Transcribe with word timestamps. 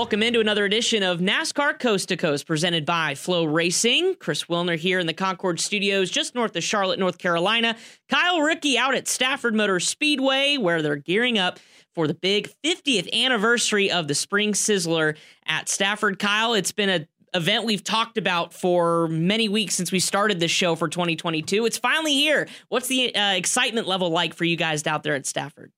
Welcome 0.00 0.22
into 0.22 0.40
another 0.40 0.64
edition 0.64 1.02
of 1.02 1.18
NASCAR 1.20 1.78
Coast 1.78 2.08
to 2.08 2.16
Coast 2.16 2.46
presented 2.46 2.86
by 2.86 3.14
Flow 3.14 3.44
Racing. 3.44 4.14
Chris 4.14 4.44
Wilner 4.44 4.78
here 4.78 4.98
in 4.98 5.06
the 5.06 5.12
Concord 5.12 5.60
Studios 5.60 6.10
just 6.10 6.34
north 6.34 6.56
of 6.56 6.64
Charlotte, 6.64 6.98
North 6.98 7.18
Carolina. 7.18 7.76
Kyle 8.08 8.40
Rickey 8.40 8.78
out 8.78 8.94
at 8.94 9.06
Stafford 9.06 9.54
Motor 9.54 9.78
Speedway 9.78 10.56
where 10.56 10.80
they're 10.80 10.96
gearing 10.96 11.36
up 11.36 11.58
for 11.94 12.06
the 12.06 12.14
big 12.14 12.50
50th 12.64 13.12
anniversary 13.12 13.90
of 13.90 14.08
the 14.08 14.14
Spring 14.14 14.54
Sizzler 14.54 15.18
at 15.44 15.68
Stafford. 15.68 16.18
Kyle, 16.18 16.54
it's 16.54 16.72
been 16.72 16.88
a 16.88 17.06
event 17.34 17.66
we've 17.66 17.84
talked 17.84 18.16
about 18.16 18.54
for 18.54 19.06
many 19.08 19.50
weeks 19.50 19.74
since 19.74 19.92
we 19.92 20.00
started 20.00 20.40
this 20.40 20.50
show 20.50 20.76
for 20.76 20.88
2022. 20.88 21.66
It's 21.66 21.76
finally 21.76 22.14
here. 22.14 22.48
What's 22.70 22.88
the 22.88 23.14
uh, 23.14 23.34
excitement 23.34 23.86
level 23.86 24.08
like 24.08 24.32
for 24.32 24.46
you 24.46 24.56
guys 24.56 24.86
out 24.86 25.02
there 25.02 25.14
at 25.14 25.26
Stafford? 25.26 25.72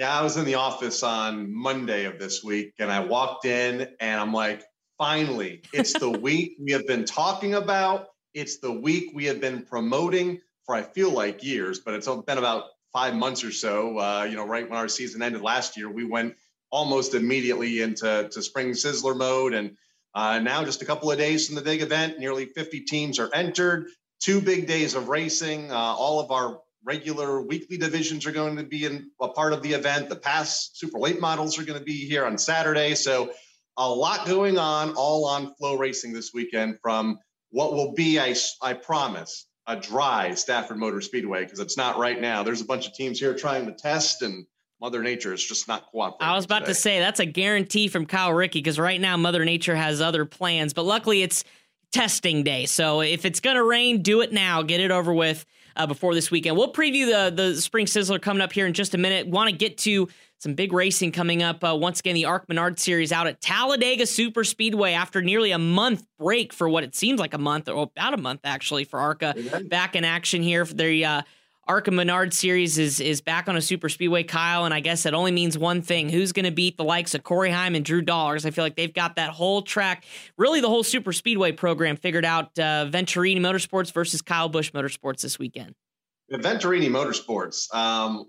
Yeah, 0.00 0.18
I 0.18 0.22
was 0.22 0.38
in 0.38 0.46
the 0.46 0.54
office 0.54 1.02
on 1.02 1.54
Monday 1.54 2.06
of 2.06 2.18
this 2.18 2.42
week 2.42 2.72
and 2.78 2.90
I 2.90 3.00
walked 3.00 3.44
in 3.44 3.86
and 4.00 4.18
I'm 4.18 4.32
like, 4.32 4.62
finally, 4.96 5.60
it's 5.74 5.92
the 5.92 6.08
week 6.26 6.56
we 6.58 6.72
have 6.72 6.86
been 6.86 7.04
talking 7.04 7.52
about. 7.52 8.06
It's 8.32 8.60
the 8.60 8.72
week 8.72 9.10
we 9.12 9.26
have 9.26 9.42
been 9.42 9.62
promoting 9.62 10.40
for, 10.64 10.74
I 10.74 10.80
feel 10.80 11.10
like 11.10 11.44
years, 11.44 11.80
but 11.80 11.92
it's 11.92 12.08
been 12.08 12.38
about 12.38 12.64
five 12.94 13.14
months 13.14 13.44
or 13.44 13.52
so. 13.52 13.98
Uh, 13.98 14.26
you 14.26 14.36
know, 14.36 14.46
right 14.46 14.66
when 14.66 14.78
our 14.78 14.88
season 14.88 15.20
ended 15.20 15.42
last 15.42 15.76
year, 15.76 15.90
we 15.90 16.04
went 16.04 16.34
almost 16.70 17.12
immediately 17.12 17.82
into 17.82 18.26
to 18.32 18.42
spring 18.42 18.70
sizzler 18.70 19.14
mode. 19.14 19.52
And 19.52 19.76
uh, 20.14 20.38
now, 20.38 20.64
just 20.64 20.80
a 20.80 20.86
couple 20.86 21.10
of 21.10 21.18
days 21.18 21.46
from 21.46 21.56
the 21.56 21.62
big 21.62 21.82
event, 21.82 22.18
nearly 22.18 22.46
50 22.46 22.80
teams 22.84 23.18
are 23.18 23.28
entered. 23.34 23.88
Two 24.18 24.40
big 24.40 24.66
days 24.66 24.94
of 24.94 25.10
racing. 25.10 25.70
Uh, 25.70 25.74
all 25.74 26.20
of 26.20 26.30
our 26.30 26.60
regular 26.84 27.42
weekly 27.42 27.76
divisions 27.76 28.26
are 28.26 28.32
going 28.32 28.56
to 28.56 28.62
be 28.62 28.84
in 28.84 29.10
a 29.20 29.28
part 29.28 29.52
of 29.52 29.62
the 29.62 29.72
event. 29.72 30.08
The 30.08 30.16
past 30.16 30.78
super 30.78 30.98
late 30.98 31.20
models 31.20 31.58
are 31.58 31.64
going 31.64 31.78
to 31.78 31.84
be 31.84 32.06
here 32.06 32.24
on 32.24 32.38
Saturday. 32.38 32.94
So 32.94 33.32
a 33.76 33.88
lot 33.88 34.26
going 34.26 34.58
on, 34.58 34.94
all 34.94 35.26
on 35.26 35.54
Flow 35.54 35.76
Racing 35.76 36.12
this 36.12 36.32
weekend 36.32 36.78
from 36.82 37.18
what 37.50 37.74
will 37.74 37.92
be, 37.92 38.18
I, 38.18 38.34
I 38.62 38.74
promise, 38.74 39.46
a 39.66 39.76
dry 39.76 40.34
Stafford 40.34 40.78
Motor 40.78 41.00
Speedway 41.00 41.44
because 41.44 41.60
it's 41.60 41.76
not 41.76 41.98
right 41.98 42.20
now. 42.20 42.42
There's 42.42 42.60
a 42.60 42.64
bunch 42.64 42.86
of 42.86 42.94
teams 42.94 43.20
here 43.20 43.34
trying 43.34 43.66
to 43.66 43.72
test 43.72 44.22
and 44.22 44.46
Mother 44.80 45.02
Nature 45.02 45.34
is 45.34 45.44
just 45.44 45.68
not 45.68 45.86
cooperating. 45.90 46.26
I 46.26 46.34
was 46.34 46.46
about 46.46 46.60
today. 46.60 46.70
to 46.70 46.74
say 46.74 46.98
that's 47.00 47.20
a 47.20 47.26
guarantee 47.26 47.88
from 47.88 48.06
Kyle 48.06 48.32
Ricky 48.32 48.60
because 48.60 48.78
right 48.78 49.00
now 49.00 49.16
Mother 49.16 49.44
Nature 49.44 49.76
has 49.76 50.00
other 50.00 50.24
plans, 50.24 50.72
but 50.72 50.84
luckily 50.84 51.22
it's 51.22 51.44
testing 51.92 52.42
day. 52.42 52.66
So 52.66 53.02
if 53.02 53.24
it's 53.24 53.40
going 53.40 53.56
to 53.56 53.64
rain, 53.64 54.00
do 54.02 54.22
it 54.22 54.32
now. 54.32 54.62
Get 54.62 54.80
it 54.80 54.90
over 54.90 55.12
with 55.12 55.44
uh, 55.76 55.86
before 55.86 56.14
this 56.14 56.30
weekend. 56.30 56.56
We'll 56.56 56.72
preview 56.72 57.06
the 57.06 57.34
the 57.34 57.60
Spring 57.60 57.86
Sizzler 57.86 58.20
coming 58.20 58.40
up 58.40 58.52
here 58.52 58.66
in 58.66 58.72
just 58.72 58.94
a 58.94 58.98
minute. 58.98 59.26
Want 59.26 59.50
to 59.50 59.56
get 59.56 59.78
to 59.78 60.08
some 60.38 60.54
big 60.54 60.72
racing 60.72 61.12
coming 61.12 61.42
up. 61.42 61.62
Uh, 61.62 61.76
once 61.76 62.00
again, 62.00 62.14
the 62.14 62.24
ARCA 62.24 62.46
Menard 62.48 62.78
Series 62.78 63.12
out 63.12 63.26
at 63.26 63.40
Talladega 63.40 64.06
Super 64.06 64.42
Speedway 64.42 64.92
after 64.92 65.20
nearly 65.20 65.50
a 65.50 65.58
month 65.58 66.06
break 66.18 66.52
for 66.52 66.68
what 66.68 66.82
it 66.82 66.94
seems 66.94 67.20
like 67.20 67.34
a 67.34 67.38
month 67.38 67.68
or 67.68 67.82
about 67.82 68.14
a 68.14 68.16
month 68.16 68.40
actually 68.44 68.84
for 68.84 68.98
ARCA. 69.00 69.34
Back 69.68 69.96
in 69.96 70.04
action 70.04 70.42
here 70.42 70.64
for 70.64 70.74
the 70.74 71.24
ARCA 71.70 71.92
Menard 71.92 72.34
series 72.34 72.78
is 72.78 72.98
is 72.98 73.20
back 73.20 73.48
on 73.48 73.56
a 73.56 73.62
super 73.62 73.88
speedway, 73.88 74.24
Kyle, 74.24 74.64
and 74.64 74.74
I 74.74 74.80
guess 74.80 75.04
that 75.04 75.14
only 75.14 75.30
means 75.30 75.56
one 75.56 75.82
thing: 75.82 76.08
who's 76.08 76.32
going 76.32 76.44
to 76.44 76.50
beat 76.50 76.76
the 76.76 76.82
likes 76.82 77.14
of 77.14 77.22
Corey 77.22 77.52
Heim 77.52 77.76
and 77.76 77.84
Drew 77.84 78.02
Dollars? 78.02 78.44
I 78.44 78.50
feel 78.50 78.64
like 78.64 78.74
they've 78.74 78.92
got 78.92 79.14
that 79.14 79.30
whole 79.30 79.62
track, 79.62 80.04
really 80.36 80.60
the 80.60 80.68
whole 80.68 80.82
super 80.82 81.12
speedway 81.12 81.52
program 81.52 81.96
figured 81.96 82.24
out. 82.24 82.58
Uh, 82.58 82.90
Venturini 82.90 83.38
Motorsports 83.38 83.92
versus 83.92 84.20
Kyle 84.20 84.48
Busch 84.48 84.72
Motorsports 84.72 85.20
this 85.20 85.38
weekend. 85.38 85.76
Venturini 86.32 86.88
Motorsports. 86.88 87.72
Um, 87.72 88.24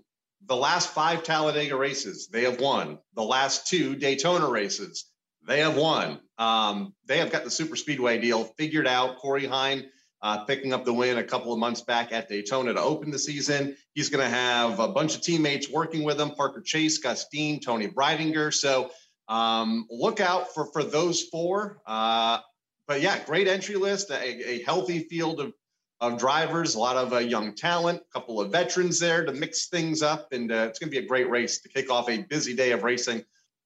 the 0.46 0.56
last 0.56 0.90
five 0.90 1.24
Talladega 1.24 1.74
races, 1.74 2.28
they 2.28 2.44
have 2.44 2.60
won. 2.60 3.00
The 3.16 3.24
last 3.24 3.66
two 3.66 3.96
Daytona 3.96 4.48
races, 4.48 5.06
they 5.44 5.58
have 5.58 5.76
won. 5.76 6.20
Um, 6.38 6.94
they 7.06 7.18
have 7.18 7.32
got 7.32 7.42
the 7.42 7.50
super 7.50 7.74
speedway 7.74 8.20
deal 8.20 8.44
figured 8.56 8.86
out. 8.86 9.16
Corey 9.16 9.46
Heim 9.46 9.82
uh, 10.22 10.44
picking 10.44 10.72
up 10.72 10.84
the 10.84 10.92
win 10.92 11.18
a 11.18 11.24
couple 11.24 11.52
of 11.52 11.58
months 11.58 11.80
back 11.80 12.12
at 12.12 12.28
Daytona 12.28 12.72
to 12.74 12.80
open 12.80 13.10
the 13.10 13.18
season. 13.18 13.76
He's 13.94 14.08
going 14.08 14.24
to 14.24 14.30
have 14.30 14.78
a 14.78 14.88
bunch 14.88 15.16
of 15.16 15.22
teammates 15.22 15.68
working 15.68 16.04
with 16.04 16.20
him: 16.20 16.30
Parker 16.30 16.60
Chase, 16.60 16.98
Gus 16.98 17.26
Dean, 17.28 17.60
Toni 17.60 17.88
Breidinger. 17.88 18.54
So 18.54 18.90
um, 19.28 19.86
look 19.90 20.20
out 20.20 20.54
for 20.54 20.66
for 20.66 20.84
those 20.84 21.22
four. 21.24 21.80
Uh, 21.86 22.38
but 22.86 23.00
yeah, 23.00 23.18
great 23.24 23.48
entry 23.48 23.76
list, 23.76 24.10
a, 24.10 24.50
a, 24.50 24.62
healthy 24.62 25.00
field 25.00 25.40
of 25.40 25.52
of 26.00 26.18
drivers, 26.18 26.74
a 26.74 26.78
lot 26.80 26.96
of 26.96 27.12
uh, 27.12 27.18
young 27.18 27.54
talent, 27.54 28.00
a 28.00 28.12
couple 28.12 28.40
of 28.40 28.50
veterans 28.50 28.98
there 28.98 29.24
to 29.24 29.32
mix 29.32 29.68
things 29.68 30.02
up, 30.02 30.32
and 30.32 30.50
uh, 30.50 30.66
it's 30.68 30.80
going 30.80 30.90
to 30.90 31.00
be 31.00 31.04
a 31.04 31.08
great 31.08 31.30
race 31.30 31.60
to 31.60 31.68
kick 31.68 31.90
off 31.90 32.08
a 32.08 32.18
busy 32.18 32.54
day 32.54 32.72
of 32.72 32.82
racing 32.82 33.24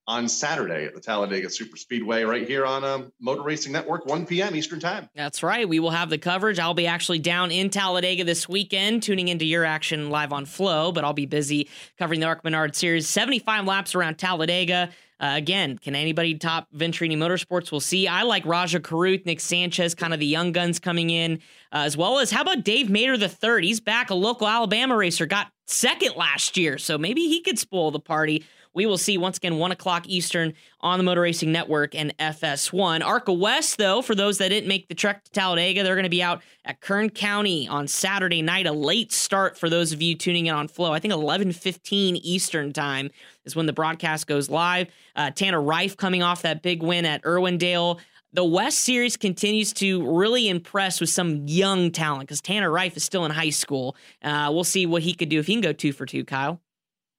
on 0.09 0.29
Saturday 0.29 0.85
at 0.85 0.95
the 0.95 1.01
Talladega 1.01 1.51
Super 1.51 1.77
Speedway 1.77 2.23
right 2.23 2.47
here 2.47 2.65
on 2.65 2.85
um, 2.85 3.13
Motor 3.21 3.43
Racing 3.43 3.73
Network, 3.73 4.07
1 4.07 4.27
p.m. 4.27 4.55
Eastern 4.55 4.79
Time. 4.79 5.09
That's 5.15 5.43
right. 5.43 5.69
We 5.69 5.81
will 5.81 5.91
have 5.91 6.11
the 6.11 6.19
coverage. 6.19 6.59
I'll 6.59 6.75
be 6.75 6.87
actually 6.87 7.19
down 7.19 7.51
in 7.51 7.71
Talladega 7.71 8.25
this 8.25 8.49
weekend, 8.49 9.03
tuning 9.03 9.29
into 9.29 9.45
your 9.45 9.65
action 9.65 10.11
live 10.11 10.33
on 10.33 10.47
Flow, 10.47 10.93
but 10.93 11.05
I'll 11.05 11.13
be 11.13 11.27
busy 11.27 11.69
covering 11.99 12.21
the 12.21 12.27
ARCA 12.27 12.43
Menard 12.45 12.77
Series. 12.77 13.09
75 13.09 13.65
laps 13.65 13.95
around 13.95 14.17
Talladega. 14.19 14.91
Uh, 15.19 15.33
again, 15.35 15.79
can 15.79 15.95
anybody 15.95 16.37
top 16.37 16.69
Venturini 16.73 17.17
Motorsports? 17.17 17.73
We'll 17.73 17.81
see. 17.81 18.07
I 18.07 18.23
like 18.23 18.45
Rajah 18.45 18.81
Caruth, 18.81 19.25
Nick 19.25 19.41
Sanchez, 19.41 19.95
kind 19.95 20.13
of 20.13 20.21
the 20.21 20.27
young 20.27 20.53
guns 20.53 20.79
coming 20.79 21.09
in, 21.09 21.41
uh, 21.73 21.79
as 21.79 21.97
well 21.97 22.19
as 22.19 22.31
how 22.31 22.43
about 22.43 22.65
Dave 22.65 22.89
Mader 22.89 23.19
the 23.19 23.29
third? 23.29 23.65
He's 23.65 23.81
back, 23.81 24.11
a 24.11 24.15
local 24.15 24.47
Alabama 24.47 24.95
racer, 24.95 25.25
got 25.25 25.51
second 25.67 26.17
last 26.17 26.59
year, 26.59 26.77
so 26.77 26.99
maybe 26.99 27.23
he 27.23 27.41
could 27.41 27.59
spoil 27.59 27.91
the 27.91 27.99
party. 27.99 28.45
We 28.77 28.85
will 28.85 28.99
see 28.99 29.17
once 29.17 29.39
again, 29.39 29.57
1 29.57 29.73
o'clock 29.73 30.07
Eastern 30.07 30.53
on 30.83 30.99
the 30.99 31.03
Motor 31.03 31.23
Racing 31.23 31.51
Network 31.51 31.95
and 31.95 32.15
FS1. 32.19 33.03
ARCA 33.03 33.33
West, 33.33 33.79
though, 33.79 34.03
for 34.03 34.15
those 34.15 34.37
that 34.37 34.51
didn't 34.51 34.69
make 34.69 34.87
the 34.89 34.95
trek 34.95 35.25
to 35.25 35.31
Talladega, 35.31 35.83
they're 35.83 35.95
going 35.95 36.03
to 36.03 36.11
be 36.11 36.23
out 36.23 36.43
at 36.63 36.83
Kern 36.83 37.09
County 37.09 37.67
on 37.67 37.89
Saturday 37.89 38.43
night. 38.43 38.67
A 38.67 38.73
late 38.73 39.13
start 39.13 39.57
for 39.57 39.71
those 39.71 39.93
of 39.93 40.03
you 40.03 40.15
tuning 40.15 40.45
in 40.45 40.55
on 40.55 40.69
Flow. 40.69 40.93
I 40.93 40.99
think 40.99 41.15
11:15 41.15 42.17
Eastern 42.17 42.75
time 42.75 43.11
is 43.47 43.57
when 43.57 43.65
the 43.65 43.73
broadcast 43.73 44.27
goes 44.27 44.51
live. 44.51 44.89
Uh, 45.17 45.31
Tanner 45.31 45.63
Reif 45.63 45.97
coming 45.97 46.23
off 46.23 46.43
that 46.43 46.61
big 46.61 46.83
win 46.83 47.07
at 47.07 47.23
Irwindale. 47.23 47.99
The 48.35 48.45
West 48.45 48.81
Series 48.81 49.17
continues 49.17 49.73
to 49.75 50.07
really 50.19 50.51
impress 50.51 51.01
with 51.01 51.09
some 51.09 51.49
young 51.49 51.93
talent 51.93 52.29
because 52.29 52.43
Tanner 52.43 52.71
Reif 52.71 52.95
is 52.95 53.05
still 53.05 53.25
in 53.25 53.31
high 53.31 53.49
school. 53.49 53.97
Uh, 54.23 54.51
we'll 54.53 54.65
see 54.65 54.85
what 54.85 55.03
he 55.03 55.15
could 55.15 55.31
do 55.31 55.39
if 55.39 55.47
he 55.47 55.55
can 55.55 55.63
go 55.63 55.73
two 55.73 55.93
for 55.93 56.05
two, 56.05 56.23
Kyle. 56.23 56.61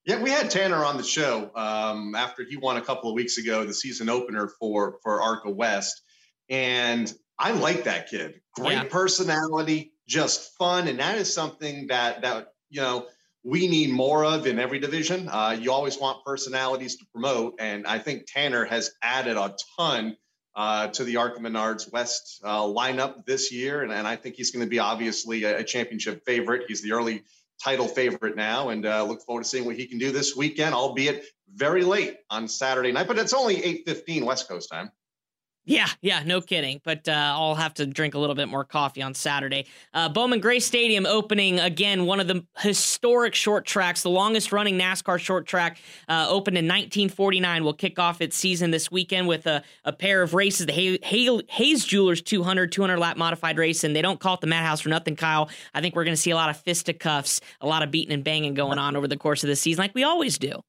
Yeah, 0.07 0.21
we 0.21 0.29
had 0.29 0.49
Tanner 0.49 0.85
on 0.85 0.95
the 0.95 1.03
show 1.03 1.51
um, 1.53 2.15
after 2.15 2.45
he 2.45 2.55
won 2.55 2.77
a 2.77 2.81
couple 2.81 3.09
of 3.09 3.13
weeks 3.13 3.37
ago, 3.37 3.65
the 3.65 3.73
season 3.73 4.07
opener 4.07 4.47
for 4.47 4.99
for 5.03 5.21
ARCA 5.21 5.51
West, 5.51 6.01
and 6.47 7.13
I 7.37 7.51
like 7.51 7.83
that 7.83 8.09
kid. 8.09 8.39
Great 8.55 8.71
yeah. 8.71 8.83
personality, 8.85 9.91
just 10.07 10.55
fun, 10.57 10.87
and 10.87 10.99
that 10.99 11.17
is 11.17 11.33
something 11.33 11.87
that 11.87 12.21
that 12.21 12.53
you 12.69 12.79
know 12.79 13.07
we 13.43 13.67
need 13.67 13.89
more 13.89 14.23
of 14.23 14.47
in 14.47 14.59
every 14.59 14.79
division. 14.79 15.27
Uh, 15.27 15.57
you 15.59 15.73
always 15.73 15.99
want 15.99 16.23
personalities 16.23 16.95
to 16.95 17.05
promote, 17.07 17.55
and 17.59 17.85
I 17.85 17.99
think 17.99 18.27
Tanner 18.27 18.63
has 18.63 18.91
added 19.03 19.35
a 19.35 19.57
ton 19.77 20.15
uh, 20.55 20.87
to 20.87 21.03
the 21.03 21.17
ARCA 21.17 21.41
Menards 21.41 21.91
West 21.91 22.39
uh, 22.45 22.61
lineup 22.61 23.25
this 23.25 23.51
year, 23.51 23.83
and, 23.83 23.91
and 23.91 24.07
I 24.07 24.15
think 24.15 24.35
he's 24.35 24.51
going 24.51 24.65
to 24.65 24.69
be 24.69 24.79
obviously 24.79 25.43
a, 25.43 25.57
a 25.57 25.63
championship 25.65 26.23
favorite. 26.25 26.63
He's 26.69 26.81
the 26.81 26.93
early 26.93 27.25
title 27.63 27.87
favorite 27.87 28.35
now, 28.35 28.69
and 28.69 28.85
uh, 28.85 29.03
look 29.03 29.21
forward 29.21 29.43
to 29.43 29.49
seeing 29.49 29.65
what 29.65 29.75
he 29.75 29.85
can 29.87 29.97
do 29.97 30.11
this 30.11 30.35
weekend, 30.35 30.73
albeit 30.73 31.25
very 31.53 31.83
late 31.83 32.17
on 32.29 32.47
Saturday 32.47 32.91
night. 32.91 33.07
But 33.07 33.17
it's 33.17 33.33
only 33.33 33.63
eight 33.63 33.83
fifteen 33.85 34.25
West 34.25 34.47
Coast 34.47 34.69
time. 34.71 34.91
Yeah, 35.67 35.87
yeah, 36.01 36.23
no 36.25 36.39
kidding. 36.39 36.79
But 36.85 37.09
uh, 37.09 37.11
I'll 37.11 37.55
have 37.55 37.73
to 37.75 37.85
drink 37.85 38.15
a 38.15 38.19
little 38.19 38.35
bit 38.35 38.47
more 38.47 38.63
coffee 38.63 39.01
on 39.01 39.13
Saturday. 39.13 39.65
Uh, 39.93 40.07
Bowman 40.07 40.39
Gray 40.39 40.61
Stadium 40.61 41.05
opening 41.05 41.59
again, 41.59 42.05
one 42.05 42.21
of 42.21 42.27
the 42.29 42.45
historic 42.59 43.35
short 43.35 43.65
tracks, 43.65 44.01
the 44.01 44.09
longest 44.09 44.53
running 44.53 44.79
NASCAR 44.79 45.19
short 45.19 45.45
track, 45.45 45.77
uh, 46.07 46.25
opened 46.29 46.57
in 46.57 46.65
1949. 46.65 47.65
Will 47.65 47.73
kick 47.73 47.99
off 47.99 48.21
its 48.21 48.37
season 48.37 48.71
this 48.71 48.89
weekend 48.89 49.27
with 49.27 49.45
a, 49.45 49.61
a 49.83 49.91
pair 49.91 50.21
of 50.21 50.33
races, 50.33 50.67
the 50.67 50.71
Hay, 50.71 50.99
Hay, 51.03 51.41
Hayes 51.49 51.83
Jewelers 51.83 52.21
200, 52.21 52.71
200 52.71 52.97
lap 52.97 53.17
modified 53.17 53.57
race. 53.57 53.83
And 53.83 53.93
they 53.93 54.01
don't 54.01 54.21
call 54.21 54.35
it 54.35 54.41
the 54.41 54.47
Madhouse 54.47 54.79
for 54.79 54.89
nothing, 54.89 55.17
Kyle. 55.17 55.49
I 55.73 55.81
think 55.81 55.97
we're 55.97 56.05
going 56.05 56.15
to 56.15 56.21
see 56.21 56.31
a 56.31 56.35
lot 56.35 56.49
of 56.49 56.55
fisticuffs, 56.55 57.41
a 57.59 57.67
lot 57.67 57.83
of 57.83 57.91
beating 57.91 58.13
and 58.13 58.23
banging 58.23 58.53
going 58.53 58.79
on 58.79 58.95
over 58.95 59.07
the 59.07 59.17
course 59.17 59.43
of 59.43 59.49
the 59.49 59.55
season, 59.57 59.83
like 59.83 59.93
we 59.93 60.05
always 60.05 60.37
do. 60.37 60.61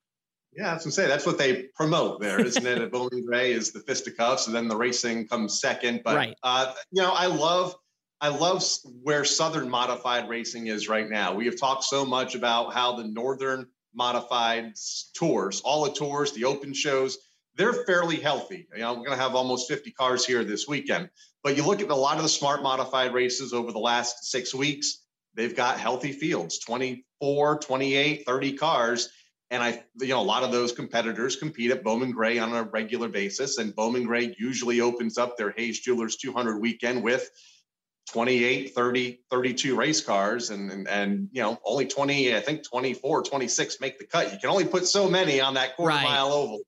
Yeah, 0.59 0.73
I 0.73 0.75
was 0.75 0.83
gonna 0.83 0.93
say 0.93 1.07
that's 1.07 1.25
what 1.25 1.39
they 1.39 1.69
promote 1.77 2.21
there, 2.21 2.41
isn't 2.41 2.67
it? 2.67 2.79
At 2.79 2.91
Bowman 2.91 3.25
Gray 3.25 3.53
is 3.53 3.71
the 3.71 3.79
fisticuffs, 3.79 4.49
and 4.49 4.57
then 4.57 4.67
the 4.67 4.77
racing 4.77 5.29
comes 5.29 5.61
second. 5.61 6.03
But 6.05 6.17
right. 6.17 6.35
uh, 6.43 6.75
you 6.91 7.01
know, 7.01 7.13
I 7.13 7.27
love 7.27 7.77
I 8.21 8.29
love 8.29 8.65
where 9.03 9.25
Southern 9.25 9.71
modified 9.71 10.29
racing 10.29 10.67
is 10.67 10.89
right 10.89 11.09
now. 11.09 11.33
We 11.33 11.47
have 11.47 11.61
talked 11.61 11.85
so 11.85 12.05
much 12.05 12.35
about 12.35 12.75
how 12.75 12.97
the 12.97 13.05
Northern 13.05 13.69
modified 13.95 14.73
tours, 15.15 15.61
all 15.61 15.85
the 15.85 15.93
tours, 15.93 16.33
the 16.33 16.45
open 16.45 16.75
shows, 16.75 17.19
they're 17.55 17.73
fairly 17.73 18.17
healthy. 18.17 18.67
You 18.75 18.81
know, 18.81 18.95
we're 18.95 19.07
going 19.07 19.19
to 19.19 19.23
have 19.23 19.35
almost 19.35 19.69
50 19.69 19.93
cars 19.93 20.25
here 20.25 20.45
this 20.45 20.67
weekend. 20.67 21.11
But 21.43 21.57
you 21.57 21.65
look 21.65 21.81
at 21.81 21.91
a 21.91 21.95
lot 21.95 22.17
of 22.17 22.25
the 22.25 22.29
smart 22.29 22.63
modified 22.63 23.15
races 23.15 23.53
over 23.53 23.71
the 23.73 23.79
last 23.79 24.31
six 24.31 24.55
weeks, 24.55 25.03
they've 25.35 25.55
got 25.55 25.79
healthy 25.79 26.13
fields 26.13 26.59
24, 26.59 27.59
28, 27.59 28.25
30 28.27 28.53
cars. 28.55 29.09
And 29.51 29.63
I, 29.63 29.83
you 29.99 30.09
know, 30.09 30.21
a 30.21 30.23
lot 30.23 30.43
of 30.43 30.53
those 30.53 30.73
competitors 30.73 31.37
compete 31.37 31.71
at 31.71 31.83
Bowman 31.83 32.11
Gray 32.11 32.39
on 32.39 32.53
a 32.53 32.65
regular 32.65 33.09
basis. 33.09 33.59
And 33.59 33.75
Bowman 33.75 34.05
Gray 34.05 34.35
usually 34.39 34.81
opens 34.81 35.17
up 35.17 35.37
their 35.37 35.53
Hayes 35.53 35.81
Jewelers 35.81 36.17
200 36.17 36.59
weekend 36.59 37.03
with 37.03 37.31
28, 38.11 38.75
30, 38.75 39.21
32 39.31 39.77
race 39.77 40.01
cars. 40.03 40.51
And, 40.51 40.71
and, 40.71 40.89
and, 40.89 41.29
you 41.33 41.41
know, 41.41 41.59
only 41.65 41.87
20, 41.87 42.37
I 42.37 42.41
think 42.41 42.63
24, 42.63 43.23
26 43.23 43.81
make 43.81 43.99
the 43.99 44.07
cut. 44.07 44.33
You 44.33 44.39
can 44.39 44.51
only 44.51 44.67
put 44.67 44.87
so 44.87 45.09
many 45.09 45.41
on 45.41 45.55
that 45.55 45.77
quarter 45.77 45.95
right. 45.95 46.05
mile 46.05 46.33
oval. 46.33 46.61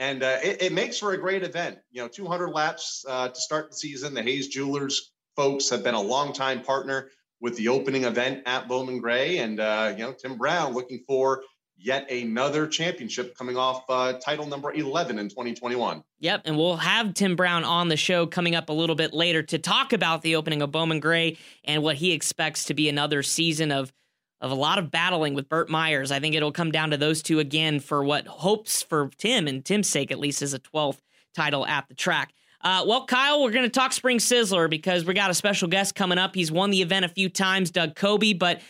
And 0.00 0.24
uh, 0.24 0.38
it, 0.42 0.60
it, 0.60 0.72
makes 0.72 0.98
for 0.98 1.12
a 1.12 1.18
great 1.18 1.44
event. 1.44 1.78
You 1.92 2.02
know, 2.02 2.08
200 2.08 2.48
laps 2.48 3.04
uh, 3.08 3.28
to 3.28 3.40
start 3.40 3.70
the 3.70 3.76
season. 3.76 4.12
The 4.12 4.22
Hayes 4.22 4.48
Jewelers 4.48 5.12
folks 5.36 5.70
have 5.70 5.84
been 5.84 5.94
a 5.94 6.00
longtime 6.00 6.62
partner 6.62 7.10
with 7.40 7.56
the 7.56 7.68
opening 7.68 8.04
event 8.04 8.42
at 8.46 8.66
Bowman 8.66 8.98
Gray. 8.98 9.38
And, 9.38 9.60
uh, 9.60 9.94
you 9.96 10.02
know, 10.02 10.12
Tim 10.12 10.36
Brown 10.36 10.72
looking 10.72 11.04
for 11.06 11.42
yet 11.76 12.10
another 12.10 12.66
championship 12.66 13.36
coming 13.36 13.56
off 13.56 13.84
uh, 13.88 14.14
title 14.14 14.46
number 14.46 14.72
11 14.72 15.18
in 15.18 15.28
2021. 15.28 16.02
Yep, 16.20 16.42
and 16.44 16.56
we'll 16.56 16.76
have 16.76 17.14
Tim 17.14 17.36
Brown 17.36 17.64
on 17.64 17.88
the 17.88 17.96
show 17.96 18.26
coming 18.26 18.54
up 18.54 18.68
a 18.68 18.72
little 18.72 18.96
bit 18.96 19.12
later 19.12 19.42
to 19.42 19.58
talk 19.58 19.92
about 19.92 20.22
the 20.22 20.36
opening 20.36 20.62
of 20.62 20.70
Bowman 20.70 21.00
Gray 21.00 21.36
and 21.64 21.82
what 21.82 21.96
he 21.96 22.12
expects 22.12 22.64
to 22.64 22.74
be 22.74 22.88
another 22.88 23.22
season 23.22 23.70
of 23.70 23.92
of 24.40 24.50
a 24.50 24.54
lot 24.54 24.78
of 24.78 24.90
battling 24.90 25.32
with 25.32 25.48
Burt 25.48 25.70
Myers. 25.70 26.10
I 26.10 26.20
think 26.20 26.34
it'll 26.34 26.52
come 26.52 26.70
down 26.70 26.90
to 26.90 26.98
those 26.98 27.22
two 27.22 27.38
again 27.38 27.80
for 27.80 28.04
what 28.04 28.26
hopes 28.26 28.82
for 28.82 29.10
Tim 29.16 29.48
and 29.48 29.64
Tim's 29.64 29.88
sake 29.88 30.10
at 30.10 30.18
least 30.18 30.42
is 30.42 30.52
a 30.52 30.58
12th 30.58 30.98
title 31.34 31.66
at 31.66 31.88
the 31.88 31.94
track. 31.94 32.34
Uh, 32.60 32.84
well, 32.86 33.06
Kyle, 33.06 33.42
we're 33.42 33.52
going 33.52 33.64
to 33.64 33.70
talk 33.70 33.92
Spring 33.92 34.18
Sizzler 34.18 34.68
because 34.68 35.04
we 35.04 35.14
got 35.14 35.30
a 35.30 35.34
special 35.34 35.68
guest 35.68 35.94
coming 35.94 36.18
up. 36.18 36.34
He's 36.34 36.50
won 36.50 36.70
the 36.70 36.82
event 36.82 37.04
a 37.04 37.08
few 37.08 37.28
times, 37.28 37.70
Doug 37.70 37.94
Coby, 37.94 38.38
but 38.38 38.60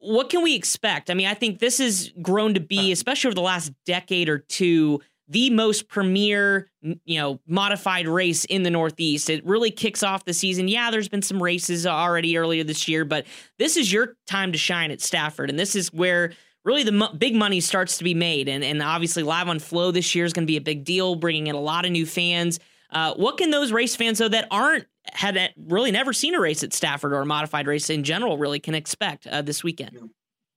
what 0.00 0.30
can 0.30 0.42
we 0.42 0.54
expect? 0.54 1.10
I 1.10 1.14
mean, 1.14 1.26
I 1.26 1.34
think 1.34 1.58
this 1.58 1.78
has 1.78 2.10
grown 2.22 2.54
to 2.54 2.60
be, 2.60 2.92
especially 2.92 3.28
over 3.28 3.34
the 3.34 3.40
last 3.40 3.72
decade 3.84 4.28
or 4.28 4.38
two, 4.38 5.00
the 5.28 5.50
most 5.50 5.88
premier, 5.88 6.70
you 6.82 7.18
know, 7.18 7.38
modified 7.46 8.08
race 8.08 8.44
in 8.46 8.62
the 8.62 8.70
Northeast. 8.70 9.28
It 9.28 9.44
really 9.44 9.70
kicks 9.70 10.02
off 10.02 10.24
the 10.24 10.32
season. 10.32 10.68
Yeah, 10.68 10.90
there's 10.90 11.08
been 11.08 11.22
some 11.22 11.42
races 11.42 11.86
already 11.86 12.38
earlier 12.38 12.64
this 12.64 12.88
year, 12.88 13.04
but 13.04 13.26
this 13.58 13.76
is 13.76 13.92
your 13.92 14.16
time 14.26 14.52
to 14.52 14.58
shine 14.58 14.90
at 14.90 15.00
Stafford, 15.00 15.50
and 15.50 15.58
this 15.58 15.74
is 15.76 15.92
where 15.92 16.32
really 16.64 16.82
the 16.82 16.92
mo- 16.92 17.12
big 17.12 17.34
money 17.34 17.60
starts 17.60 17.98
to 17.98 18.04
be 18.04 18.14
made. 18.14 18.48
And 18.48 18.64
and 18.64 18.82
obviously, 18.82 19.22
live 19.22 19.48
on 19.48 19.58
Flow 19.58 19.90
this 19.90 20.14
year 20.14 20.24
is 20.24 20.32
going 20.32 20.44
to 20.44 20.50
be 20.50 20.56
a 20.56 20.62
big 20.62 20.84
deal, 20.84 21.14
bringing 21.14 21.48
in 21.48 21.54
a 21.54 21.60
lot 21.60 21.84
of 21.84 21.90
new 21.90 22.06
fans. 22.06 22.58
Uh, 22.90 23.12
what 23.14 23.36
can 23.36 23.50
those 23.50 23.70
race 23.70 23.94
fans 23.94 24.18
though 24.18 24.28
that 24.28 24.48
aren't 24.50 24.86
had 25.12 25.52
really 25.56 25.90
never 25.90 26.12
seen 26.12 26.34
a 26.34 26.40
race 26.40 26.62
at 26.62 26.72
Stafford 26.72 27.12
or 27.12 27.20
a 27.20 27.26
modified 27.26 27.66
race 27.66 27.90
in 27.90 28.04
general 28.04 28.38
really 28.38 28.60
can 28.60 28.74
expect 28.74 29.26
uh, 29.26 29.42
this 29.42 29.62
weekend? 29.62 30.10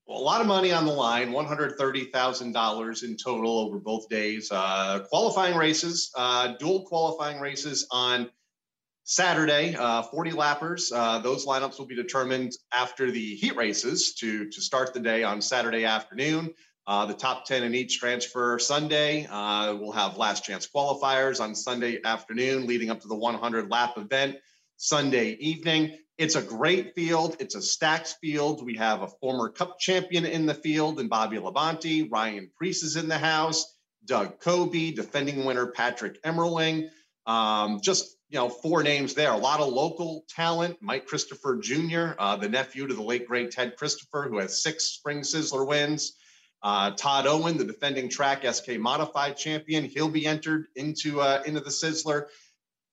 Well, 0.07 0.19
a 0.19 0.21
lot 0.21 0.41
of 0.41 0.47
money 0.47 0.71
on 0.73 0.85
the 0.85 0.91
line, 0.91 1.31
$130,000 1.31 3.03
in 3.03 3.17
total 3.17 3.59
over 3.59 3.79
both 3.79 4.09
days. 4.09 4.51
Uh, 4.51 5.05
qualifying 5.09 5.55
races, 5.55 6.11
uh, 6.17 6.55
dual 6.59 6.85
qualifying 6.85 7.39
races 7.39 7.87
on 7.91 8.29
Saturday, 9.03 9.75
uh, 9.75 10.01
40 10.03 10.31
lappers. 10.31 10.91
Uh, 10.93 11.19
those 11.19 11.45
lineups 11.45 11.79
will 11.79 11.85
be 11.85 11.95
determined 11.95 12.51
after 12.73 13.09
the 13.09 13.35
heat 13.35 13.55
races 13.55 14.13
to, 14.15 14.49
to 14.49 14.61
start 14.61 14.93
the 14.93 14.99
day 14.99 15.23
on 15.23 15.41
Saturday 15.41 15.85
afternoon. 15.85 16.53
Uh, 16.87 17.05
the 17.05 17.13
top 17.13 17.45
10 17.45 17.63
in 17.63 17.75
each 17.75 17.99
transfer 17.99 18.57
Sunday. 18.57 19.27
Uh, 19.29 19.75
we'll 19.75 19.91
have 19.91 20.17
last 20.17 20.43
chance 20.43 20.67
qualifiers 20.67 21.39
on 21.39 21.53
Sunday 21.53 21.99
afternoon, 22.03 22.65
leading 22.65 22.89
up 22.89 23.01
to 23.01 23.07
the 23.07 23.15
100 23.15 23.69
lap 23.69 23.97
event 23.97 24.37
Sunday 24.77 25.31
evening. 25.33 25.95
It's 26.17 26.35
a 26.35 26.41
great 26.41 26.95
field. 26.95 27.37
It's 27.39 27.55
a 27.55 27.61
stacked 27.61 28.15
field. 28.21 28.65
We 28.65 28.77
have 28.77 29.01
a 29.01 29.07
former 29.07 29.49
cup 29.49 29.79
champion 29.79 30.25
in 30.25 30.45
the 30.45 30.53
field 30.53 30.99
and 30.99 31.09
Bobby 31.09 31.37
Labonte. 31.37 32.11
Ryan 32.11 32.51
Preece 32.55 32.83
is 32.83 32.95
in 32.95 33.07
the 33.07 33.17
house. 33.17 33.77
Doug 34.05 34.39
Coby, 34.39 34.95
defending 34.95 35.45
winner 35.45 35.67
Patrick 35.67 36.21
Emmerling. 36.23 36.89
Um, 37.25 37.79
just 37.81 38.17
you 38.29 38.37
know, 38.37 38.49
four 38.49 38.81
names 38.81 39.13
there. 39.13 39.31
A 39.31 39.37
lot 39.37 39.59
of 39.59 39.73
local 39.73 40.23
talent. 40.29 40.77
Mike 40.81 41.05
Christopher 41.05 41.57
Jr., 41.57 42.11
uh, 42.17 42.37
the 42.37 42.47
nephew 42.47 42.87
to 42.87 42.93
the 42.93 43.03
late 43.03 43.27
great 43.27 43.51
Ted 43.51 43.75
Christopher, 43.75 44.27
who 44.29 44.37
has 44.37 44.63
six 44.63 44.85
Spring 44.85 45.19
Sizzler 45.19 45.67
wins. 45.67 46.13
Uh, 46.63 46.91
Todd 46.91 47.25
Owen, 47.25 47.57
the 47.57 47.65
defending 47.65 48.07
track 48.07 48.45
SK 48.45 48.77
modified 48.77 49.35
champion, 49.35 49.83
he'll 49.83 50.09
be 50.09 50.27
entered 50.27 50.67
into 50.75 51.21
uh, 51.21 51.41
into 51.45 51.59
the 51.59 51.69
Sizzler. 51.69 52.25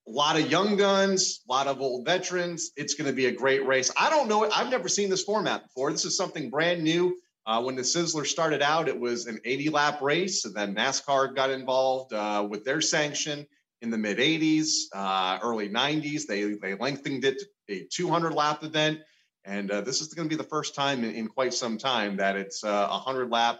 A 0.06 0.10
lot 0.10 0.40
of 0.40 0.50
young 0.50 0.76
guns, 0.76 1.40
a 1.46 1.52
lot 1.52 1.66
of 1.66 1.82
old 1.82 2.06
veterans. 2.06 2.70
It's 2.76 2.94
going 2.94 3.10
to 3.10 3.14
be 3.14 3.26
a 3.26 3.32
great 3.32 3.66
race. 3.66 3.92
I 4.00 4.08
don't 4.08 4.26
know. 4.26 4.50
I've 4.50 4.70
never 4.70 4.88
seen 4.88 5.10
this 5.10 5.22
format 5.22 5.64
before. 5.64 5.92
This 5.92 6.06
is 6.06 6.16
something 6.16 6.48
brand 6.48 6.82
new. 6.82 7.14
Uh, 7.44 7.62
when 7.62 7.76
the 7.76 7.82
Sizzler 7.82 8.26
started 8.26 8.62
out, 8.62 8.88
it 8.88 8.98
was 8.98 9.26
an 9.26 9.38
80 9.44 9.70
lap 9.70 10.02
race, 10.02 10.44
and 10.44 10.54
then 10.54 10.74
NASCAR 10.74 11.34
got 11.34 11.50
involved 11.50 12.12
uh, 12.12 12.46
with 12.48 12.64
their 12.64 12.80
sanction 12.80 13.46
in 13.82 13.90
the 13.90 13.98
mid 13.98 14.18
80s, 14.18 14.84
uh, 14.94 15.38
early 15.42 15.68
90s. 15.68 16.26
They 16.26 16.54
they 16.54 16.74
lengthened 16.74 17.24
it 17.24 17.38
to 17.68 17.74
a 17.74 17.86
200 17.90 18.32
lap 18.32 18.64
event. 18.64 19.00
And 19.48 19.70
uh, 19.70 19.80
this 19.80 20.02
is 20.02 20.12
going 20.12 20.28
to 20.28 20.36
be 20.36 20.40
the 20.40 20.48
first 20.48 20.74
time 20.74 21.02
in, 21.04 21.14
in, 21.14 21.26
quite 21.26 21.54
some 21.54 21.78
time 21.78 22.18
that 22.18 22.36
it's 22.36 22.62
uh, 22.62 22.88
a 22.90 23.00
100 23.00 23.30
lap 23.30 23.58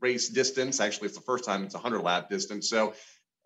race 0.00 0.28
distance. 0.28 0.80
Actually, 0.80 1.06
it's 1.06 1.16
the 1.16 1.22
first 1.22 1.44
time 1.44 1.62
it's 1.62 1.74
a 1.74 1.78
100 1.78 2.02
lap 2.02 2.28
distance. 2.28 2.68
So 2.68 2.94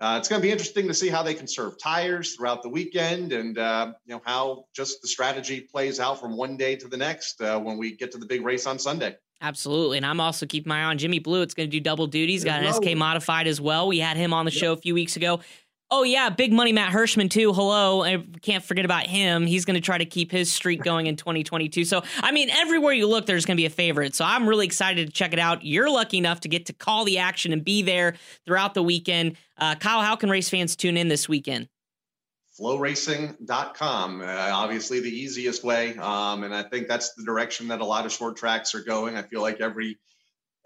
uh, 0.00 0.16
it's 0.18 0.28
going 0.28 0.40
to 0.40 0.46
be 0.46 0.50
interesting 0.50 0.88
to 0.88 0.94
see 0.94 1.08
how 1.08 1.22
they 1.22 1.34
can 1.34 1.40
conserve 1.40 1.74
tires 1.78 2.34
throughout 2.34 2.62
the 2.62 2.70
weekend 2.70 3.32
and 3.32 3.58
uh, 3.58 3.92
you 4.06 4.14
know 4.14 4.22
how 4.24 4.64
just 4.74 5.02
the 5.02 5.08
strategy 5.08 5.60
plays 5.60 6.00
out 6.00 6.20
from 6.20 6.36
one 6.36 6.56
day 6.56 6.74
to 6.76 6.88
the 6.88 6.96
next 6.96 7.40
uh, 7.42 7.58
when 7.60 7.76
we 7.76 7.94
get 7.96 8.12
to 8.12 8.18
the 8.18 8.26
big 8.26 8.44
race 8.44 8.66
on 8.66 8.78
Sunday. 8.78 9.16
Absolutely. 9.40 9.98
And 9.98 10.06
I'm 10.06 10.20
also 10.20 10.46
keeping 10.46 10.70
my 10.70 10.80
eye 10.80 10.84
on 10.84 10.98
Jimmy 10.98 11.18
Blewett. 11.18 11.44
It's 11.44 11.54
going 11.54 11.68
to 11.68 11.70
do 11.70 11.80
double 11.80 12.06
duty. 12.06 12.32
He's 12.32 12.44
got 12.44 12.62
an 12.62 12.72
SK 12.72 12.96
modified 12.96 13.46
as 13.46 13.60
well. 13.60 13.86
We 13.86 13.98
had 13.98 14.16
him 14.16 14.32
on 14.32 14.44
the 14.44 14.50
show 14.50 14.72
a 14.72 14.76
few 14.76 14.94
weeks 14.94 15.16
ago. 15.16 15.40
Oh 15.90 16.02
yeah, 16.02 16.28
big 16.28 16.52
money 16.52 16.72
Matt 16.72 16.92
Hirschman 16.92 17.30
too. 17.30 17.54
Hello, 17.54 18.02
I 18.02 18.22
can't 18.42 18.62
forget 18.62 18.84
about 18.84 19.06
him. 19.06 19.46
He's 19.46 19.64
going 19.64 19.74
to 19.74 19.80
try 19.80 19.96
to 19.96 20.04
keep 20.04 20.30
his 20.30 20.52
streak 20.52 20.82
going 20.82 21.06
in 21.06 21.16
2022. 21.16 21.86
So 21.86 22.02
I 22.18 22.30
mean, 22.30 22.50
everywhere 22.50 22.92
you 22.92 23.08
look, 23.08 23.24
there's 23.24 23.46
going 23.46 23.56
to 23.56 23.60
be 23.60 23.66
a 23.66 23.70
favorite. 23.70 24.14
So 24.14 24.24
I'm 24.24 24.46
really 24.46 24.66
excited 24.66 25.06
to 25.06 25.12
check 25.12 25.32
it 25.32 25.38
out. 25.38 25.64
You're 25.64 25.90
lucky 25.90 26.18
enough 26.18 26.40
to 26.40 26.48
get 26.48 26.66
to 26.66 26.74
call 26.74 27.06
the 27.06 27.18
action 27.18 27.54
and 27.54 27.64
be 27.64 27.80
there 27.80 28.16
throughout 28.44 28.74
the 28.74 28.82
weekend. 28.82 29.36
Uh, 29.56 29.76
Kyle, 29.76 30.02
how 30.02 30.14
can 30.14 30.28
race 30.28 30.50
fans 30.50 30.76
tune 30.76 30.98
in 30.98 31.08
this 31.08 31.28
weekend? 31.28 31.68
flowracing.com 32.58 34.20
uh, 34.20 34.24
obviously 34.24 34.98
the 34.98 35.08
easiest 35.08 35.62
way 35.62 35.96
um, 35.98 36.42
and 36.42 36.52
i 36.52 36.60
think 36.60 36.88
that's 36.88 37.14
the 37.14 37.22
direction 37.22 37.68
that 37.68 37.80
a 37.80 37.84
lot 37.84 38.04
of 38.04 38.10
short 38.10 38.36
tracks 38.36 38.74
are 38.74 38.82
going 38.82 39.16
i 39.16 39.22
feel 39.22 39.40
like 39.40 39.60
every 39.60 39.96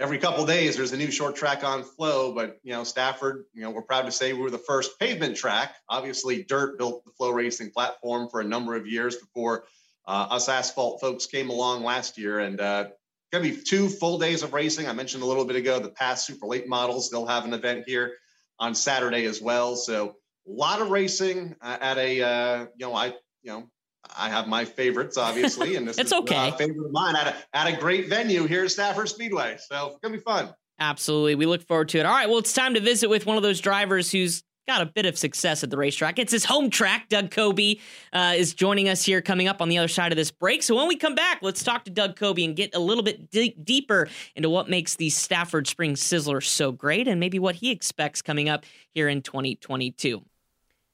every 0.03 0.19
couple 0.19 0.45
days 0.45 0.77
there's 0.77 0.93
a 0.93 0.97
new 0.97 1.11
short 1.11 1.37
track 1.37 1.63
on 1.63 1.85
flow 1.85 2.35
but 2.35 2.59
you 2.65 2.73
know 2.73 2.83
stafford 2.83 3.45
you 3.55 3.63
know 3.63 3.71
we're 3.71 3.83
proud 3.83 4.03
to 4.03 4.11
say 4.11 4.33
we 4.33 4.41
were 4.41 4.51
the 4.51 4.59
first 4.59 4.99
pavement 4.99 5.37
track. 5.37 5.77
Obviously 5.89 6.43
dirt 6.43 6.77
built 6.77 7.05
the 7.05 7.13
flow 7.13 7.31
racing 7.31 7.71
platform 7.71 8.29
for 8.29 8.41
a 8.41 8.45
number 8.45 8.75
of 8.75 8.87
years 8.87 9.17
before 9.17 9.65
uh, 10.07 10.27
us 10.31 10.49
asphalt 10.49 11.01
folks 11.01 11.27
came 11.27 11.51
along 11.51 11.85
last 11.85 12.19
year. 12.19 12.41
And 12.41 12.61
uh, 12.61 12.89
going 13.31 13.45
to 13.45 13.57
be 13.57 13.63
two 13.63 13.89
full 13.89 14.19
days 14.19 14.43
of 14.43 14.53
racing. 14.53 14.89
I 14.89 14.93
mentioned 14.93 15.23
a 15.23 15.27
little 15.27 15.45
bit 15.45 15.57
ago 15.57 15.79
the 15.79 15.89
past 15.89 16.27
super 16.27 16.47
late 16.47 16.69
models 16.69 17.09
they'll 17.09 17.27
have 17.27 17.45
an 17.45 17.55
event 17.55 17.85
here 17.87 18.15
on 18.59 18.75
saturday 18.75 19.25
as 19.27 19.41
well. 19.41 19.77
So 19.77 20.17
a 20.49 20.51
lot 20.51 20.81
of 20.81 20.91
racing 20.91 21.55
uh, 21.63 21.79
at 21.81 21.97
a 21.99 22.23
uh, 22.23 22.67
you 22.77 22.87
know 22.87 22.95
i 22.95 23.07
you 23.07 23.53
know 23.53 23.71
I 24.17 24.29
have 24.29 24.49
my 24.49 24.65
favorites, 24.65 25.17
obviously, 25.17 25.77
and 25.77 25.87
this 25.87 25.99
it's 25.99 26.13
is 26.13 26.19
okay. 26.21 26.49
a 26.49 26.53
favorite 26.53 26.87
of 26.87 26.93
mine 26.93 27.17
at 27.17 27.29
a, 27.29 27.57
at 27.57 27.67
a 27.73 27.77
great 27.77 28.09
venue 28.09 28.47
here 28.47 28.65
at 28.65 28.71
Stafford 28.71 29.09
Speedway. 29.09 29.57
So 29.59 29.89
it's 29.89 29.99
gonna 30.03 30.17
be 30.17 30.23
fun. 30.23 30.55
Absolutely, 30.79 31.35
we 31.35 31.47
look 31.47 31.63
forward 31.63 31.89
to 31.91 31.99
it. 31.99 32.07
All 32.07 32.13
right, 32.13 32.29
well, 32.29 32.39
it's 32.39 32.53
time 32.53 32.75
to 32.75 32.81
visit 32.81 33.09
with 33.09 33.27
one 33.27 33.37
of 33.37 33.43
those 33.43 33.61
drivers 33.61 34.11
who's 34.11 34.43
got 34.67 34.81
a 34.81 34.87
bit 34.87 35.07
of 35.07 35.19
success 35.19 35.65
at 35.65 35.71
the 35.71 35.77
racetrack. 35.77 36.19
It's 36.19 36.33
his 36.33 36.45
home 36.45 36.71
track. 36.71 37.09
Doug 37.09 37.31
Coby 37.31 37.81
uh, 38.13 38.35
is 38.37 38.55
joining 38.55 38.89
us 38.89 39.05
here 39.05 39.21
coming 39.21 39.49
up 39.49 39.61
on 39.61 39.69
the 39.69 39.79
other 39.79 39.89
side 39.89 40.13
of 40.13 40.17
this 40.17 40.31
break. 40.31 40.63
So 40.63 40.77
when 40.77 40.87
we 40.87 40.97
come 40.97 41.15
back, 41.15 41.41
let's 41.43 41.65
talk 41.65 41.85
to 41.85 41.91
Doug 41.91 42.17
Coby 42.17 42.45
and 42.45 42.55
get 42.55 42.75
a 42.75 42.79
little 42.79 43.03
bit 43.03 43.31
d- 43.31 43.57
deeper 43.63 44.09
into 44.37 44.49
what 44.49 44.69
makes 44.69 44.97
the 44.97 45.11
Stafford 45.11 45.67
Spring 45.67 45.95
Sizzler 45.95 46.43
so 46.43 46.71
great 46.71 47.09
and 47.09 47.19
maybe 47.19 47.39
what 47.39 47.57
he 47.57 47.71
expects 47.71 48.23
coming 48.23 48.49
up 48.49 48.65
here 48.95 49.09
in 49.09 49.23
2022. 49.23 50.23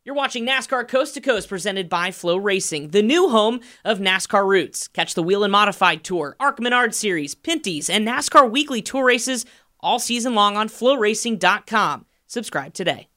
You're 0.09 0.15
watching 0.15 0.47
NASCAR 0.47 0.88
Coast 0.88 1.12
to 1.12 1.21
Coast 1.21 1.50
presented 1.50 1.91
by 1.91 2.12
Flow 2.12 2.38
Racing, 2.38 2.93
the 2.93 3.03
new 3.03 3.29
home 3.29 3.61
of 3.85 3.99
NASCAR 3.99 4.49
Roots. 4.49 4.88
Catch 4.88 5.12
the 5.12 5.23
Whelen 5.23 5.50
Modified 5.50 6.03
Tour, 6.03 6.35
ARCA 6.41 6.62
Menard 6.62 6.95
Series, 6.95 7.35
Pinty's, 7.35 7.91
and 7.91 8.09
NASCAR 8.09 8.50
Weekly 8.50 8.81
Tour 8.81 9.05
races 9.05 9.45
all 9.81 9.99
season 9.99 10.35
long 10.35 10.57
on 10.57 10.71
flowracing.com. 10.71 12.07
Subscribe 12.27 12.73
today. 12.73 13.09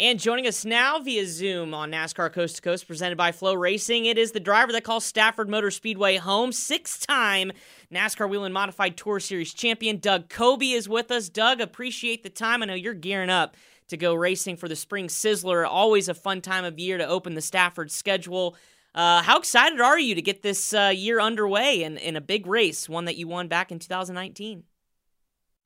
And 0.00 0.18
joining 0.18 0.48
us 0.48 0.64
now 0.64 0.98
via 0.98 1.26
Zoom 1.26 1.72
on 1.72 1.92
NASCAR 1.92 2.32
Coast 2.32 2.56
to 2.56 2.62
Coast, 2.62 2.88
presented 2.88 3.16
by 3.16 3.30
Flow 3.30 3.54
Racing, 3.54 4.06
it 4.06 4.18
is 4.18 4.32
the 4.32 4.40
driver 4.40 4.72
that 4.72 4.82
calls 4.82 5.04
Stafford 5.04 5.48
Motor 5.48 5.70
Speedway 5.70 6.16
home, 6.16 6.50
six-time 6.50 7.52
NASCAR 7.94 8.28
Whelen 8.28 8.52
Modified 8.52 8.96
Tour 8.96 9.20
Series 9.20 9.54
champion 9.54 9.98
Doug 9.98 10.28
Coby 10.28 10.74
is 10.74 10.88
with 10.88 11.12
us. 11.12 11.28
Doug, 11.28 11.60
appreciate 11.60 12.24
the 12.24 12.30
time. 12.30 12.64
I 12.64 12.66
know 12.66 12.74
you're 12.74 12.94
gearing 12.94 13.30
up 13.30 13.56
to 13.88 13.96
go 13.96 14.14
racing 14.14 14.56
for 14.56 14.68
the 14.68 14.76
Spring 14.76 15.08
Sizzler. 15.08 15.66
Always 15.66 16.08
a 16.08 16.14
fun 16.14 16.40
time 16.40 16.64
of 16.64 16.78
year 16.78 16.98
to 16.98 17.06
open 17.06 17.34
the 17.34 17.40
Stafford 17.40 17.90
schedule. 17.90 18.56
Uh, 18.94 19.22
how 19.22 19.38
excited 19.38 19.80
are 19.80 19.98
you 19.98 20.14
to 20.14 20.22
get 20.22 20.42
this 20.42 20.72
uh, 20.72 20.92
year 20.94 21.20
underway 21.20 21.82
in, 21.82 21.98
in 21.98 22.16
a 22.16 22.20
big 22.20 22.46
race, 22.46 22.88
one 22.88 23.04
that 23.04 23.16
you 23.16 23.28
won 23.28 23.46
back 23.46 23.70
in 23.70 23.78
2019? 23.78 24.64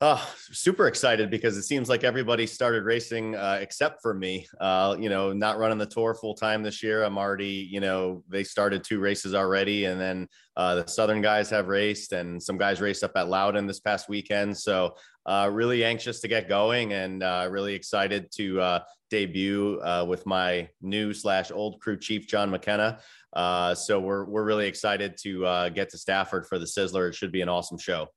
Oh, 0.03 0.27
super 0.51 0.87
excited 0.87 1.29
because 1.29 1.55
it 1.57 1.61
seems 1.61 1.87
like 1.87 2.03
everybody 2.03 2.47
started 2.47 2.85
racing 2.85 3.35
uh, 3.35 3.59
except 3.61 4.01
for 4.01 4.15
me. 4.15 4.47
Uh, 4.59 4.95
you 4.99 5.09
know, 5.09 5.31
not 5.31 5.59
running 5.59 5.77
the 5.77 5.85
tour 5.85 6.15
full 6.15 6.33
time 6.33 6.63
this 6.63 6.81
year. 6.81 7.03
I'm 7.03 7.19
already, 7.19 7.69
you 7.71 7.79
know, 7.79 8.23
they 8.27 8.43
started 8.43 8.83
two 8.83 8.99
races 8.99 9.35
already, 9.35 9.85
and 9.85 10.01
then 10.01 10.27
uh, 10.57 10.73
the 10.73 10.87
Southern 10.87 11.21
guys 11.21 11.51
have 11.51 11.67
raced, 11.67 12.13
and 12.13 12.41
some 12.41 12.57
guys 12.57 12.81
raced 12.81 13.03
up 13.03 13.11
at 13.15 13.29
Loudon 13.29 13.67
this 13.67 13.79
past 13.79 14.09
weekend. 14.09 14.57
So, 14.57 14.95
uh, 15.27 15.51
really 15.53 15.83
anxious 15.83 16.19
to 16.21 16.27
get 16.27 16.49
going, 16.49 16.93
and 16.93 17.21
uh, 17.21 17.47
really 17.51 17.75
excited 17.75 18.31
to 18.37 18.59
uh, 18.59 18.79
debut 19.11 19.79
with 20.07 20.25
my 20.25 20.67
new 20.81 21.13
slash 21.13 21.51
old 21.51 21.79
crew 21.79 21.99
chief, 21.99 22.27
John 22.27 22.49
McKenna. 22.49 22.97
so 23.75 23.99
we're 23.99 24.25
we're 24.25 24.45
really 24.45 24.65
excited 24.65 25.15
to 25.21 25.69
get 25.75 25.89
to 25.89 25.99
Stafford 25.99 26.47
for 26.47 26.57
the 26.57 26.65
Sizzler. 26.65 27.07
It 27.07 27.13
should 27.13 27.31
be 27.31 27.41
an 27.41 27.49
awesome 27.49 27.77
show 27.77 28.07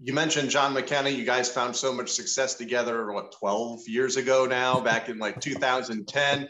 you 0.00 0.12
mentioned 0.12 0.50
John 0.50 0.72
McKenna. 0.72 1.10
You 1.10 1.24
guys 1.24 1.50
found 1.50 1.74
so 1.74 1.92
much 1.92 2.10
success 2.10 2.54
together, 2.54 3.12
what, 3.12 3.32
12 3.32 3.88
years 3.88 4.16
ago 4.16 4.46
now, 4.46 4.80
back 4.80 5.08
in 5.08 5.18
like 5.18 5.40
2010. 5.40 6.48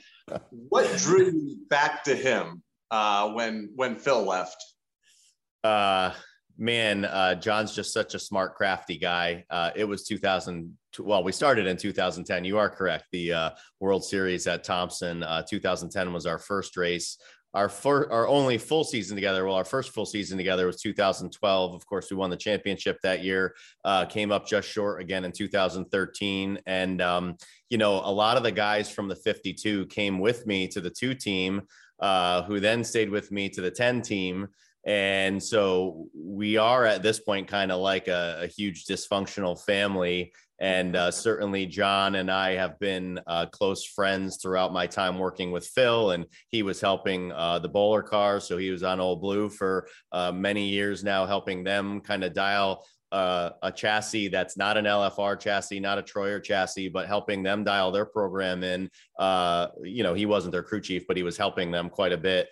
what 0.50 0.98
drew 0.98 1.26
you 1.26 1.58
back 1.70 2.04
to 2.04 2.14
him 2.14 2.62
uh, 2.90 3.30
when 3.30 3.70
when 3.74 3.96
Phil 3.96 4.22
left? 4.22 4.62
Uh, 5.64 6.12
man, 6.58 7.06
uh, 7.06 7.34
John's 7.36 7.74
just 7.74 7.92
such 7.92 8.14
a 8.14 8.18
smart, 8.18 8.54
crafty 8.54 8.98
guy. 8.98 9.44
Uh, 9.48 9.70
it 9.74 9.84
was 9.84 10.04
2000. 10.04 10.76
Well, 10.98 11.22
we 11.22 11.32
started 11.32 11.66
in 11.66 11.76
2010. 11.76 12.44
You 12.44 12.58
are 12.58 12.68
correct. 12.68 13.04
The 13.12 13.32
uh, 13.32 13.50
World 13.80 14.04
Series 14.04 14.46
at 14.46 14.64
Thompson, 14.64 15.22
uh, 15.22 15.42
2010 15.42 16.12
was 16.12 16.26
our 16.26 16.38
first 16.38 16.76
race 16.76 17.18
our 17.54 17.68
first, 17.68 18.10
our 18.10 18.26
only 18.26 18.58
full 18.58 18.84
season 18.84 19.16
together. 19.16 19.44
Well, 19.44 19.54
our 19.54 19.64
first 19.64 19.90
full 19.90 20.06
season 20.06 20.36
together 20.36 20.66
was 20.66 20.80
2012. 20.80 21.74
Of 21.74 21.86
course, 21.86 22.10
we 22.10 22.16
won 22.16 22.30
the 22.30 22.36
championship 22.36 22.98
that 23.02 23.24
year. 23.24 23.54
Uh, 23.84 24.04
came 24.04 24.30
up 24.30 24.46
just 24.46 24.68
short 24.68 25.00
again 25.00 25.24
in 25.24 25.32
2013, 25.32 26.58
and 26.66 27.00
um, 27.00 27.36
you 27.70 27.78
know, 27.78 27.94
a 27.96 28.12
lot 28.12 28.36
of 28.36 28.42
the 28.42 28.52
guys 28.52 28.90
from 28.90 29.08
the 29.08 29.16
52 29.16 29.86
came 29.86 30.18
with 30.18 30.46
me 30.46 30.68
to 30.68 30.80
the 30.80 30.90
two 30.90 31.14
team, 31.14 31.62
uh, 32.00 32.42
who 32.42 32.60
then 32.60 32.84
stayed 32.84 33.10
with 33.10 33.32
me 33.32 33.48
to 33.48 33.60
the 33.60 33.70
10 33.70 34.02
team. 34.02 34.48
And 34.84 35.42
so 35.42 36.06
we 36.14 36.56
are 36.56 36.84
at 36.86 37.02
this 37.02 37.20
point 37.20 37.48
kind 37.48 37.70
of 37.72 37.80
like 37.80 38.08
a, 38.08 38.40
a 38.42 38.46
huge 38.46 38.86
dysfunctional 38.86 39.62
family 39.62 40.32
and 40.60 40.96
uh, 40.96 41.10
certainly, 41.10 41.66
John 41.66 42.16
and 42.16 42.30
I 42.30 42.52
have 42.52 42.78
been 42.80 43.20
uh, 43.28 43.46
close 43.46 43.84
friends 43.84 44.38
throughout 44.42 44.72
my 44.72 44.88
time 44.88 45.18
working 45.18 45.52
with 45.52 45.66
Phil, 45.66 46.10
and 46.10 46.26
he 46.48 46.64
was 46.64 46.80
helping 46.80 47.30
uh, 47.30 47.60
the 47.60 47.68
bowler 47.68 48.02
cars. 48.02 48.44
So 48.44 48.56
he 48.56 48.70
was 48.70 48.82
on 48.82 48.98
Old 48.98 49.20
Blue 49.20 49.50
for 49.50 49.88
uh, 50.10 50.32
many 50.32 50.66
years 50.68 51.04
now, 51.04 51.26
helping 51.26 51.62
them 51.62 52.00
kind 52.00 52.24
of 52.24 52.32
dial 52.32 52.84
uh, 53.10 53.50
a 53.62 53.72
chassis 53.72 54.28
that's 54.28 54.56
not 54.56 54.76
an 54.76 54.84
LFR 54.84 55.38
chassis, 55.38 55.80
not 55.80 55.96
a 55.96 56.02
Troyer 56.02 56.42
chassis, 56.42 56.88
but 56.88 57.06
helping 57.06 57.42
them 57.42 57.64
dial 57.64 57.90
their 57.92 58.04
program 58.04 58.62
in. 58.64 58.90
Uh, 59.18 59.68
you 59.82 60.02
know, 60.02 60.12
he 60.12 60.26
wasn't 60.26 60.52
their 60.52 60.64
crew 60.64 60.80
chief, 60.80 61.06
but 61.06 61.16
he 61.16 61.22
was 61.22 61.36
helping 61.36 61.70
them 61.70 61.88
quite 61.88 62.12
a 62.12 62.18
bit 62.18 62.48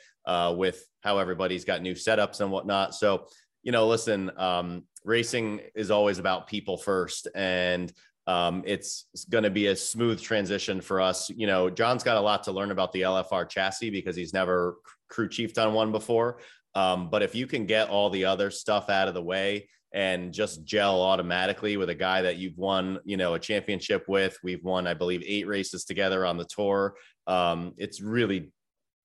with 0.56 0.82
how 1.02 1.18
everybody's 1.18 1.64
got 1.64 1.82
new 1.82 1.94
setups 1.94 2.40
and 2.40 2.50
whatnot. 2.50 2.94
So, 2.94 3.26
you 3.64 3.72
know, 3.72 3.86
listen, 3.86 4.30
um, 4.38 4.84
racing 5.06 5.60
is 5.74 5.90
always 5.90 6.18
about 6.18 6.46
people 6.46 6.76
first 6.76 7.28
and 7.34 7.92
um, 8.26 8.64
it's 8.66 9.06
going 9.30 9.44
to 9.44 9.50
be 9.50 9.68
a 9.68 9.76
smooth 9.76 10.20
transition 10.20 10.80
for 10.80 11.00
us. 11.00 11.30
You 11.30 11.46
know, 11.46 11.70
John's 11.70 12.02
got 12.02 12.16
a 12.16 12.20
lot 12.20 12.42
to 12.44 12.52
learn 12.52 12.72
about 12.72 12.92
the 12.92 13.02
LFR 13.02 13.48
chassis 13.48 13.90
because 13.90 14.16
he's 14.16 14.32
never 14.34 14.78
crew 15.08 15.28
chiefed 15.28 15.58
on 15.58 15.72
one 15.74 15.92
before. 15.92 16.40
Um, 16.74 17.08
but 17.08 17.22
if 17.22 17.34
you 17.34 17.46
can 17.46 17.66
get 17.66 17.88
all 17.88 18.10
the 18.10 18.24
other 18.24 18.50
stuff 18.50 18.90
out 18.90 19.06
of 19.08 19.14
the 19.14 19.22
way 19.22 19.68
and 19.92 20.32
just 20.32 20.64
gel 20.64 21.00
automatically 21.00 21.76
with 21.76 21.88
a 21.88 21.94
guy 21.94 22.20
that 22.22 22.36
you've 22.36 22.58
won, 22.58 22.98
you 23.04 23.16
know, 23.16 23.34
a 23.34 23.38
championship 23.38 24.06
with, 24.08 24.36
we've 24.42 24.64
won, 24.64 24.88
I 24.88 24.94
believe, 24.94 25.22
eight 25.24 25.46
races 25.46 25.84
together 25.84 26.26
on 26.26 26.36
the 26.36 26.44
tour. 26.44 26.96
Um, 27.28 27.74
it's 27.78 28.00
really 28.00 28.50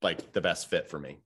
like 0.01 0.33
the 0.33 0.41
best 0.41 0.69
fit 0.69 0.89
for 0.89 0.99
me. 0.99 1.19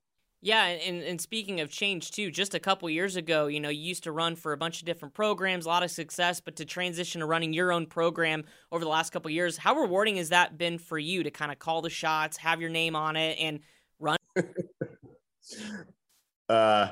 Yeah, 0.45 0.65
and, 0.65 1.01
and 1.01 1.19
speaking 1.19 1.59
of 1.61 1.71
change 1.71 2.11
too, 2.11 2.29
just 2.29 2.53
a 2.53 2.59
couple 2.59 2.87
years 2.87 3.15
ago, 3.15 3.47
you 3.47 3.59
know, 3.59 3.69
you 3.69 3.81
used 3.81 4.03
to 4.03 4.11
run 4.11 4.35
for 4.35 4.53
a 4.53 4.57
bunch 4.57 4.79
of 4.79 4.85
different 4.85 5.15
programs, 5.15 5.65
a 5.65 5.69
lot 5.69 5.81
of 5.81 5.89
success, 5.89 6.39
but 6.39 6.55
to 6.57 6.65
transition 6.65 7.21
to 7.21 7.25
running 7.25 7.51
your 7.51 7.71
own 7.71 7.87
program 7.87 8.43
over 8.71 8.83
the 8.83 8.89
last 8.89 9.09
couple 9.11 9.31
years, 9.31 9.57
how 9.57 9.73
rewarding 9.73 10.17
has 10.17 10.29
that 10.29 10.55
been 10.55 10.77
for 10.77 10.99
you 10.99 11.23
to 11.23 11.31
kind 11.31 11.51
of 11.51 11.57
call 11.57 11.81
the 11.81 11.89
shots, 11.89 12.37
have 12.37 12.61
your 12.61 12.69
name 12.69 12.95
on 12.95 13.15
it, 13.15 13.39
and 13.41 13.59
run? 13.99 14.17
uh 16.49 16.87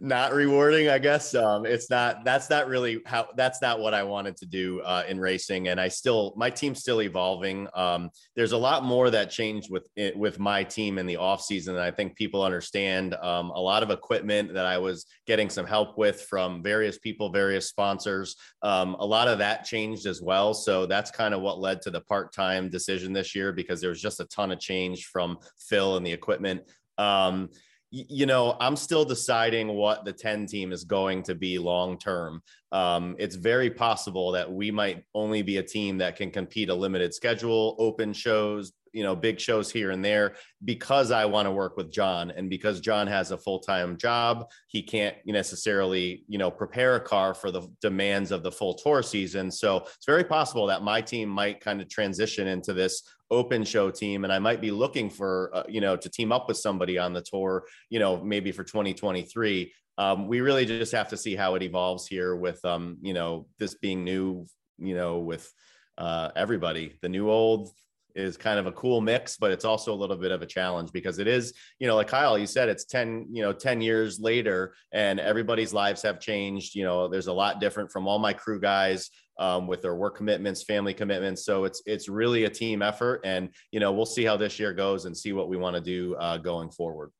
not 0.00 0.34
rewarding 0.34 0.88
i 0.88 0.98
guess. 0.98 1.34
Um 1.34 1.64
it's 1.64 1.88
not 1.88 2.24
that's 2.24 2.50
not 2.50 2.66
really 2.66 3.00
how 3.06 3.28
that's 3.36 3.62
not 3.62 3.78
what 3.78 3.94
i 3.94 4.02
wanted 4.02 4.36
to 4.38 4.46
do 4.46 4.80
uh 4.80 5.04
in 5.08 5.20
racing. 5.20 5.68
And 5.68 5.80
i 5.80 5.88
still 5.88 6.34
my 6.36 6.50
team's 6.50 6.80
still 6.80 7.02
evolving. 7.02 7.68
Um 7.74 8.10
there's 8.34 8.52
a 8.52 8.58
lot 8.58 8.84
more 8.84 9.10
that 9.10 9.30
changed 9.30 9.70
with 9.70 9.84
it 9.96 10.16
with 10.16 10.38
my 10.38 10.64
team 10.64 10.98
in 10.98 11.06
the 11.06 11.16
off 11.16 11.42
season 11.42 11.76
and 11.76 11.84
i 11.84 11.90
think 11.90 12.16
people 12.16 12.42
understand. 12.42 13.14
Um 13.14 13.50
a 13.50 13.60
lot 13.60 13.82
of 13.82 13.90
equipment 13.90 14.54
that 14.54 14.66
i 14.66 14.76
was 14.78 15.06
getting 15.26 15.48
some 15.48 15.66
help 15.66 15.96
with 15.96 16.22
from 16.22 16.62
various 16.62 16.98
people 16.98 17.30
various 17.30 17.68
sponsors. 17.68 18.36
Um 18.62 18.96
a 18.98 19.06
lot 19.06 19.28
of 19.28 19.38
that 19.38 19.64
changed 19.64 20.06
as 20.06 20.20
well. 20.20 20.52
So 20.52 20.86
that's 20.86 21.10
kind 21.10 21.32
of 21.32 21.42
what 21.42 21.60
led 21.60 21.80
to 21.82 21.90
the 21.90 22.00
part-time 22.00 22.70
decision 22.70 23.12
this 23.12 23.34
year 23.34 23.52
because 23.52 23.80
there 23.80 23.90
was 23.90 24.02
just 24.02 24.20
a 24.20 24.26
ton 24.26 24.50
of 24.50 24.58
change 24.58 25.06
from 25.06 25.38
phil 25.68 25.96
and 25.96 26.04
the 26.04 26.12
equipment. 26.12 26.62
Um 26.98 27.50
you 27.90 28.26
know, 28.26 28.56
I'm 28.60 28.76
still 28.76 29.04
deciding 29.04 29.68
what 29.68 30.04
the 30.04 30.12
10 30.12 30.46
team 30.46 30.72
is 30.72 30.84
going 30.84 31.24
to 31.24 31.34
be 31.34 31.58
long 31.58 31.98
term. 31.98 32.42
Um, 32.70 33.16
it's 33.18 33.34
very 33.34 33.70
possible 33.70 34.30
that 34.32 34.50
we 34.50 34.70
might 34.70 35.04
only 35.14 35.42
be 35.42 35.56
a 35.56 35.62
team 35.62 35.98
that 35.98 36.14
can 36.14 36.30
compete 36.30 36.68
a 36.68 36.74
limited 36.74 37.12
schedule, 37.12 37.74
open 37.78 38.12
shows, 38.12 38.72
you 38.92 39.02
know 39.02 39.14
big 39.14 39.38
shows 39.38 39.70
here 39.70 39.90
and 39.90 40.04
there 40.04 40.34
because 40.64 41.10
i 41.10 41.24
want 41.24 41.46
to 41.46 41.50
work 41.50 41.76
with 41.76 41.92
john 41.92 42.30
and 42.32 42.50
because 42.50 42.80
john 42.80 43.06
has 43.06 43.30
a 43.30 43.38
full-time 43.38 43.96
job 43.96 44.48
he 44.68 44.82
can't 44.82 45.16
necessarily 45.26 46.24
you 46.28 46.38
know 46.38 46.50
prepare 46.50 46.96
a 46.96 47.00
car 47.00 47.34
for 47.34 47.50
the 47.50 47.62
demands 47.80 48.30
of 48.30 48.42
the 48.42 48.50
full 48.52 48.74
tour 48.74 49.02
season 49.02 49.50
so 49.50 49.78
it's 49.78 50.06
very 50.06 50.24
possible 50.24 50.66
that 50.66 50.82
my 50.82 51.00
team 51.00 51.28
might 51.28 51.60
kind 51.60 51.80
of 51.80 51.88
transition 51.88 52.46
into 52.48 52.72
this 52.72 53.02
open 53.30 53.64
show 53.64 53.90
team 53.90 54.24
and 54.24 54.32
i 54.32 54.38
might 54.38 54.60
be 54.60 54.70
looking 54.70 55.08
for 55.08 55.50
uh, 55.54 55.62
you 55.68 55.80
know 55.80 55.96
to 55.96 56.08
team 56.08 56.32
up 56.32 56.48
with 56.48 56.56
somebody 56.56 56.98
on 56.98 57.12
the 57.12 57.22
tour 57.22 57.64
you 57.88 57.98
know 57.98 58.22
maybe 58.22 58.52
for 58.52 58.64
2023 58.64 59.72
um, 59.98 60.28
we 60.28 60.40
really 60.40 60.64
just 60.64 60.92
have 60.92 61.08
to 61.08 61.16
see 61.16 61.36
how 61.36 61.56
it 61.56 61.62
evolves 61.62 62.06
here 62.06 62.34
with 62.34 62.64
um, 62.64 62.96
you 63.02 63.12
know 63.12 63.46
this 63.58 63.74
being 63.74 64.04
new 64.04 64.46
you 64.78 64.94
know 64.94 65.18
with 65.18 65.50
uh, 65.98 66.30
everybody 66.36 66.98
the 67.02 67.08
new 67.08 67.30
old 67.30 67.70
is 68.14 68.36
kind 68.36 68.58
of 68.58 68.66
a 68.66 68.72
cool 68.72 69.00
mix, 69.00 69.36
but 69.36 69.50
it's 69.50 69.64
also 69.64 69.92
a 69.92 69.94
little 69.94 70.16
bit 70.16 70.30
of 70.30 70.42
a 70.42 70.46
challenge 70.46 70.92
because 70.92 71.18
it 71.18 71.26
is, 71.26 71.52
you 71.78 71.86
know, 71.86 71.96
like 71.96 72.08
Kyle, 72.08 72.38
you 72.38 72.46
said, 72.46 72.68
it's 72.68 72.84
10, 72.84 73.28
you 73.30 73.42
know, 73.42 73.52
10 73.52 73.80
years 73.80 74.18
later 74.20 74.74
and 74.92 75.20
everybody's 75.20 75.72
lives 75.72 76.02
have 76.02 76.20
changed. 76.20 76.74
You 76.74 76.84
know, 76.84 77.08
there's 77.08 77.26
a 77.26 77.32
lot 77.32 77.60
different 77.60 77.90
from 77.90 78.06
all 78.06 78.18
my 78.18 78.32
crew 78.32 78.60
guys 78.60 79.10
um, 79.38 79.66
with 79.66 79.82
their 79.82 79.94
work 79.94 80.16
commitments, 80.16 80.62
family 80.62 80.94
commitments. 80.94 81.44
So 81.44 81.64
it's, 81.64 81.82
it's 81.86 82.08
really 82.08 82.44
a 82.44 82.50
team 82.50 82.82
effort 82.82 83.20
and, 83.24 83.50
you 83.72 83.80
know, 83.80 83.92
we'll 83.92 84.06
see 84.06 84.24
how 84.24 84.36
this 84.36 84.58
year 84.58 84.72
goes 84.72 85.04
and 85.04 85.16
see 85.16 85.32
what 85.32 85.48
we 85.48 85.56
want 85.56 85.76
to 85.76 85.82
do 85.82 86.14
uh, 86.16 86.36
going 86.38 86.70
forward. 86.70 87.10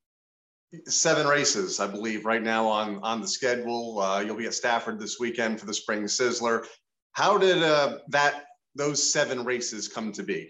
Seven 0.87 1.27
races, 1.27 1.81
I 1.81 1.89
believe, 1.89 2.25
right 2.25 2.43
now 2.43 2.69
on 2.69 3.01
on 3.03 3.21
the 3.21 3.27
schedule. 3.27 3.99
Uh, 3.99 4.21
you'll 4.21 4.37
be 4.37 4.47
at 4.47 4.55
Stafford 4.55 5.01
this 5.01 5.19
weekend 5.19 5.59
for 5.59 5.67
the 5.67 5.75
Spring 5.75 6.05
Sizzler. 6.05 6.65
How 7.13 7.37
did 7.39 7.61
uh, 7.61 7.99
that 8.11 8.45
those 8.77 9.13
seven 9.13 9.45
races 9.45 9.89
come 9.89 10.13
to 10.13 10.23
be? 10.23 10.49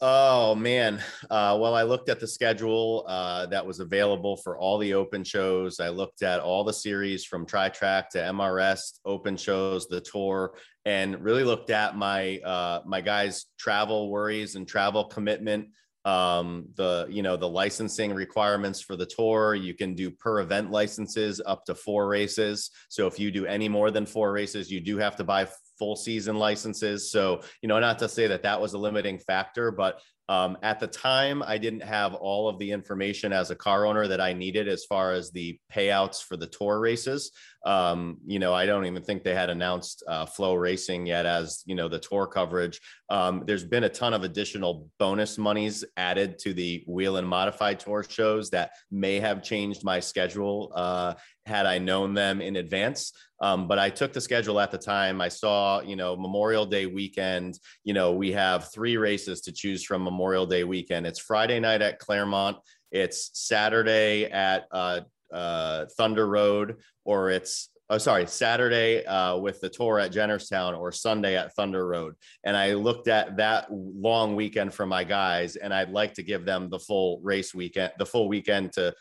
Oh 0.00 0.54
man. 0.54 1.02
Uh, 1.30 1.56
well, 1.58 1.74
I 1.74 1.82
looked 1.82 2.10
at 2.10 2.20
the 2.20 2.26
schedule 2.26 3.06
uh, 3.08 3.46
that 3.46 3.64
was 3.64 3.80
available 3.80 4.36
for 4.36 4.58
all 4.58 4.76
the 4.76 4.92
open 4.92 5.24
shows. 5.24 5.80
I 5.80 5.88
looked 5.88 6.22
at 6.22 6.40
all 6.40 6.64
the 6.64 6.72
series 6.72 7.24
from 7.24 7.46
Tri 7.46 7.70
Track 7.70 8.10
to 8.10 8.18
MRS, 8.18 8.98
open 9.06 9.38
shows, 9.38 9.86
the 9.88 10.02
tour, 10.02 10.54
and 10.84 11.22
really 11.24 11.44
looked 11.44 11.70
at 11.70 11.96
my 11.96 12.38
uh, 12.38 12.82
my 12.84 13.00
guys' 13.00 13.46
travel 13.58 14.10
worries 14.10 14.54
and 14.54 14.68
travel 14.68 15.04
commitment. 15.04 15.68
Um, 16.04 16.68
the 16.76 17.06
you 17.08 17.22
know 17.22 17.38
the 17.38 17.48
licensing 17.48 18.12
requirements 18.12 18.82
for 18.82 18.96
the 18.96 19.06
tour. 19.06 19.54
You 19.54 19.72
can 19.72 19.94
do 19.94 20.10
per 20.10 20.40
event 20.40 20.70
licenses 20.70 21.40
up 21.44 21.64
to 21.64 21.74
four 21.74 22.06
races. 22.06 22.70
So 22.90 23.06
if 23.06 23.18
you 23.18 23.30
do 23.30 23.46
any 23.46 23.70
more 23.70 23.90
than 23.90 24.04
four 24.04 24.30
races, 24.30 24.70
you 24.70 24.80
do 24.80 24.98
have 24.98 25.16
to 25.16 25.24
buy 25.24 25.48
full 25.78 25.96
season 25.96 26.36
licenses. 26.36 27.10
So, 27.10 27.40
you 27.62 27.68
know, 27.68 27.78
not 27.78 27.98
to 28.00 28.08
say 28.08 28.26
that 28.26 28.42
that 28.42 28.60
was 28.60 28.74
a 28.74 28.78
limiting 28.78 29.18
factor, 29.18 29.70
but 29.70 30.00
um, 30.28 30.58
at 30.62 30.80
the 30.80 30.88
time, 30.88 31.42
I 31.42 31.56
didn't 31.56 31.84
have 31.84 32.14
all 32.14 32.48
of 32.48 32.58
the 32.58 32.72
information 32.72 33.32
as 33.32 33.50
a 33.50 33.56
car 33.56 33.86
owner 33.86 34.08
that 34.08 34.20
I 34.20 34.32
needed 34.32 34.66
as 34.66 34.84
far 34.84 35.12
as 35.12 35.30
the 35.30 35.58
payouts 35.72 36.22
for 36.22 36.36
the 36.36 36.48
tour 36.48 36.80
races. 36.80 37.30
Um, 37.66 38.18
you 38.24 38.38
know, 38.38 38.54
I 38.54 38.64
don't 38.64 38.86
even 38.86 39.02
think 39.02 39.24
they 39.24 39.34
had 39.34 39.50
announced 39.50 40.04
uh, 40.06 40.24
FloRacing 40.24 41.06
yet 41.06 41.26
as, 41.26 41.64
you 41.66 41.74
know, 41.74 41.88
the 41.88 41.98
tour 41.98 42.28
coverage. 42.28 42.80
Um, 43.10 43.42
there's 43.44 43.64
been 43.64 43.84
a 43.84 43.88
ton 43.88 44.14
of 44.14 44.22
additional 44.22 44.88
bonus 45.00 45.36
monies 45.36 45.84
added 45.96 46.38
to 46.38 46.54
the 46.54 46.84
Whelen 46.86 47.24
modified 47.24 47.80
tour 47.80 48.04
shows 48.08 48.50
that 48.50 48.70
may 48.92 49.18
have 49.18 49.42
changed 49.42 49.82
my 49.82 49.98
schedule 49.98 50.72
uh, 50.76 51.14
had 51.44 51.66
I 51.66 51.78
known 51.78 52.14
them 52.14 52.40
in 52.40 52.54
advance. 52.56 53.12
Um, 53.40 53.66
but 53.66 53.80
I 53.80 53.90
took 53.90 54.12
the 54.12 54.20
schedule 54.20 54.60
at 54.60 54.70
the 54.70 54.78
time. 54.78 55.20
I 55.20 55.28
saw, 55.28 55.80
you 55.80 55.96
know, 55.96 56.16
Memorial 56.16 56.66
Day 56.66 56.86
weekend. 56.86 57.58
You 57.82 57.94
know, 57.94 58.12
we 58.12 58.30
have 58.32 58.72
three 58.72 58.96
races 58.96 59.40
to 59.42 59.52
choose 59.52 59.84
from 59.84 60.04
Memorial 60.04 60.46
Day 60.46 60.62
weekend. 60.62 61.04
It's 61.04 61.18
Friday 61.18 61.58
night 61.58 61.82
at 61.82 61.98
Claremont. 61.98 62.58
It's 62.92 63.30
Saturday 63.34 64.24
at 64.26 64.66
uh, 64.70 65.00
uh, 65.32 65.86
Thunder 65.96 66.26
Road, 66.26 66.76
or 67.04 67.30
it's 67.30 67.70
oh 67.88 67.98
sorry 67.98 68.26
Saturday 68.26 69.04
uh, 69.06 69.36
with 69.36 69.60
the 69.60 69.68
tour 69.68 69.98
at 69.98 70.12
Jennerstown, 70.12 70.78
or 70.78 70.92
Sunday 70.92 71.36
at 71.36 71.54
Thunder 71.54 71.86
Road. 71.86 72.14
And 72.44 72.56
I 72.56 72.74
looked 72.74 73.08
at 73.08 73.36
that 73.36 73.68
long 73.70 74.36
weekend 74.36 74.74
for 74.74 74.86
my 74.86 75.04
guys, 75.04 75.56
and 75.56 75.72
I'd 75.72 75.90
like 75.90 76.14
to 76.14 76.22
give 76.22 76.44
them 76.44 76.68
the 76.70 76.78
full 76.78 77.20
race 77.22 77.54
weekend, 77.54 77.92
the 77.98 78.06
full 78.06 78.28
weekend 78.28 78.72
to 78.74 78.94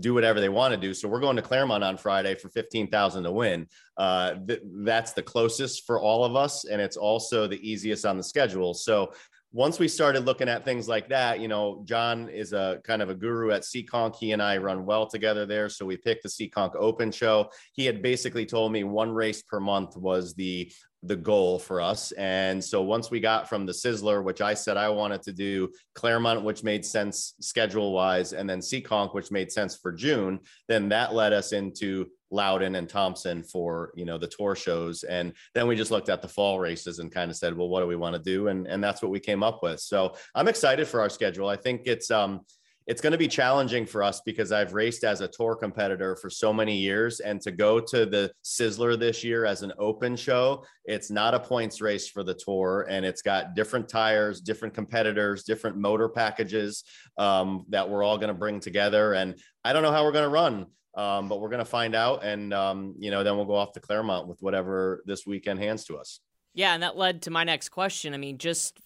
do 0.00 0.14
whatever 0.14 0.40
they 0.40 0.48
want 0.48 0.74
to 0.74 0.80
do. 0.80 0.92
So 0.92 1.08
we're 1.08 1.20
going 1.20 1.36
to 1.36 1.42
Claremont 1.42 1.84
on 1.84 1.96
Friday 1.96 2.34
for 2.34 2.48
15,000 2.50 3.22
to 3.24 3.32
win. 3.32 3.66
Uh, 3.96 4.34
th- 4.46 4.60
that's 4.84 5.12
the 5.12 5.22
closest 5.22 5.86
for 5.86 6.00
all 6.00 6.24
of 6.24 6.36
us. 6.36 6.64
And 6.64 6.80
it's 6.80 6.96
also 6.96 7.46
the 7.46 7.60
easiest 7.68 8.04
on 8.04 8.16
the 8.16 8.22
schedule. 8.22 8.74
So 8.74 9.12
once 9.52 9.78
we 9.78 9.86
started 9.86 10.24
looking 10.24 10.48
at 10.48 10.64
things 10.64 10.88
like 10.88 11.10
that, 11.10 11.38
you 11.38 11.46
know, 11.46 11.82
John 11.84 12.30
is 12.30 12.54
a 12.54 12.80
kind 12.84 13.02
of 13.02 13.10
a 13.10 13.14
guru 13.14 13.50
at 13.50 13.62
Seekonk. 13.62 14.16
He 14.16 14.32
and 14.32 14.42
I 14.42 14.56
run 14.56 14.86
well 14.86 15.06
together 15.06 15.44
there. 15.44 15.68
So 15.68 15.84
we 15.84 15.98
picked 15.98 16.22
the 16.22 16.30
Seekonk 16.30 16.74
Open 16.74 17.12
show. 17.12 17.50
He 17.74 17.84
had 17.84 18.00
basically 18.00 18.46
told 18.46 18.72
me 18.72 18.82
one 18.84 19.12
race 19.12 19.42
per 19.42 19.60
month 19.60 19.96
was 19.96 20.34
the 20.34 20.72
the 21.04 21.16
goal 21.16 21.58
for 21.58 21.80
us. 21.80 22.12
And 22.12 22.62
so 22.62 22.80
once 22.82 23.10
we 23.10 23.18
got 23.18 23.48
from 23.48 23.66
the 23.66 23.72
Sizzler, 23.72 24.22
which 24.22 24.40
I 24.40 24.54
said 24.54 24.76
I 24.76 24.88
wanted 24.88 25.20
to 25.22 25.32
do 25.32 25.68
Claremont, 25.96 26.44
which 26.44 26.62
made 26.62 26.84
sense 26.84 27.34
schedule 27.40 27.92
wise, 27.92 28.32
and 28.32 28.48
then 28.48 28.60
Seekonk, 28.60 29.12
which 29.12 29.32
made 29.32 29.50
sense 29.50 29.76
for 29.76 29.90
June, 29.90 30.38
then 30.68 30.88
that 30.90 31.12
led 31.12 31.32
us 31.32 31.52
into 31.52 32.06
Loudon 32.32 32.74
and 32.74 32.88
Thompson 32.88 33.42
for 33.42 33.92
you 33.94 34.04
know 34.04 34.18
the 34.18 34.26
tour 34.26 34.56
shows, 34.56 35.04
and 35.04 35.32
then 35.54 35.66
we 35.66 35.76
just 35.76 35.90
looked 35.90 36.08
at 36.08 36.22
the 36.22 36.28
fall 36.28 36.58
races 36.58 36.98
and 36.98 37.12
kind 37.12 37.30
of 37.30 37.36
said, 37.36 37.56
well, 37.56 37.68
what 37.68 37.80
do 37.80 37.86
we 37.86 37.96
want 37.96 38.16
to 38.16 38.22
do? 38.22 38.48
And 38.48 38.66
and 38.66 38.82
that's 38.82 39.02
what 39.02 39.10
we 39.10 39.20
came 39.20 39.42
up 39.42 39.62
with. 39.62 39.80
So 39.80 40.14
I'm 40.34 40.48
excited 40.48 40.88
for 40.88 41.00
our 41.00 41.10
schedule. 41.10 41.48
I 41.48 41.56
think 41.56 41.82
it's 41.84 42.10
um 42.10 42.40
it's 42.86 43.00
going 43.00 43.12
to 43.12 43.18
be 43.18 43.28
challenging 43.28 43.86
for 43.86 44.02
us 44.02 44.20
because 44.24 44.50
I've 44.50 44.74
raced 44.74 45.04
as 45.04 45.20
a 45.20 45.28
tour 45.28 45.54
competitor 45.54 46.16
for 46.16 46.28
so 46.28 46.52
many 46.52 46.76
years. 46.76 47.20
And 47.20 47.40
to 47.42 47.52
go 47.52 47.78
to 47.78 48.06
the 48.06 48.32
Sizzler 48.44 48.98
this 48.98 49.22
year 49.22 49.44
as 49.44 49.62
an 49.62 49.72
open 49.78 50.16
show, 50.16 50.64
it's 50.84 51.10
not 51.10 51.34
a 51.34 51.40
points 51.40 51.80
race 51.80 52.08
for 52.08 52.24
the 52.24 52.34
tour. 52.34 52.86
And 52.88 53.06
it's 53.06 53.22
got 53.22 53.54
different 53.54 53.88
tires, 53.88 54.40
different 54.40 54.74
competitors, 54.74 55.44
different 55.44 55.76
motor 55.76 56.08
packages 56.08 56.84
um, 57.18 57.64
that 57.68 57.88
we're 57.88 58.02
all 58.02 58.18
going 58.18 58.28
to 58.28 58.34
bring 58.34 58.58
together. 58.58 59.12
And 59.12 59.36
I 59.64 59.72
don't 59.72 59.82
know 59.82 59.92
how 59.92 60.04
we're 60.04 60.12
going 60.12 60.24
to 60.24 60.28
run. 60.28 60.66
Um, 60.94 61.28
but 61.28 61.40
we're 61.40 61.48
going 61.48 61.58
to 61.60 61.64
find 61.64 61.94
out, 61.94 62.22
and 62.22 62.52
um, 62.52 62.94
you 62.98 63.10
know, 63.10 63.24
then 63.24 63.36
we'll 63.36 63.46
go 63.46 63.54
off 63.54 63.72
to 63.72 63.80
Claremont 63.80 64.28
with 64.28 64.42
whatever 64.42 65.02
this 65.06 65.26
weekend 65.26 65.58
hands 65.58 65.84
to 65.84 65.96
us. 65.96 66.20
Yeah, 66.54 66.74
and 66.74 66.82
that 66.82 66.96
led 66.96 67.22
to 67.22 67.30
my 67.30 67.44
next 67.44 67.70
question. 67.70 68.12
I 68.12 68.18
mean, 68.18 68.36
just 68.36 68.78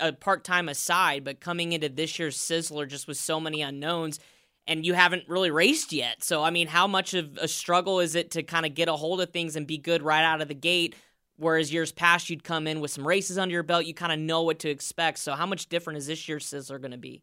a 0.00 0.12
part 0.12 0.44
time 0.44 0.68
aside, 0.68 1.24
but 1.24 1.40
coming 1.40 1.72
into 1.72 1.88
this 1.88 2.18
year's 2.18 2.36
Sizzler 2.36 2.86
just 2.86 3.08
with 3.08 3.16
so 3.16 3.40
many 3.40 3.62
unknowns, 3.62 4.20
and 4.66 4.84
you 4.84 4.94
haven't 4.94 5.28
really 5.28 5.50
raced 5.50 5.92
yet. 5.92 6.22
So, 6.22 6.42
I 6.42 6.50
mean, 6.50 6.66
how 6.66 6.86
much 6.86 7.14
of 7.14 7.38
a 7.38 7.48
struggle 7.48 8.00
is 8.00 8.14
it 8.14 8.32
to 8.32 8.42
kind 8.42 8.66
of 8.66 8.74
get 8.74 8.88
a 8.88 8.92
hold 8.92 9.20
of 9.20 9.30
things 9.30 9.56
and 9.56 9.66
be 9.66 9.78
good 9.78 10.02
right 10.02 10.24
out 10.24 10.42
of 10.42 10.48
the 10.48 10.54
gate? 10.54 10.94
Whereas 11.38 11.72
years 11.72 11.92
past, 11.92 12.30
you'd 12.30 12.44
come 12.44 12.66
in 12.66 12.80
with 12.80 12.90
some 12.90 13.06
races 13.06 13.38
under 13.38 13.52
your 13.52 13.62
belt, 13.62 13.84
you 13.84 13.94
kind 13.94 14.12
of 14.12 14.18
know 14.18 14.42
what 14.42 14.58
to 14.60 14.70
expect. 14.70 15.18
So, 15.18 15.34
how 15.34 15.46
much 15.46 15.68
different 15.68 15.98
is 15.98 16.06
this 16.06 16.28
year's 16.28 16.46
Sizzler 16.46 16.80
going 16.80 16.92
to 16.92 16.98
be? 16.98 17.22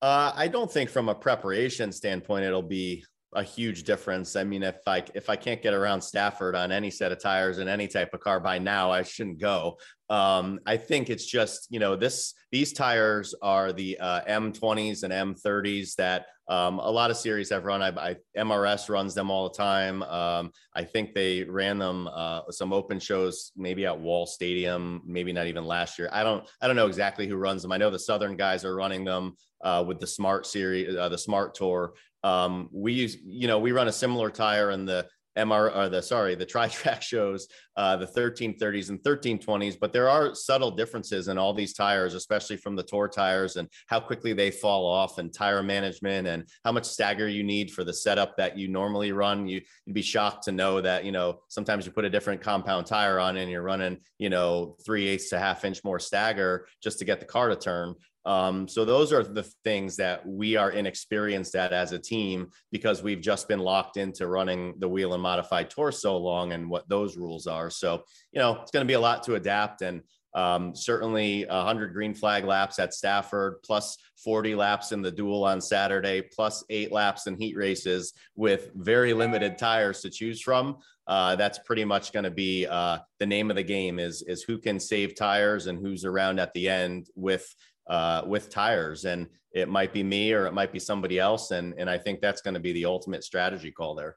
Uh, 0.00 0.32
I 0.34 0.48
don't 0.48 0.70
think 0.70 0.90
from 0.90 1.08
a 1.08 1.14
preparation 1.14 1.90
standpoint 1.90 2.44
it'll 2.44 2.62
be 2.62 3.04
a 3.34 3.42
huge 3.42 3.84
difference. 3.84 4.36
I 4.36 4.44
mean, 4.44 4.62
if 4.62 4.76
I 4.86 5.04
if 5.14 5.28
I 5.28 5.36
can't 5.36 5.62
get 5.62 5.74
around 5.74 6.00
Stafford 6.00 6.54
on 6.54 6.72
any 6.72 6.90
set 6.90 7.12
of 7.12 7.20
tires 7.20 7.58
in 7.58 7.68
any 7.68 7.86
type 7.86 8.14
of 8.14 8.20
car 8.20 8.40
by 8.40 8.58
now, 8.58 8.90
I 8.90 9.02
shouldn't 9.02 9.38
go. 9.38 9.78
Um, 10.10 10.60
I 10.66 10.78
think 10.78 11.10
it's 11.10 11.26
just 11.26 11.66
you 11.70 11.78
know 11.78 11.94
this 11.96 12.34
these 12.50 12.72
tires 12.72 13.34
are 13.42 13.72
the 13.72 13.98
uh, 13.98 14.20
M20s 14.26 15.02
and 15.02 15.12
M30s 15.12 15.94
that 15.96 16.26
um, 16.48 16.78
a 16.78 16.90
lot 16.90 17.10
of 17.10 17.18
series 17.18 17.50
have 17.50 17.66
run. 17.66 17.82
I, 17.82 17.88
I, 17.88 18.16
MRS 18.36 18.88
runs 18.88 19.14
them 19.14 19.30
all 19.30 19.50
the 19.50 19.54
time. 19.54 20.02
Um, 20.04 20.50
I 20.74 20.82
think 20.82 21.12
they 21.12 21.44
ran 21.44 21.78
them 21.78 22.08
uh, 22.10 22.50
some 22.50 22.72
open 22.72 22.98
shows, 22.98 23.52
maybe 23.54 23.84
at 23.84 24.00
Wall 24.00 24.24
Stadium, 24.24 25.02
maybe 25.04 25.30
not 25.30 25.46
even 25.46 25.64
last 25.64 25.98
year. 25.98 26.08
I 26.10 26.24
don't 26.24 26.48
I 26.62 26.66
don't 26.66 26.76
know 26.76 26.86
exactly 26.86 27.26
who 27.28 27.36
runs 27.36 27.62
them. 27.62 27.72
I 27.72 27.76
know 27.76 27.90
the 27.90 27.98
Southern 27.98 28.36
guys 28.36 28.64
are 28.64 28.74
running 28.74 29.04
them 29.04 29.36
uh, 29.62 29.84
with 29.86 30.00
the 30.00 30.06
Smart 30.06 30.46
series, 30.46 30.96
uh, 30.96 31.08
the 31.10 31.18
Smart 31.18 31.54
Tour. 31.54 31.92
Um, 32.24 32.68
we 32.72 32.92
use, 32.92 33.16
you 33.24 33.46
know, 33.46 33.58
we 33.58 33.72
run 33.72 33.88
a 33.88 33.92
similar 33.92 34.30
tire 34.30 34.70
in 34.70 34.84
the 34.84 35.06
MR 35.38 35.74
or 35.74 35.88
the 35.88 36.02
sorry, 36.02 36.34
the 36.34 36.44
tri 36.44 36.68
track 36.68 37.00
shows, 37.12 37.48
uh, 37.76 37.96
the 37.96 38.06
1330s 38.06 38.90
and 38.90 39.00
1320s, 39.02 39.76
but 39.80 39.92
there 39.92 40.08
are 40.08 40.34
subtle 40.34 40.70
differences 40.70 41.28
in 41.28 41.38
all 41.38 41.54
these 41.54 41.72
tires, 41.72 42.14
especially 42.14 42.56
from 42.56 42.74
the 42.74 42.82
tour 42.82 43.08
tires 43.08 43.56
and 43.56 43.68
how 43.86 44.00
quickly 44.00 44.32
they 44.32 44.50
fall 44.50 44.84
off 44.84 45.18
and 45.18 45.32
tire 45.32 45.62
management 45.62 46.26
and 46.26 46.44
how 46.64 46.72
much 46.72 46.84
stagger 46.84 47.28
you 47.28 47.44
need 47.44 47.70
for 47.70 47.84
the 47.84 47.94
setup 47.94 48.36
that 48.36 48.58
you 48.58 48.68
normally 48.68 49.12
run. 49.12 49.46
You, 49.46 49.60
would 49.86 49.94
be 49.94 50.02
shocked 50.02 50.44
to 50.44 50.52
know 50.52 50.80
that, 50.80 51.04
you 51.04 51.12
know, 51.12 51.40
sometimes 51.48 51.86
you 51.86 51.92
put 51.92 52.04
a 52.04 52.10
different 52.10 52.40
compound 52.40 52.86
tire 52.86 53.20
on 53.20 53.36
and 53.36 53.50
you're 53.50 53.62
running, 53.62 53.98
you 54.18 54.28
know, 54.28 54.76
three 54.84 55.06
eighths 55.06 55.30
to 55.30 55.38
half 55.38 55.64
inch 55.64 55.84
more 55.84 55.98
stagger 55.98 56.66
just 56.82 56.98
to 56.98 57.04
get 57.04 57.20
the 57.20 57.26
car 57.26 57.48
to 57.48 57.56
turn. 57.56 57.94
Um, 58.24 58.68
so 58.68 58.84
those 58.84 59.12
are 59.12 59.22
the 59.22 59.50
things 59.64 59.96
that 59.96 60.26
we 60.26 60.56
are 60.56 60.70
inexperienced 60.70 61.54
at 61.54 61.72
as 61.72 61.92
a 61.92 61.98
team 61.98 62.50
because 62.70 63.02
we've 63.02 63.20
just 63.20 63.48
been 63.48 63.60
locked 63.60 63.96
into 63.96 64.26
running 64.26 64.74
the 64.78 64.88
Whelen 64.88 65.20
modified 65.20 65.70
tour 65.70 65.90
so 65.92 66.16
long 66.16 66.52
and 66.52 66.68
what 66.68 66.88
those 66.88 67.16
rules 67.16 67.46
are. 67.46 67.70
So, 67.70 68.04
you 68.32 68.40
know, 68.40 68.58
it's 68.60 68.70
going 68.70 68.84
to 68.84 68.90
be 68.90 68.94
a 68.94 69.00
lot 69.00 69.22
to 69.24 69.36
adapt 69.36 69.82
and 69.82 70.02
um, 70.34 70.74
certainly 70.74 71.46
100 71.46 71.92
green 71.92 72.14
flag 72.14 72.44
laps 72.44 72.78
at 72.78 72.94
Stafford, 72.94 73.62
plus 73.64 73.96
40 74.22 74.54
laps 74.54 74.92
in 74.92 75.02
the 75.02 75.10
duel 75.10 75.44
on 75.44 75.60
Saturday, 75.60 76.22
plus 76.22 76.64
eight 76.70 76.92
laps 76.92 77.26
in 77.26 77.36
heat 77.36 77.56
races 77.56 78.12
with 78.36 78.70
very 78.74 79.14
limited 79.14 79.58
tires 79.58 80.00
to 80.02 80.10
choose 80.10 80.40
from. 80.40 80.76
Uh, 81.06 81.34
that's 81.36 81.58
pretty 81.60 81.84
much 81.84 82.12
going 82.12 82.24
to 82.24 82.30
be 82.30 82.66
uh, 82.66 82.98
the 83.18 83.26
name 83.26 83.48
of 83.48 83.56
the 83.56 83.62
game 83.62 83.98
is 83.98 84.22
is 84.22 84.42
who 84.42 84.58
can 84.58 84.78
save 84.78 85.16
tires 85.16 85.66
and 85.66 85.78
who's 85.78 86.04
around 86.04 86.38
at 86.38 86.52
the 86.52 86.68
end 86.68 87.08
with 87.14 87.54
uh, 87.88 88.22
with 88.26 88.50
tires. 88.50 89.04
And 89.04 89.26
it 89.52 89.68
might 89.68 89.92
be 89.92 90.02
me 90.02 90.32
or 90.32 90.46
it 90.46 90.54
might 90.54 90.72
be 90.72 90.78
somebody 90.78 91.18
else. 91.18 91.50
And, 91.50 91.74
and 91.78 91.88
I 91.88 91.98
think 91.98 92.20
that's 92.20 92.42
going 92.42 92.54
to 92.54 92.60
be 92.60 92.72
the 92.72 92.84
ultimate 92.84 93.24
strategy 93.24 93.70
call 93.70 93.94
there. 93.94 94.16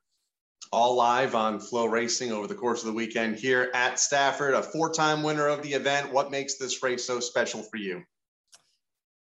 All 0.71 0.95
live 0.95 1.35
on 1.35 1.59
Flow 1.59 1.85
Racing 1.85 2.31
over 2.31 2.47
the 2.47 2.55
course 2.55 2.81
of 2.81 2.87
the 2.87 2.93
weekend 2.93 3.35
here 3.35 3.71
at 3.73 3.99
Stafford, 3.99 4.53
a 4.53 4.61
four 4.61 4.91
time 4.91 5.23
winner 5.23 5.47
of 5.47 5.61
the 5.63 5.73
event. 5.73 6.11
What 6.13 6.31
makes 6.31 6.57
this 6.57 6.81
race 6.81 7.05
so 7.05 7.19
special 7.19 7.63
for 7.63 7.77
you? 7.77 8.03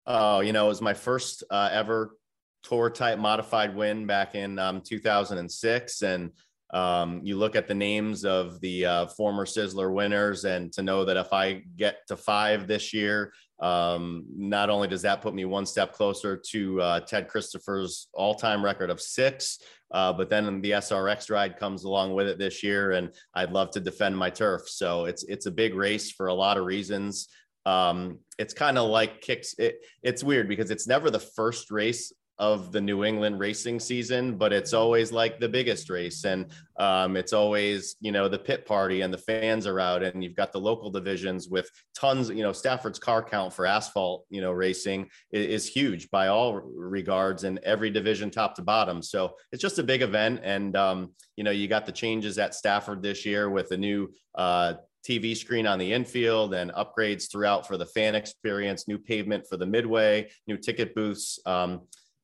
Oh, 0.06 0.42
you 0.42 0.54
know, 0.54 0.66
it 0.66 0.70
was 0.70 0.82
my 0.82 0.94
first 0.94 1.44
uh, 1.50 1.70
ever 1.72 2.18
tour 2.64 2.90
type 2.90 3.20
modified 3.20 3.76
win 3.76 4.06
back 4.06 4.36
in 4.36 4.58
um, 4.58 4.82
2006. 4.82 6.02
And 6.02 6.32
um, 6.74 7.22
you 7.24 7.38
look 7.38 7.56
at 7.56 7.68
the 7.68 7.76
names 7.76 8.26
of 8.26 8.60
the 8.62 8.86
uh, 8.86 9.06
former 9.08 9.46
Sizzler 9.46 9.94
winners, 9.94 10.44
and 10.44 10.74
to 10.74 10.82
know 10.82 11.06
that 11.06 11.18
if 11.18 11.32
I 11.32 11.62
get 11.78 11.98
to 12.08 12.18
five 12.18 12.68
this 12.68 12.94
year, 12.94 13.32
um, 13.64 14.26
not 14.36 14.70
only 14.70 14.88
does 14.90 15.04
that 15.04 15.22
put 15.22 15.34
me 15.34 15.46
one 15.46 15.66
step 15.66 15.94
closer 15.94 16.36
to 16.52 16.82
uh, 16.82 17.00
Ted 17.00 17.28
Christopher's 17.30 18.10
all 18.14 18.36
time 18.36 18.62
record 18.64 18.90
of 18.90 19.00
six, 19.00 19.60
uh, 19.92 20.12
but 20.12 20.30
then 20.30 20.62
the 20.62 20.72
SRX 20.72 21.32
ride 21.32 21.58
comes 21.58 21.86
along 21.86 22.14
with 22.14 22.28
it 22.28 22.38
this 22.38 22.62
year, 22.62 22.92
and 22.92 23.10
I'd 23.34 23.52
love 23.52 23.72
to 23.72 23.80
defend 23.80 24.18
my 24.18 24.30
turf. 24.30 24.64
So 24.68 25.06
it's 25.06 25.24
it's 25.24 25.46
a 25.46 25.52
big 25.52 25.76
race 25.76 26.12
for 26.12 26.28
a 26.28 26.34
lot 26.34 26.58
of 26.58 26.66
reasons. 26.66 27.30
um, 27.66 28.20
it's 28.38 28.54
kind 28.54 28.78
of 28.78 28.90
like 28.90 29.22
kicks. 29.22 29.56
It, 29.58 29.76
it's 30.02 30.24
weird 30.24 30.48
because 30.48 30.72
it's 30.72 30.88
never 30.88 31.10
the 31.10 31.20
first 31.20 31.72
race 31.72 32.12
of 32.40 32.72
the 32.72 32.82
New 32.82 33.04
England 33.04 33.40
racing 33.40 33.80
season, 33.80 34.38
but 34.38 34.52
it's 34.52 34.74
always 34.74 35.12
like 35.12 35.40
the 35.40 35.48
biggest 35.48 35.90
race. 35.90 36.26
And 36.26 36.48
um, 36.80 37.16
it's 37.16 37.32
always, 37.32 37.96
you 38.02 38.12
know, 38.12 38.28
the 38.28 38.40
pit 38.40 38.66
party 38.66 39.02
and 39.02 39.14
the 39.14 39.20
fans 39.20 39.68
are 39.68 39.80
out. 39.80 40.02
And 40.04 40.24
you've 40.24 40.36
got 40.36 40.52
the 40.52 40.60
local 40.60 40.90
divisions 40.90 41.48
with 41.48 41.70
tons, 41.96 42.30
you 42.30 42.42
know, 42.42 42.52
Stafford's 42.52 42.98
car 42.98 43.24
count 43.24 43.54
for 43.54 43.68
asphalt, 43.68 44.26
you 44.30 44.42
know, 44.42 44.52
racing 44.52 45.10
is, 45.32 45.66
is 45.66 45.70
huge 45.70 46.10
by 46.10 46.28
all 46.28 46.56
regards 46.56 47.44
and 47.44 47.60
every 47.60 47.92
division 47.92 48.32
top 48.32 48.56
to 48.56 48.64
bottom. 48.64 49.04
So 49.04 49.36
it's 49.52 49.62
just 49.62 49.80
a 49.80 49.84
big 49.84 50.02
event. 50.02 50.42
And, 50.44 50.76
um, 50.76 51.12
you 51.36 51.44
know, 51.44 51.52
you 51.52 51.68
got 51.68 51.86
the 51.86 51.92
changes 51.92 52.40
at 52.40 52.56
Stafford 52.56 53.04
this 53.04 53.26
year 53.26 53.50
with 53.50 53.72
a 53.72 53.78
new 53.78 54.12
uh, 54.34 54.74
TV 55.08 55.36
screen 55.36 55.68
on 55.68 55.78
the 55.78 55.92
infield 55.92 56.54
and 56.54 56.72
upgrades 56.72 57.30
throughout 57.30 57.68
for 57.68 57.78
the 57.78 57.86
fan 57.86 58.16
experience, 58.16 58.88
new 58.88 58.98
pavement 58.98 59.46
for 59.48 59.58
the 59.58 59.66
midway, 59.66 60.30
new 60.48 60.58
ticket 60.58 60.96
booths. 60.96 61.40
Um, 61.46 61.82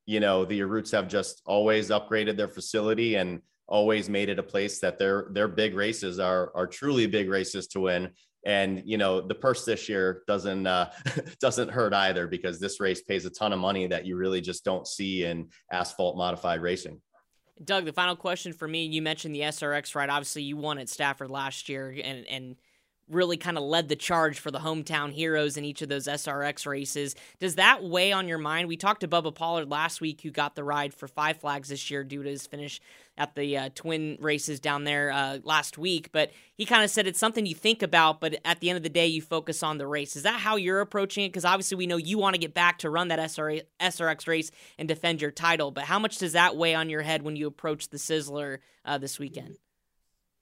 you 0.09 0.19
know, 0.19 0.43
the 0.43 0.59
Arutes 0.61 0.91
have 0.91 1.07
just 1.07 1.43
always 1.45 1.91
upgraded 1.91 2.35
their 2.35 2.47
facility 2.47 3.13
and 3.13 3.43
always 3.67 4.09
made 4.09 4.27
it 4.27 4.39
a 4.39 4.43
place 4.43 4.79
that 4.79 4.97
their 4.97 5.27
their 5.33 5.47
big 5.47 5.75
races 5.75 6.17
are 6.17 6.51
are 6.55 6.65
truly 6.65 7.05
big 7.05 7.29
races 7.29 7.67
to 7.67 7.81
win. 7.81 8.09
And 8.43 8.81
you 8.85 8.97
know, 8.97 9.21
the 9.21 9.35
purse 9.35 9.65
this 9.65 9.87
year 9.87 10.23
doesn't 10.25 10.65
uh, 10.65 10.89
doesn't 11.39 11.69
hurt 11.69 11.93
either 11.93 12.25
because 12.25 12.59
this 12.59 12.79
race 12.79 13.03
pays 13.03 13.25
a 13.25 13.29
ton 13.29 13.53
of 13.53 13.59
money 13.59 13.85
that 13.85 14.07
you 14.07 14.15
really 14.15 14.41
just 14.41 14.65
don't 14.65 14.87
see 14.87 15.25
in 15.25 15.49
asphalt 15.71 16.17
modified 16.17 16.63
racing. 16.63 16.99
Doug, 17.63 17.85
the 17.85 17.93
final 17.93 18.15
question 18.15 18.51
for 18.51 18.67
me, 18.67 18.85
you 18.85 19.03
mentioned 19.03 19.35
the 19.35 19.41
SRX 19.41 19.93
ride. 19.93 20.09
Obviously, 20.09 20.41
you 20.41 20.57
won 20.57 20.79
at 20.79 20.89
Stafford 20.89 21.29
last 21.29 21.69
year, 21.69 21.95
and 22.03 22.25
and 22.25 22.55
really 23.09 23.37
kind 23.37 23.57
of 23.57 23.63
led 23.63 23.89
the 23.89 23.95
charge 23.95 24.39
for 24.39 24.51
the 24.51 24.59
hometown 24.59 25.11
heroes 25.11 25.57
in 25.57 25.65
each 25.65 25.81
of 25.81 25.89
those 25.89 26.07
SRX 26.07 26.65
races. 26.65 27.15
Does 27.39 27.55
that 27.55 27.83
weigh 27.83 28.11
on 28.11 28.27
your 28.27 28.37
mind? 28.37 28.67
We 28.67 28.77
talked 28.77 29.01
to 29.01 29.07
Bubba 29.07 29.33
Pollard 29.33 29.69
last 29.69 29.99
week, 30.01 30.21
who 30.21 30.31
got 30.31 30.55
the 30.55 30.63
ride 30.63 30.93
for 30.93 31.07
Five 31.07 31.37
Flags 31.37 31.69
this 31.69 31.89
year 31.89 32.03
due 32.03 32.23
to 32.23 32.29
his 32.29 32.45
finish 32.47 32.79
at 33.17 33.35
the 33.35 33.57
uh, 33.57 33.69
twin 33.75 34.17
races 34.21 34.59
down 34.59 34.85
there 34.85 35.11
uh, 35.11 35.39
last 35.43 35.77
week. 35.77 36.09
But 36.11 36.31
he 36.55 36.65
kind 36.65 36.83
of 36.83 36.89
said 36.89 37.05
it's 37.05 37.19
something 37.19 37.45
you 37.45 37.55
think 37.55 37.81
about, 37.81 38.21
but 38.21 38.39
at 38.45 38.61
the 38.61 38.69
end 38.69 38.77
of 38.77 38.83
the 38.83 38.89
day, 38.89 39.07
you 39.07 39.21
focus 39.21 39.61
on 39.61 39.77
the 39.77 39.87
race. 39.87 40.15
Is 40.15 40.23
that 40.23 40.39
how 40.39 40.55
you're 40.55 40.79
approaching 40.79 41.25
it? 41.25 41.29
Because 41.29 41.45
obviously, 41.45 41.75
we 41.75 41.87
know 41.87 41.97
you 41.97 42.17
want 42.17 42.35
to 42.35 42.39
get 42.39 42.53
back 42.53 42.79
to 42.79 42.89
run 42.89 43.09
that 43.09 43.19
SR- 43.19 43.63
SRX 43.79 44.27
race 44.27 44.51
and 44.77 44.87
defend 44.87 45.21
your 45.21 45.31
title. 45.31 45.71
But 45.71 45.83
how 45.83 45.99
much 45.99 46.17
does 46.17 46.33
that 46.33 46.55
weigh 46.55 46.75
on 46.75 46.89
your 46.89 47.01
head 47.01 47.21
when 47.21 47.35
you 47.35 47.47
approach 47.47 47.89
the 47.89 47.97
Sizzler 47.97 48.59
uh, 48.85 48.97
this 48.97 49.19
weekend? 49.19 49.57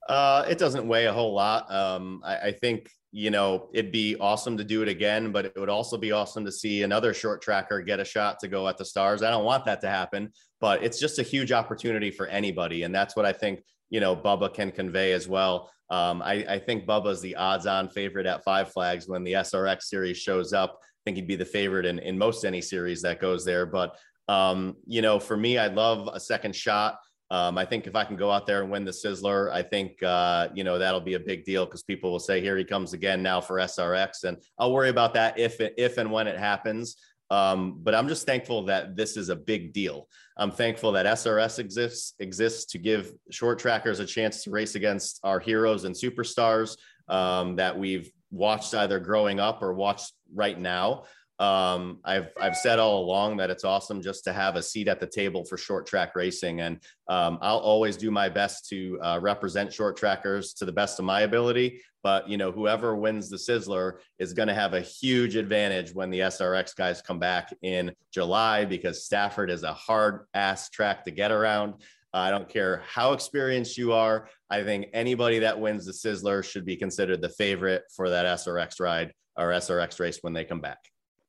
Uh, 0.08 0.44
it 0.48 0.58
doesn't 0.58 0.88
weigh 0.88 1.06
a 1.06 1.12
whole 1.12 1.34
lot. 1.34 1.72
Um, 1.72 2.22
I, 2.24 2.36
I, 2.38 2.52
think 2.52 2.90
you 3.12 3.30
know 3.30 3.68
it'd 3.74 3.92
be 3.92 4.16
awesome 4.16 4.56
to 4.56 4.64
do 4.64 4.82
it 4.82 4.88
again, 4.88 5.32
but 5.32 5.44
it 5.44 5.52
would 5.56 5.68
also 5.68 5.98
be 5.98 6.12
awesome 6.12 6.46
to 6.46 6.52
see 6.52 6.82
another 6.82 7.12
short 7.12 7.42
tracker 7.42 7.82
get 7.82 8.00
a 8.00 8.04
shot 8.04 8.38
to 8.40 8.48
go 8.48 8.66
at 8.68 8.78
the 8.78 8.86
stars. 8.86 9.22
I 9.22 9.30
don't 9.30 9.44
want 9.44 9.66
that 9.66 9.82
to 9.82 9.88
happen, 9.88 10.32
but 10.60 10.82
it's 10.82 10.98
just 10.98 11.18
a 11.18 11.22
huge 11.22 11.52
opportunity 11.52 12.10
for 12.10 12.26
anybody, 12.26 12.84
and 12.84 12.94
that's 12.94 13.16
what 13.16 13.26
I 13.26 13.32
think 13.32 13.62
you 13.90 14.00
know 14.00 14.16
Bubba 14.16 14.52
can 14.52 14.72
convey 14.72 15.12
as 15.12 15.28
well. 15.28 15.70
Um, 15.90 16.22
I, 16.22 16.44
I 16.48 16.58
think 16.58 16.86
Bubba's 16.86 17.20
the 17.20 17.36
odds-on 17.36 17.88
favorite 17.88 18.26
at 18.26 18.44
Five 18.44 18.72
Flags 18.72 19.08
when 19.08 19.24
the 19.24 19.34
SRX 19.34 19.82
series 19.82 20.18
shows 20.18 20.52
up. 20.52 20.78
I 20.80 21.00
think 21.04 21.16
he'd 21.16 21.26
be 21.26 21.36
the 21.36 21.44
favorite 21.44 21.86
in, 21.86 21.98
in 21.98 22.18
most 22.18 22.44
any 22.44 22.60
series 22.60 23.02
that 23.02 23.20
goes 23.20 23.44
there. 23.44 23.66
But 23.66 23.96
um, 24.28 24.76
you 24.86 25.02
know, 25.02 25.18
for 25.18 25.36
me, 25.36 25.58
I'd 25.58 25.74
love 25.74 26.08
a 26.12 26.20
second 26.20 26.54
shot. 26.54 26.98
Um, 27.30 27.58
I 27.58 27.64
think 27.64 27.86
if 27.86 27.94
I 27.94 28.04
can 28.04 28.16
go 28.16 28.30
out 28.30 28.46
there 28.46 28.62
and 28.62 28.70
win 28.70 28.84
the 28.84 28.90
Sizzler, 28.90 29.52
I 29.52 29.62
think 29.62 30.02
uh, 30.02 30.48
you 30.54 30.64
know 30.64 30.78
that'll 30.78 31.00
be 31.00 31.14
a 31.14 31.20
big 31.20 31.44
deal 31.44 31.66
because 31.66 31.82
people 31.82 32.10
will 32.10 32.20
say, 32.20 32.40
"Here 32.40 32.56
he 32.56 32.64
comes 32.64 32.94
again 32.94 33.22
now 33.22 33.40
for 33.40 33.56
SRX," 33.56 34.24
and 34.24 34.38
I'll 34.58 34.72
worry 34.72 34.88
about 34.88 35.14
that 35.14 35.38
if 35.38 35.60
if 35.60 35.98
and 35.98 36.10
when 36.10 36.26
it 36.26 36.38
happens. 36.38 36.96
Um, 37.30 37.80
but 37.82 37.94
I'm 37.94 38.08
just 38.08 38.24
thankful 38.24 38.64
that 38.66 38.96
this 38.96 39.16
is 39.16 39.28
a 39.28 39.36
big 39.36 39.74
deal. 39.74 40.08
I'm 40.38 40.50
thankful 40.50 40.92
that 40.92 41.04
SRX 41.04 41.58
exists 41.58 42.14
exists 42.18 42.64
to 42.72 42.78
give 42.78 43.12
short 43.30 43.58
trackers 43.58 44.00
a 44.00 44.06
chance 44.06 44.44
to 44.44 44.50
race 44.50 44.74
against 44.74 45.20
our 45.22 45.38
heroes 45.38 45.84
and 45.84 45.94
superstars 45.94 46.78
um, 47.08 47.56
that 47.56 47.78
we've 47.78 48.10
watched 48.30 48.74
either 48.74 48.98
growing 48.98 49.40
up 49.40 49.62
or 49.62 49.74
watched 49.74 50.12
right 50.34 50.58
now. 50.58 51.04
Um, 51.38 52.00
I've 52.04 52.30
I've 52.40 52.56
said 52.56 52.80
all 52.80 53.04
along 53.04 53.36
that 53.36 53.50
it's 53.50 53.64
awesome 53.64 54.02
just 54.02 54.24
to 54.24 54.32
have 54.32 54.56
a 54.56 54.62
seat 54.62 54.88
at 54.88 54.98
the 54.98 55.06
table 55.06 55.44
for 55.44 55.56
short 55.56 55.86
track 55.86 56.16
racing, 56.16 56.60
and 56.60 56.80
um, 57.08 57.38
I'll 57.40 57.58
always 57.58 57.96
do 57.96 58.10
my 58.10 58.28
best 58.28 58.68
to 58.70 58.98
uh, 59.00 59.18
represent 59.22 59.72
short 59.72 59.96
trackers 59.96 60.52
to 60.54 60.64
the 60.64 60.72
best 60.72 60.98
of 60.98 61.04
my 61.04 61.20
ability. 61.20 61.80
But 62.02 62.28
you 62.28 62.38
know, 62.38 62.50
whoever 62.50 62.96
wins 62.96 63.30
the 63.30 63.36
Sizzler 63.36 63.98
is 64.18 64.32
going 64.32 64.48
to 64.48 64.54
have 64.54 64.74
a 64.74 64.80
huge 64.80 65.36
advantage 65.36 65.94
when 65.94 66.10
the 66.10 66.20
SRX 66.20 66.74
guys 66.74 67.02
come 67.02 67.20
back 67.20 67.54
in 67.62 67.92
July 68.12 68.64
because 68.64 69.04
Stafford 69.04 69.50
is 69.50 69.62
a 69.62 69.72
hard 69.72 70.26
ass 70.34 70.70
track 70.70 71.04
to 71.04 71.12
get 71.12 71.30
around. 71.30 71.74
I 72.12 72.30
don't 72.30 72.48
care 72.48 72.82
how 72.88 73.12
experienced 73.12 73.78
you 73.78 73.92
are. 73.92 74.28
I 74.50 74.64
think 74.64 74.86
anybody 74.92 75.40
that 75.40 75.60
wins 75.60 75.84
the 75.84 75.92
Sizzler 75.92 76.42
should 76.42 76.64
be 76.64 76.74
considered 76.74 77.20
the 77.20 77.28
favorite 77.28 77.84
for 77.94 78.08
that 78.10 78.26
SRX 78.26 78.80
ride 78.80 79.12
or 79.36 79.50
SRX 79.50 80.00
race 80.00 80.18
when 80.22 80.32
they 80.32 80.44
come 80.44 80.60
back 80.60 80.78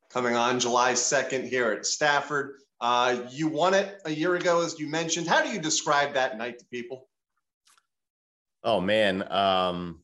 coming 0.10 0.36
on 0.36 0.60
July 0.60 0.94
2nd 0.94 1.48
here 1.48 1.72
at 1.72 1.86
Stafford. 1.86 2.56
Uh, 2.82 3.24
you 3.30 3.48
won 3.48 3.74
it 3.74 4.02
a 4.06 4.12
year 4.12 4.36
ago, 4.36 4.62
as 4.62 4.80
you 4.80 4.88
mentioned. 4.88 5.28
How 5.28 5.44
do 5.44 5.50
you 5.50 5.60
describe 5.60 6.14
that 6.14 6.38
night 6.38 6.60
to 6.60 6.66
people? 6.66 7.08
Oh, 8.64 8.82
man. 8.82 9.30
Um, 9.32 10.02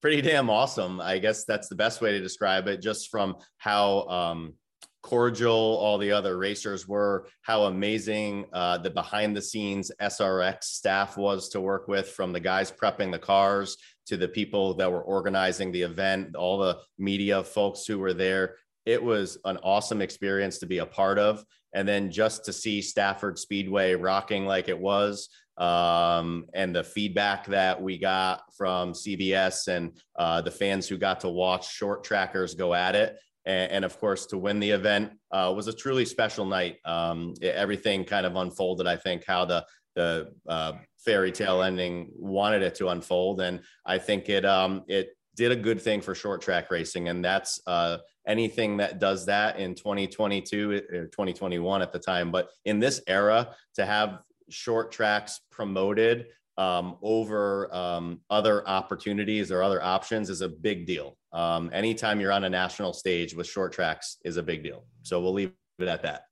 pretty 0.00 0.22
damn 0.22 0.50
awesome. 0.50 1.00
I 1.00 1.18
guess 1.18 1.44
that's 1.44 1.68
the 1.68 1.74
best 1.74 2.00
way 2.00 2.12
to 2.12 2.20
describe 2.20 2.68
it, 2.68 2.80
just 2.80 3.10
from 3.10 3.36
how 3.58 4.06
um, 4.08 4.54
cordial 5.02 5.52
all 5.52 5.98
the 5.98 6.12
other 6.12 6.38
racers 6.38 6.88
were, 6.88 7.26
how 7.42 7.64
amazing 7.64 8.46
uh, 8.52 8.78
the 8.78 8.90
behind 8.90 9.36
the 9.36 9.42
scenes 9.42 9.90
SRX 10.00 10.64
staff 10.64 11.16
was 11.16 11.48
to 11.50 11.60
work 11.60 11.88
with, 11.88 12.08
from 12.08 12.32
the 12.32 12.40
guys 12.40 12.72
prepping 12.72 13.12
the 13.12 13.18
cars 13.18 13.76
to 14.06 14.16
the 14.16 14.28
people 14.28 14.74
that 14.74 14.90
were 14.90 15.02
organizing 15.02 15.72
the 15.72 15.82
event, 15.82 16.36
all 16.36 16.58
the 16.58 16.78
media 16.98 17.42
folks 17.42 17.86
who 17.86 17.98
were 17.98 18.14
there 18.14 18.56
it 18.86 19.02
was 19.02 19.38
an 19.44 19.58
awesome 19.58 20.02
experience 20.02 20.58
to 20.58 20.66
be 20.66 20.78
a 20.78 20.86
part 20.86 21.18
of. 21.18 21.44
And 21.74 21.88
then 21.88 22.10
just 22.10 22.44
to 22.44 22.52
see 22.52 22.80
Stafford 22.80 23.38
Speedway 23.38 23.94
rocking 23.94 24.46
like 24.46 24.68
it 24.68 24.78
was, 24.78 25.28
um, 25.56 26.46
and 26.54 26.74
the 26.74 26.84
feedback 26.84 27.46
that 27.46 27.80
we 27.80 27.98
got 27.98 28.42
from 28.56 28.92
CBS 28.92 29.68
and 29.68 29.96
uh, 30.18 30.40
the 30.40 30.50
fans 30.50 30.88
who 30.88 30.98
got 30.98 31.20
to 31.20 31.28
watch 31.28 31.72
short 31.72 32.04
trackers 32.04 32.54
go 32.54 32.74
at 32.74 32.96
it. 32.96 33.16
And, 33.44 33.70
and 33.70 33.84
of 33.84 33.98
course, 33.98 34.26
to 34.26 34.38
win 34.38 34.58
the 34.58 34.70
event 34.70 35.12
uh, 35.30 35.52
was 35.54 35.68
a 35.68 35.72
truly 35.72 36.04
special 36.04 36.44
night. 36.44 36.78
Um, 36.84 37.34
everything 37.42 38.04
kind 38.04 38.26
of 38.26 38.36
unfolded, 38.36 38.86
I 38.86 38.96
think, 38.96 39.24
how 39.26 39.44
the 39.44 39.64
the 39.94 40.32
uh, 40.48 40.72
fairy 41.04 41.30
tale 41.30 41.62
ending 41.62 42.10
wanted 42.16 42.62
it 42.62 42.74
to 42.76 42.88
unfold, 42.88 43.40
and 43.40 43.60
I 43.86 43.98
think 43.98 44.28
it 44.28 44.44
um, 44.44 44.82
it 44.88 45.16
did 45.36 45.52
a 45.52 45.56
good 45.56 45.80
thing 45.80 46.00
for 46.00 46.14
short 46.16 46.40
track 46.40 46.70
racing, 46.70 47.08
and 47.08 47.24
that's 47.24 47.60
uh, 47.66 47.98
anything 48.26 48.76
that 48.78 48.98
does 48.98 49.26
that 49.26 49.58
in 49.58 49.74
2022 49.74 50.70
or 50.72 51.06
2021 51.06 51.82
at 51.82 51.92
the 51.92 51.98
time. 51.98 52.30
But 52.30 52.50
in 52.64 52.78
this 52.78 53.02
era, 53.06 53.54
to 53.74 53.86
have 53.86 54.20
short 54.48 54.92
tracks 54.92 55.40
promoted 55.50 56.26
um, 56.56 56.96
over 57.02 57.74
um, 57.74 58.20
other 58.30 58.66
opportunities 58.68 59.50
or 59.50 59.62
other 59.62 59.82
options 59.82 60.30
is 60.30 60.40
a 60.40 60.48
big 60.48 60.86
deal. 60.86 61.16
Um, 61.32 61.70
anytime 61.72 62.20
you're 62.20 62.32
on 62.32 62.44
a 62.44 62.50
national 62.50 62.92
stage 62.92 63.34
with 63.34 63.48
short 63.48 63.72
tracks 63.72 64.18
is 64.24 64.36
a 64.36 64.42
big 64.42 64.62
deal. 64.62 64.84
So 65.02 65.20
we'll 65.20 65.32
leave 65.32 65.52
it 65.78 65.88
at 65.88 66.02
that. 66.02 66.26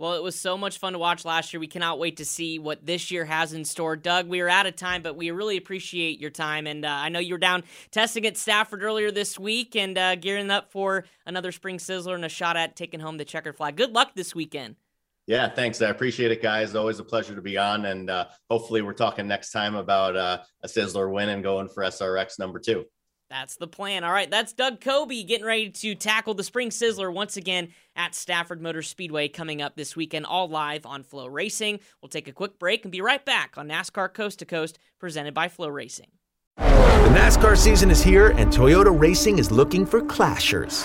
Well, 0.00 0.14
it 0.14 0.22
was 0.22 0.34
so 0.34 0.56
much 0.56 0.78
fun 0.78 0.94
to 0.94 0.98
watch 0.98 1.26
last 1.26 1.52
year. 1.52 1.60
We 1.60 1.66
cannot 1.66 1.98
wait 1.98 2.16
to 2.16 2.24
see 2.24 2.58
what 2.58 2.86
this 2.86 3.10
year 3.10 3.26
has 3.26 3.52
in 3.52 3.66
store. 3.66 3.96
Doug, 3.96 4.28
we 4.28 4.40
are 4.40 4.48
out 4.48 4.64
of 4.64 4.74
time, 4.74 5.02
but 5.02 5.14
we 5.14 5.30
really 5.30 5.58
appreciate 5.58 6.18
your 6.18 6.30
time. 6.30 6.66
And 6.66 6.86
uh, 6.86 6.88
I 6.88 7.10
know 7.10 7.18
you 7.18 7.34
were 7.34 7.38
down 7.38 7.64
testing 7.90 8.24
at 8.24 8.38
Stafford 8.38 8.82
earlier 8.82 9.10
this 9.10 9.38
week 9.38 9.76
and 9.76 9.98
uh, 9.98 10.14
gearing 10.14 10.50
up 10.50 10.72
for 10.72 11.04
another 11.26 11.52
spring 11.52 11.76
sizzler 11.76 12.14
and 12.14 12.24
a 12.24 12.30
shot 12.30 12.56
at 12.56 12.76
taking 12.76 12.98
home 12.98 13.18
the 13.18 13.26
checkered 13.26 13.58
flag. 13.58 13.76
Good 13.76 13.92
luck 13.92 14.12
this 14.14 14.34
weekend. 14.34 14.76
Yeah, 15.26 15.50
thanks. 15.50 15.82
I 15.82 15.90
appreciate 15.90 16.30
it, 16.30 16.40
guys. 16.40 16.74
Always 16.74 16.98
a 16.98 17.04
pleasure 17.04 17.34
to 17.34 17.42
be 17.42 17.58
on. 17.58 17.84
And 17.84 18.08
uh, 18.08 18.28
hopefully, 18.48 18.80
we're 18.80 18.94
talking 18.94 19.28
next 19.28 19.50
time 19.50 19.74
about 19.74 20.16
uh, 20.16 20.38
a 20.62 20.66
Sizzler 20.66 21.12
win 21.12 21.28
and 21.28 21.42
going 21.42 21.68
for 21.68 21.82
SRX 21.82 22.38
number 22.38 22.58
two. 22.58 22.86
That's 23.30 23.54
the 23.56 23.68
plan. 23.68 24.02
All 24.02 24.12
right, 24.12 24.28
that's 24.28 24.52
Doug 24.52 24.80
Coby 24.80 25.24
getting 25.24 25.46
ready 25.46 25.70
to 25.70 25.94
tackle 25.94 26.34
the 26.34 26.42
Spring 26.42 26.70
Sizzler 26.70 27.12
once 27.12 27.36
again 27.36 27.68
at 27.94 28.16
Stafford 28.16 28.60
Motor 28.60 28.82
Speedway 28.82 29.28
coming 29.28 29.62
up 29.62 29.76
this 29.76 29.94
weekend, 29.94 30.26
all 30.26 30.48
live 30.48 30.84
on 30.84 31.04
Flow 31.04 31.28
Racing. 31.28 31.78
We'll 32.02 32.08
take 32.08 32.26
a 32.26 32.32
quick 32.32 32.58
break 32.58 32.84
and 32.84 32.90
be 32.90 33.00
right 33.00 33.24
back 33.24 33.56
on 33.56 33.68
NASCAR 33.68 34.12
Coast 34.12 34.40
to 34.40 34.46
Coast, 34.46 34.80
presented 34.98 35.32
by 35.32 35.46
Flow 35.48 35.68
Racing. 35.68 36.08
The 36.56 36.64
NASCAR 37.16 37.56
season 37.56 37.90
is 37.90 38.02
here, 38.02 38.30
and 38.30 38.52
Toyota 38.52 38.98
Racing 38.98 39.38
is 39.38 39.52
looking 39.52 39.86
for 39.86 40.02
clashers. 40.02 40.84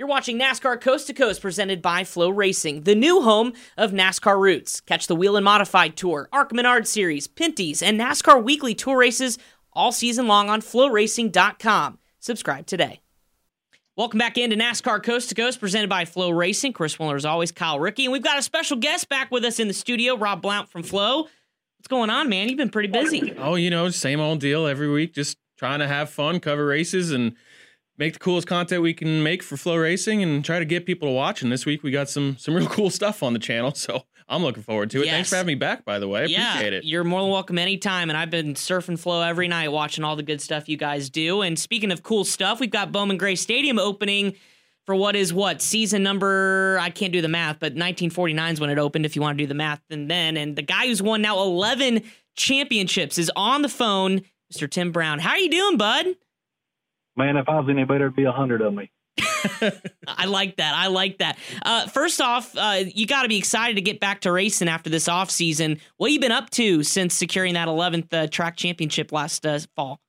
You're 0.00 0.08
watching 0.08 0.38
NASCAR 0.38 0.80
Coast 0.80 1.08
to 1.08 1.12
Coast 1.12 1.42
presented 1.42 1.82
by 1.82 2.04
Flow 2.04 2.30
Racing, 2.30 2.84
the 2.84 2.94
new 2.94 3.20
home 3.20 3.52
of 3.76 3.92
NASCAR 3.92 4.40
Roots. 4.40 4.80
Catch 4.80 5.08
the 5.08 5.14
Whelen 5.14 5.44
Modified 5.44 5.94
Tour, 5.94 6.26
ARCA 6.32 6.54
Menard 6.54 6.88
Series, 6.88 7.28
Pinty's, 7.28 7.82
and 7.82 8.00
NASCAR 8.00 8.42
Weekly 8.42 8.74
Tour 8.74 8.96
races 8.96 9.36
all 9.74 9.92
season 9.92 10.26
long 10.26 10.48
on 10.48 10.62
flowracing.com. 10.62 11.98
Subscribe 12.18 12.64
today. 12.64 13.02
Welcome 13.94 14.16
back 14.16 14.38
into 14.38 14.56
NASCAR 14.56 15.02
Coast 15.02 15.28
to 15.28 15.34
Coast 15.34 15.60
presented 15.60 15.90
by 15.90 16.06
Flow 16.06 16.30
Racing. 16.30 16.72
Chris 16.72 16.96
Wilner, 16.96 17.16
as 17.16 17.26
always, 17.26 17.52
Kyle 17.52 17.78
Ricky. 17.78 18.06
And 18.06 18.12
we've 18.12 18.22
got 18.22 18.38
a 18.38 18.42
special 18.42 18.78
guest 18.78 19.10
back 19.10 19.30
with 19.30 19.44
us 19.44 19.60
in 19.60 19.68
the 19.68 19.74
studio, 19.74 20.16
Rob 20.16 20.40
Blount 20.40 20.70
from 20.70 20.82
Flow. 20.82 21.24
What's 21.24 21.88
going 21.88 22.08
on, 22.08 22.30
man? 22.30 22.48
You've 22.48 22.56
been 22.56 22.70
pretty 22.70 22.88
busy. 22.88 23.34
Oh, 23.36 23.56
you 23.56 23.68
know, 23.68 23.90
same 23.90 24.18
old 24.18 24.40
deal 24.40 24.66
every 24.66 24.90
week, 24.90 25.12
just 25.12 25.36
trying 25.58 25.80
to 25.80 25.86
have 25.86 26.08
fun, 26.08 26.40
cover 26.40 26.64
races, 26.64 27.10
and 27.10 27.36
make 28.00 28.14
the 28.14 28.18
coolest 28.18 28.48
content 28.48 28.82
we 28.82 28.94
can 28.94 29.22
make 29.22 29.42
for 29.42 29.58
Flow 29.58 29.76
Racing 29.76 30.22
and 30.22 30.42
try 30.42 30.58
to 30.58 30.64
get 30.64 30.86
people 30.86 31.06
to 31.06 31.12
watch. 31.12 31.42
And 31.42 31.52
this 31.52 31.66
week 31.66 31.82
we 31.82 31.90
got 31.90 32.08
some 32.08 32.36
some 32.38 32.54
real 32.54 32.66
cool 32.76 32.90
stuff 32.90 33.22
on 33.22 33.34
the 33.34 33.38
channel, 33.38 33.74
so 33.74 34.02
I'm 34.28 34.42
looking 34.42 34.62
forward 34.62 34.90
to 34.90 35.02
it. 35.02 35.04
Yes. 35.04 35.14
Thanks 35.14 35.28
for 35.28 35.36
having 35.36 35.48
me 35.48 35.54
back, 35.54 35.84
by 35.84 35.98
the 35.98 36.08
way. 36.08 36.22
I 36.22 36.24
yeah, 36.24 36.48
appreciate 36.50 36.72
it. 36.72 36.84
You're 36.84 37.04
more 37.04 37.20
than 37.20 37.30
welcome 37.30 37.58
anytime. 37.58 38.10
And 38.10 38.16
I've 38.16 38.30
been 38.30 38.54
surfing 38.54 38.98
Flow 38.98 39.20
every 39.20 39.46
night, 39.46 39.68
watching 39.68 40.02
all 40.02 40.16
the 40.16 40.22
good 40.22 40.40
stuff 40.40 40.68
you 40.68 40.78
guys 40.78 41.10
do. 41.10 41.42
And 41.42 41.58
speaking 41.58 41.92
of 41.92 42.02
cool 42.02 42.24
stuff, 42.24 42.58
we've 42.58 42.70
got 42.70 42.90
Bowman 42.90 43.18
Gray 43.18 43.36
Stadium 43.36 43.78
opening 43.78 44.34
for 44.86 44.94
what 44.94 45.14
is 45.14 45.32
what 45.32 45.60
season 45.60 46.02
number? 46.02 46.78
I 46.80 46.88
can't 46.88 47.12
do 47.12 47.20
the 47.20 47.28
math, 47.28 47.60
but 47.60 47.72
1949 47.72 48.54
is 48.54 48.60
when 48.60 48.70
it 48.70 48.78
opened. 48.78 49.04
If 49.04 49.14
you 49.14 49.20
want 49.20 49.36
to 49.36 49.44
do 49.44 49.46
the 49.46 49.54
math, 49.54 49.82
and 49.90 50.10
then 50.10 50.38
and 50.38 50.56
the 50.56 50.62
guy 50.62 50.86
who's 50.86 51.02
won 51.02 51.20
now 51.20 51.38
11 51.40 52.02
championships 52.34 53.18
is 53.18 53.30
on 53.36 53.60
the 53.60 53.68
phone, 53.68 54.22
Mr. 54.52 54.70
Tim 54.70 54.90
Brown. 54.90 55.18
How 55.18 55.30
are 55.30 55.38
you 55.38 55.50
doing, 55.50 55.76
bud? 55.76 56.06
Man, 57.20 57.36
if 57.36 57.50
I 57.50 57.60
was 57.60 57.68
any 57.68 57.84
better, 57.84 58.06
it'd 58.06 58.16
be 58.16 58.24
a 58.24 58.32
hundred 58.32 58.62
of 58.62 58.72
me. 58.72 58.90
I 60.08 60.24
like 60.24 60.56
that. 60.56 60.74
I 60.74 60.86
like 60.86 61.18
that. 61.18 61.36
Uh, 61.60 61.86
first 61.86 62.18
off, 62.18 62.56
uh, 62.56 62.84
you 62.86 63.06
got 63.06 63.24
to 63.24 63.28
be 63.28 63.36
excited 63.36 63.74
to 63.74 63.82
get 63.82 64.00
back 64.00 64.22
to 64.22 64.32
racing 64.32 64.68
after 64.68 64.88
this 64.88 65.06
off 65.06 65.30
season. 65.30 65.80
What 65.98 66.12
you 66.12 66.18
been 66.18 66.32
up 66.32 66.48
to 66.52 66.82
since 66.82 67.14
securing 67.14 67.52
that 67.54 67.68
11th 67.68 68.10
uh, 68.14 68.26
track 68.28 68.56
championship 68.56 69.12
last 69.12 69.44
uh, 69.44 69.58
fall? 69.76 70.00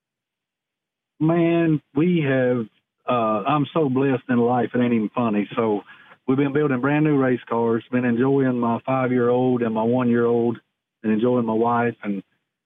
Man, 1.19 1.81
we 1.95 2.25
have. 2.25 2.67
Uh, 3.05 3.43
I'm 3.45 3.65
so 3.73 3.89
blessed 3.89 4.23
in 4.29 4.37
life; 4.37 4.69
it 4.73 4.79
ain't 4.79 4.93
even 4.93 5.09
funny. 5.13 5.49
So, 5.53 5.81
we've 6.29 6.37
been 6.37 6.53
building 6.53 6.79
brand 6.79 7.03
new 7.03 7.17
race 7.17 7.41
cars. 7.49 7.83
Been 7.91 8.05
enjoying 8.05 8.57
my 8.57 8.79
five 8.85 9.11
year 9.11 9.27
old 9.27 9.63
and 9.63 9.73
my 9.73 9.83
one 9.83 10.07
year 10.07 10.25
old, 10.25 10.59
and 11.03 11.11
enjoying 11.11 11.45
my 11.45 11.53
wife, 11.53 11.95
and 12.03 12.23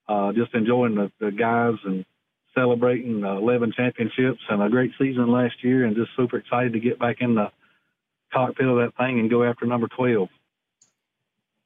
uh, 0.07 0.33
just 0.33 0.53
enjoying 0.53 0.93
the, 0.93 1.11
the 1.19 1.31
guys 1.31 1.73
and 1.83 2.05
celebrating 2.55 3.23
uh, 3.23 3.35
11 3.35 3.73
championships 3.75 4.39
and 4.49 4.61
a 4.61 4.69
great 4.69 4.91
season 4.97 5.31
last 5.31 5.55
year, 5.63 5.85
and 5.85 5.95
just 5.95 6.11
super 6.15 6.37
excited 6.37 6.73
to 6.73 6.79
get 6.79 6.97
back 6.97 7.17
in 7.19 7.35
the 7.35 7.51
cockpit 8.33 8.67
of 8.67 8.77
that 8.77 8.93
thing 8.97 9.19
and 9.19 9.29
go 9.29 9.43
after 9.43 9.65
number 9.65 9.87
12. 9.87 10.27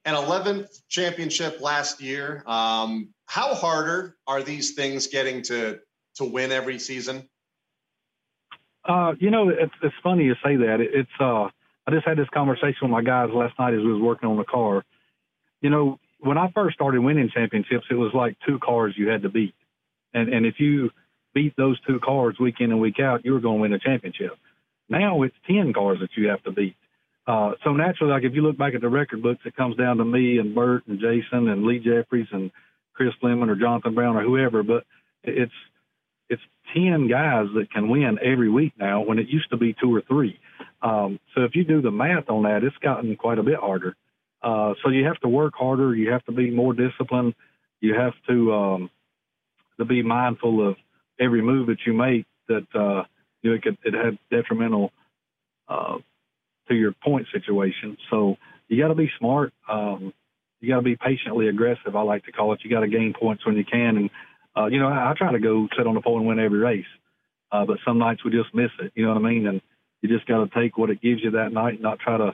An 0.05 0.15
11th 0.15 0.81
championship 0.87 1.61
last 1.61 2.01
year. 2.01 2.43
Um, 2.47 3.09
how 3.25 3.53
harder 3.53 4.15
are 4.25 4.41
these 4.41 4.71
things 4.73 5.07
getting 5.07 5.43
to 5.43 5.79
to 6.15 6.25
win 6.25 6.51
every 6.51 6.79
season? 6.79 7.29
Uh, 8.83 9.13
you 9.19 9.29
know, 9.29 9.49
it's, 9.49 9.73
it's 9.83 9.95
funny 10.01 10.23
you 10.23 10.35
say 10.43 10.55
that. 10.55 10.79
It, 10.79 10.89
it's 10.93 11.09
uh, 11.19 11.49
I 11.89 11.91
just 11.91 12.07
had 12.07 12.17
this 12.17 12.29
conversation 12.33 12.77
with 12.83 12.91
my 12.91 13.03
guys 13.03 13.29
last 13.33 13.57
night 13.59 13.73
as 13.73 13.81
we 13.81 13.91
was 13.91 14.01
working 14.01 14.29
on 14.29 14.37
the 14.37 14.45
car. 14.45 14.83
You 15.61 15.69
know, 15.69 15.99
when 16.19 16.37
I 16.37 16.51
first 16.51 16.75
started 16.75 17.01
winning 17.01 17.29
championships, 17.33 17.85
it 17.89 17.95
was 17.95 18.11
like 18.13 18.37
two 18.47 18.59
cars 18.59 18.93
you 18.97 19.09
had 19.09 19.21
to 19.23 19.29
beat, 19.29 19.53
and 20.13 20.29
and 20.29 20.45
if 20.45 20.59
you 20.59 20.89
beat 21.33 21.55
those 21.55 21.79
two 21.81 21.99
cars 21.99 22.37
week 22.39 22.55
in 22.59 22.71
and 22.71 22.81
week 22.81 22.99
out, 22.99 23.23
you 23.23 23.33
were 23.33 23.39
going 23.39 23.57
to 23.57 23.61
win 23.61 23.73
a 23.73 23.79
championship. 23.79 24.37
Now 24.89 25.23
it's 25.23 25.35
ten 25.45 25.73
cars 25.73 25.99
that 26.01 26.09
you 26.15 26.29
have 26.29 26.43
to 26.43 26.51
beat. 26.51 26.75
Uh, 27.27 27.51
so 27.63 27.73
naturally, 27.73 28.11
like 28.11 28.23
if 28.23 28.33
you 28.33 28.41
look 28.41 28.57
back 28.57 28.73
at 28.73 28.81
the 28.81 28.89
record 28.89 29.21
books, 29.21 29.41
it 29.45 29.55
comes 29.55 29.75
down 29.77 29.97
to 29.97 30.05
me 30.05 30.39
and 30.39 30.55
Burt 30.55 30.87
and 30.87 30.99
Jason 30.99 31.47
and 31.49 31.63
Lee 31.63 31.79
Jeffries 31.79 32.27
and 32.31 32.49
Chris 32.93 33.13
Fleming 33.19 33.49
or 33.49 33.55
Jonathan 33.55 33.93
Brown 33.93 34.15
or 34.15 34.23
whoever. 34.23 34.63
But 34.63 34.83
it's 35.23 35.53
it's 36.29 36.41
ten 36.73 37.07
guys 37.07 37.45
that 37.55 37.71
can 37.71 37.89
win 37.89 38.17
every 38.23 38.49
week 38.49 38.73
now, 38.77 39.01
when 39.01 39.19
it 39.19 39.27
used 39.27 39.49
to 39.51 39.57
be 39.57 39.75
two 39.79 39.95
or 39.95 40.01
three. 40.01 40.39
Um, 40.81 41.19
so 41.35 41.43
if 41.43 41.55
you 41.55 41.63
do 41.63 41.81
the 41.81 41.91
math 41.91 42.29
on 42.29 42.43
that, 42.43 42.63
it's 42.63 42.77
gotten 42.77 43.15
quite 43.15 43.37
a 43.37 43.43
bit 43.43 43.59
harder. 43.59 43.95
Uh, 44.41 44.73
so 44.81 44.89
you 44.89 45.05
have 45.05 45.19
to 45.19 45.27
work 45.27 45.53
harder. 45.55 45.93
You 45.95 46.11
have 46.11 46.25
to 46.25 46.31
be 46.31 46.49
more 46.49 46.73
disciplined. 46.73 47.35
You 47.81 47.93
have 47.95 48.13
to 48.27 48.53
um, 48.53 48.89
to 49.79 49.85
be 49.85 50.03
mindful 50.03 50.67
of 50.67 50.75
every 51.19 51.41
move 51.41 51.67
that 51.67 51.79
you 51.85 51.93
make. 51.93 52.25
That 52.47 52.67
uh, 52.75 53.03
you 53.41 53.49
know 53.49 53.55
it 53.55 53.63
could 53.63 53.77
it 53.83 53.93
had 53.93 54.17
detrimental 54.29 54.91
uh, 55.67 55.97
to 56.67 56.75
your 56.75 56.93
point 57.03 57.27
situation. 57.31 57.97
So 58.09 58.37
you 58.67 58.81
got 58.81 58.89
to 58.89 58.95
be 58.95 59.11
smart. 59.17 59.53
Um, 59.69 60.13
you 60.61 60.69
got 60.69 60.77
to 60.77 60.83
be 60.83 60.95
patiently 60.95 61.47
aggressive. 61.47 61.95
I 61.95 62.01
like 62.01 62.25
to 62.25 62.31
call 62.31 62.53
it. 62.53 62.59
You 62.63 62.69
got 62.69 62.81
to 62.81 62.87
gain 62.87 63.13
points 63.19 63.45
when 63.45 63.55
you 63.55 63.65
can. 63.65 63.97
And 63.97 64.09
uh, 64.57 64.65
you 64.67 64.79
know, 64.79 64.87
I, 64.87 65.11
I 65.11 65.13
try 65.17 65.31
to 65.31 65.39
go 65.39 65.67
sit 65.77 65.87
on 65.87 65.95
the 65.95 66.01
pole 66.01 66.17
and 66.17 66.27
win 66.27 66.39
every 66.39 66.59
race. 66.59 66.85
Uh, 67.51 67.65
but 67.65 67.77
some 67.85 67.97
nights 67.97 68.23
we 68.23 68.31
just 68.31 68.53
miss 68.53 68.71
it. 68.79 68.91
You 68.95 69.05
know 69.05 69.13
what 69.13 69.25
I 69.25 69.29
mean? 69.29 69.47
And 69.47 69.61
you 70.01 70.09
just 70.09 70.27
got 70.27 70.43
to 70.43 70.59
take 70.59 70.77
what 70.77 70.89
it 70.89 71.01
gives 71.01 71.23
you 71.23 71.31
that 71.31 71.51
night, 71.51 71.73
and 71.75 71.81
not 71.81 71.99
try 71.99 72.17
to 72.17 72.33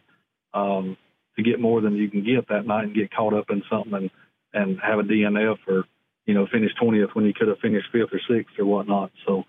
um, 0.53 0.97
to 1.35 1.43
get 1.43 1.59
more 1.59 1.81
than 1.81 1.95
you 1.95 2.09
can 2.09 2.23
get 2.23 2.47
that 2.49 2.65
night 2.65 2.85
and 2.85 2.95
get 2.95 3.13
caught 3.13 3.33
up 3.33 3.45
in 3.49 3.63
something 3.69 3.93
and 3.93 4.09
and 4.53 4.79
have 4.81 4.99
a 4.99 5.03
DNF 5.03 5.57
or 5.67 5.83
you 6.25 6.33
know 6.33 6.47
finish 6.51 6.71
20th 6.81 7.13
when 7.13 7.25
you 7.25 7.33
could 7.33 7.47
have 7.47 7.59
finished 7.59 7.87
fifth 7.91 8.13
or 8.13 8.21
sixth 8.27 8.57
or 8.59 8.65
whatnot. 8.65 9.11
So 9.25 9.43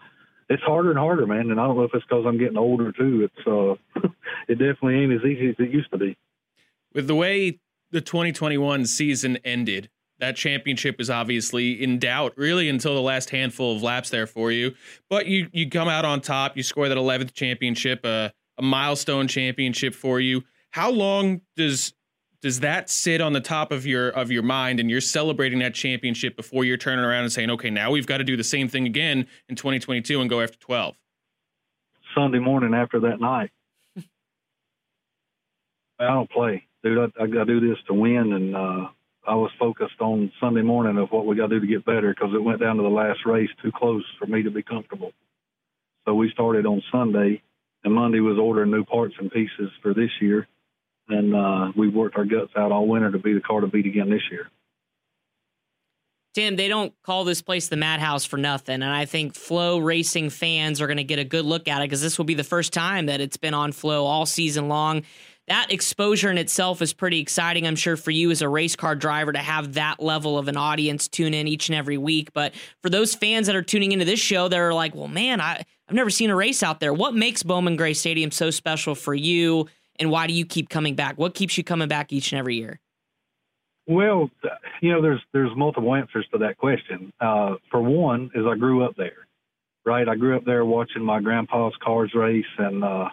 it's 0.48 0.62
harder 0.62 0.90
and 0.90 0.98
harder, 0.98 1.26
man. 1.26 1.50
And 1.50 1.60
I 1.60 1.66
don't 1.66 1.76
know 1.76 1.84
if 1.84 1.94
it's 1.94 2.04
because 2.04 2.24
I'm 2.26 2.38
getting 2.38 2.56
older 2.56 2.92
too. 2.92 3.28
It's 3.28 3.46
uh, 3.46 4.08
it 4.48 4.54
definitely 4.54 5.02
ain't 5.02 5.12
as 5.12 5.24
easy 5.24 5.50
as 5.50 5.56
it 5.58 5.70
used 5.70 5.90
to 5.90 5.98
be. 5.98 6.16
With 6.94 7.06
the 7.06 7.14
way 7.14 7.60
the 7.90 8.00
2021 8.00 8.86
season 8.86 9.38
ended, 9.44 9.90
that 10.18 10.36
championship 10.36 11.00
is 11.00 11.10
obviously 11.10 11.82
in 11.82 11.98
doubt, 11.98 12.32
really, 12.36 12.68
until 12.68 12.94
the 12.94 13.02
last 13.02 13.30
handful 13.30 13.76
of 13.76 13.82
laps 13.82 14.10
there 14.10 14.26
for 14.26 14.50
you. 14.50 14.74
But 15.10 15.26
you 15.26 15.48
you 15.52 15.68
come 15.68 15.88
out 15.88 16.04
on 16.04 16.20
top. 16.20 16.56
You 16.56 16.62
score 16.62 16.88
that 16.88 16.96
11th 16.96 17.32
championship, 17.34 18.04
a, 18.04 18.32
a 18.58 18.62
milestone 18.62 19.28
championship 19.28 19.94
for 19.94 20.20
you. 20.20 20.42
How 20.70 20.90
long 20.90 21.40
does 21.56 21.92
does 22.40 22.60
that 22.60 22.90
sit 22.90 23.20
on 23.20 23.32
the 23.32 23.40
top 23.40 23.72
of 23.72 23.86
your 23.86 24.10
of 24.10 24.30
your 24.30 24.42
mind 24.42 24.80
and 24.80 24.90
you're 24.90 25.00
celebrating 25.00 25.58
that 25.60 25.74
championship 25.74 26.36
before 26.36 26.64
you're 26.64 26.76
turning 26.76 27.04
around 27.04 27.24
and 27.24 27.32
saying, 27.32 27.50
okay, 27.50 27.70
now 27.70 27.90
we've 27.90 28.06
got 28.06 28.18
to 28.18 28.24
do 28.24 28.36
the 28.36 28.44
same 28.44 28.68
thing 28.68 28.86
again 28.86 29.26
in 29.48 29.56
2022 29.56 30.20
and 30.20 30.30
go 30.30 30.40
after 30.40 30.58
12? 30.58 30.96
Sunday 32.14 32.38
morning 32.38 32.74
after 32.74 33.00
that 33.00 33.20
night. 33.20 33.50
I 35.98 36.06
don't 36.08 36.30
play, 36.30 36.66
dude. 36.82 37.12
I, 37.18 37.24
I 37.24 37.44
do 37.44 37.60
this 37.60 37.78
to 37.88 37.94
win, 37.94 38.32
and 38.32 38.56
uh, 38.56 38.88
I 39.26 39.34
was 39.34 39.50
focused 39.58 40.00
on 40.00 40.30
Sunday 40.40 40.62
morning 40.62 40.98
of 40.98 41.10
what 41.10 41.26
we 41.26 41.36
got 41.36 41.48
to 41.48 41.60
do 41.60 41.66
to 41.66 41.66
get 41.66 41.84
better 41.84 42.14
because 42.14 42.34
it 42.34 42.42
went 42.42 42.60
down 42.60 42.76
to 42.76 42.82
the 42.82 42.88
last 42.88 43.20
race 43.26 43.50
too 43.62 43.72
close 43.74 44.04
for 44.18 44.26
me 44.26 44.42
to 44.42 44.50
be 44.50 44.62
comfortable. 44.62 45.12
So 46.06 46.14
we 46.14 46.30
started 46.30 46.66
on 46.66 46.82
Sunday, 46.92 47.42
and 47.82 47.92
Monday 47.92 48.20
was 48.20 48.38
ordering 48.38 48.70
new 48.70 48.84
parts 48.84 49.14
and 49.18 49.30
pieces 49.30 49.70
for 49.82 49.92
this 49.92 50.10
year, 50.20 50.46
and 51.08 51.34
uh, 51.34 51.72
we 51.76 51.88
worked 51.88 52.16
our 52.16 52.24
guts 52.24 52.52
out 52.56 52.72
all 52.72 52.86
winter 52.86 53.10
to 53.10 53.18
be 53.18 53.34
the 53.34 53.40
car 53.40 53.60
to 53.60 53.66
beat 53.66 53.86
again 53.86 54.10
this 54.10 54.22
year. 54.30 54.50
Tim, 56.34 56.56
they 56.56 56.68
don't 56.68 56.92
call 57.02 57.24
this 57.24 57.40
place 57.40 57.68
the 57.68 57.78
Madhouse 57.78 58.26
for 58.26 58.36
nothing. 58.36 58.74
And 58.74 58.84
I 58.84 59.06
think 59.06 59.34
Flow 59.34 59.78
Racing 59.78 60.28
fans 60.28 60.82
are 60.82 60.86
going 60.86 60.98
to 60.98 61.04
get 61.04 61.18
a 61.18 61.24
good 61.24 61.46
look 61.46 61.66
at 61.66 61.80
it 61.80 61.84
because 61.84 62.02
this 62.02 62.18
will 62.18 62.26
be 62.26 62.34
the 62.34 62.44
first 62.44 62.74
time 62.74 63.06
that 63.06 63.22
it's 63.22 63.38
been 63.38 63.54
on 63.54 63.72
Flow 63.72 64.04
all 64.04 64.26
season 64.26 64.68
long. 64.68 65.02
That 65.48 65.72
exposure 65.72 66.30
in 66.30 66.36
itself 66.36 66.82
is 66.82 66.92
pretty 66.92 67.20
exciting, 67.20 67.66
I'm 67.66 67.76
sure, 67.76 67.96
for 67.96 68.10
you 68.10 68.30
as 68.30 68.42
a 68.42 68.50
race 68.50 68.76
car 68.76 68.94
driver 68.94 69.32
to 69.32 69.38
have 69.38 69.74
that 69.74 70.02
level 70.02 70.36
of 70.36 70.48
an 70.48 70.58
audience 70.58 71.08
tune 71.08 71.32
in 71.32 71.48
each 71.48 71.70
and 71.70 71.76
every 71.76 71.96
week. 71.96 72.34
But 72.34 72.52
for 72.82 72.90
those 72.90 73.14
fans 73.14 73.46
that 73.46 73.56
are 73.56 73.62
tuning 73.62 73.92
into 73.92 74.04
this 74.04 74.20
show, 74.20 74.48
that 74.48 74.58
are 74.58 74.74
like, 74.74 74.94
well, 74.94 75.08
man, 75.08 75.40
I, 75.40 75.62
I've 75.88 75.94
never 75.94 76.10
seen 76.10 76.28
a 76.28 76.36
race 76.36 76.62
out 76.62 76.80
there. 76.80 76.92
What 76.92 77.14
makes 77.14 77.44
Bowman 77.44 77.76
Gray 77.76 77.94
Stadium 77.94 78.30
so 78.30 78.50
special 78.50 78.94
for 78.94 79.14
you 79.14 79.68
and 79.98 80.10
why 80.10 80.26
do 80.26 80.32
you 80.32 80.46
keep 80.46 80.68
coming 80.68 80.94
back? 80.94 81.18
What 81.18 81.34
keeps 81.34 81.56
you 81.56 81.64
coming 81.64 81.88
back 81.88 82.12
each 82.12 82.32
and 82.32 82.38
every 82.38 82.56
year? 82.56 82.80
Well, 83.86 84.30
you 84.80 84.92
know, 84.92 85.00
there's 85.00 85.20
there's 85.32 85.54
multiple 85.56 85.94
answers 85.94 86.26
to 86.32 86.38
that 86.38 86.58
question. 86.58 87.12
Uh, 87.20 87.54
for 87.70 87.80
one, 87.80 88.30
is 88.34 88.44
I 88.46 88.56
grew 88.56 88.84
up 88.84 88.96
there, 88.96 89.28
right? 89.84 90.08
I 90.08 90.16
grew 90.16 90.36
up 90.36 90.44
there 90.44 90.64
watching 90.64 91.02
my 91.02 91.20
grandpa's 91.20 91.74
cars 91.82 92.12
race, 92.14 92.44
and 92.58 92.82
uh, 92.82 93.08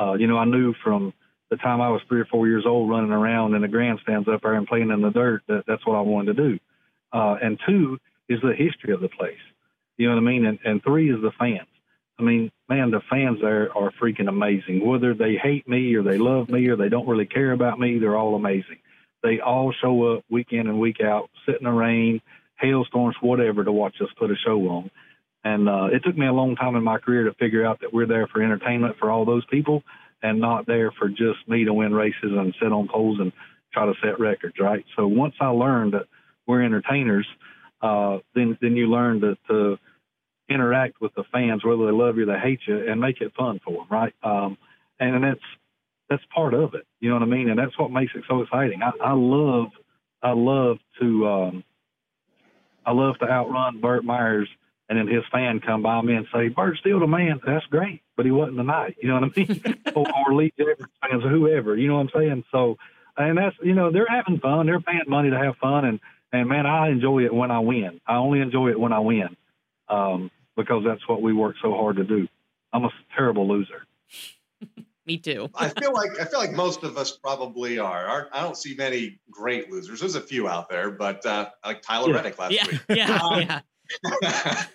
uh, 0.00 0.14
you 0.14 0.26
know, 0.26 0.36
I 0.36 0.44
knew 0.44 0.74
from 0.84 1.14
the 1.50 1.56
time 1.56 1.80
I 1.80 1.90
was 1.90 2.00
three 2.08 2.20
or 2.20 2.26
four 2.26 2.46
years 2.46 2.64
old, 2.66 2.88
running 2.90 3.10
around 3.10 3.54
in 3.54 3.62
the 3.62 3.68
grandstands 3.68 4.28
up 4.28 4.40
there 4.42 4.54
and 4.54 4.66
playing 4.66 4.90
in 4.90 5.02
the 5.02 5.10
dirt, 5.10 5.42
that 5.48 5.64
that's 5.66 5.86
what 5.86 5.96
I 5.96 6.00
wanted 6.00 6.36
to 6.36 6.50
do. 6.50 6.58
Uh, 7.12 7.36
and 7.42 7.60
two 7.66 7.98
is 8.28 8.40
the 8.40 8.54
history 8.54 8.94
of 8.94 9.00
the 9.00 9.10
place. 9.10 9.36
You 9.98 10.08
know 10.08 10.14
what 10.14 10.22
I 10.22 10.24
mean? 10.24 10.46
And, 10.46 10.58
and 10.64 10.82
three 10.82 11.12
is 11.12 11.20
the 11.20 11.30
fans. 11.38 11.68
I 12.18 12.22
mean, 12.22 12.50
man, 12.72 12.90
the 12.90 13.02
fans 13.10 13.38
there 13.42 13.76
are 13.76 13.92
freaking 14.00 14.28
amazing. 14.28 14.86
Whether 14.86 15.12
they 15.12 15.34
hate 15.34 15.68
me 15.68 15.94
or 15.94 16.02
they 16.02 16.16
love 16.16 16.48
me 16.48 16.68
or 16.68 16.76
they 16.76 16.88
don't 16.88 17.06
really 17.06 17.26
care 17.26 17.52
about 17.52 17.78
me, 17.78 17.98
they're 17.98 18.16
all 18.16 18.34
amazing. 18.34 18.78
They 19.22 19.40
all 19.40 19.74
show 19.78 20.14
up 20.14 20.24
week 20.30 20.48
in 20.52 20.66
and 20.66 20.80
week 20.80 21.00
out, 21.02 21.28
sit 21.44 21.56
in 21.56 21.64
the 21.64 21.70
rain, 21.70 22.22
hailstorms, 22.56 23.16
whatever, 23.20 23.62
to 23.62 23.72
watch 23.72 23.96
us 24.00 24.08
put 24.18 24.30
a 24.30 24.36
show 24.36 24.58
on. 24.68 24.90
And 25.44 25.68
uh, 25.68 25.88
it 25.92 26.02
took 26.04 26.16
me 26.16 26.26
a 26.26 26.32
long 26.32 26.56
time 26.56 26.74
in 26.76 26.82
my 26.82 26.98
career 26.98 27.24
to 27.24 27.34
figure 27.34 27.66
out 27.66 27.80
that 27.80 27.92
we're 27.92 28.06
there 28.06 28.26
for 28.26 28.42
entertainment 28.42 28.96
for 28.98 29.10
all 29.10 29.26
those 29.26 29.44
people 29.46 29.82
and 30.22 30.40
not 30.40 30.66
there 30.66 30.92
for 30.92 31.08
just 31.08 31.46
me 31.46 31.64
to 31.64 31.74
win 31.74 31.92
races 31.92 32.30
and 32.32 32.54
sit 32.60 32.72
on 32.72 32.88
poles 32.88 33.18
and 33.20 33.32
try 33.72 33.84
to 33.84 33.94
set 34.02 34.18
records, 34.18 34.54
right? 34.58 34.84
So 34.96 35.06
once 35.06 35.34
I 35.40 35.48
learned 35.48 35.92
that 35.92 36.06
we're 36.46 36.62
entertainers, 36.62 37.26
uh, 37.82 38.18
then 38.34 38.56
then 38.62 38.76
you 38.76 38.86
learn 38.86 39.20
to, 39.20 39.36
to 39.48 39.78
interact 40.48 41.00
with 41.00 41.14
the 41.14 41.24
fans, 41.32 41.64
whether 41.64 41.86
they 41.86 41.92
love 41.92 42.16
you 42.16 42.24
or 42.24 42.26
they 42.26 42.38
hate 42.38 42.60
you, 42.66 42.90
and 42.90 43.00
make 43.00 43.20
it 43.20 43.32
fun 43.36 43.60
for 43.64 43.78
them, 43.78 43.86
right? 43.90 44.14
Um, 44.22 44.58
and 45.00 45.22
that's 45.24 45.40
that's 46.08 46.22
part 46.34 46.54
of 46.54 46.74
it. 46.74 46.86
You 47.00 47.08
know 47.08 47.16
what 47.16 47.22
I 47.22 47.26
mean? 47.26 47.48
And 47.48 47.58
that's 47.58 47.78
what 47.78 47.90
makes 47.90 48.12
it 48.14 48.24
so 48.28 48.42
exciting. 48.42 48.82
I, 48.82 48.90
I 49.02 49.12
love 49.12 49.68
I 50.22 50.32
love 50.32 50.78
to 51.00 51.28
um, 51.28 51.64
I 52.84 52.92
love 52.92 53.18
to 53.18 53.26
outrun 53.28 53.80
Burt 53.80 54.04
Myers 54.04 54.48
and 54.92 54.98
then 54.98 55.14
his 55.14 55.24
fan 55.32 55.60
come 55.60 55.82
by 55.82 56.02
me 56.02 56.14
and 56.14 56.26
say, 56.34 56.48
Burt's 56.48 56.80
still 56.80 57.00
the 57.00 57.06
man. 57.06 57.40
That's 57.46 57.64
great, 57.66 58.02
but 58.14 58.26
he 58.26 58.30
wasn't 58.30 58.58
tonight. 58.58 58.96
You 59.00 59.08
know 59.08 59.20
what 59.20 59.32
I 59.34 59.40
mean? 59.40 59.64
or, 59.94 60.06
or 60.26 60.34
Lee 60.34 60.52
Jeffreys 60.58 60.86
fans 61.00 61.24
or 61.24 61.30
whoever. 61.30 61.76
You 61.76 61.88
know 61.88 61.94
what 61.94 62.14
I'm 62.14 62.20
saying? 62.20 62.44
So, 62.52 62.76
and 63.16 63.38
that's 63.38 63.56
you 63.62 63.74
know 63.74 63.90
they're 63.90 64.06
having 64.06 64.38
fun. 64.38 64.66
They're 64.66 64.80
paying 64.80 65.00
money 65.06 65.30
to 65.30 65.38
have 65.38 65.56
fun, 65.56 65.86
and 65.86 66.00
and 66.30 66.46
man, 66.46 66.66
I 66.66 66.90
enjoy 66.90 67.24
it 67.24 67.32
when 67.32 67.50
I 67.50 67.60
win. 67.60 68.02
I 68.06 68.16
only 68.16 68.40
enjoy 68.40 68.68
it 68.68 68.78
when 68.78 68.92
I 68.92 68.98
win, 68.98 69.34
um, 69.92 70.30
because 70.56 70.82
that's 70.84 71.06
what 71.08 71.22
we 71.22 71.32
work 71.32 71.56
so 71.62 71.72
hard 71.74 71.96
to 71.96 72.04
do. 72.04 72.26
I'm 72.72 72.84
a 72.84 72.90
terrible 73.14 73.46
loser. 73.46 73.86
Me 75.06 75.18
too. 75.18 75.50
I 75.56 75.68
feel 75.68 75.92
like 75.92 76.10
I 76.20 76.24
feel 76.24 76.38
like 76.38 76.52
most 76.52 76.84
of 76.84 76.96
us 76.96 77.16
probably 77.16 77.78
are. 77.78 78.28
I 78.32 78.40
don't 78.40 78.56
see 78.56 78.74
many 78.76 79.18
great 79.30 79.70
losers. 79.70 79.98
There's 79.98 80.14
a 80.14 80.20
few 80.20 80.48
out 80.48 80.68
there, 80.68 80.92
but 80.92 81.26
uh, 81.26 81.50
like 81.66 81.82
Tyler 81.82 82.10
yeah. 82.10 82.16
Reddick 82.16 82.38
last 82.38 82.52
yeah. 82.52 82.66
week. 82.66 82.80
Yeah, 82.88 83.18
um, 83.18 83.40
yeah. 83.40 83.60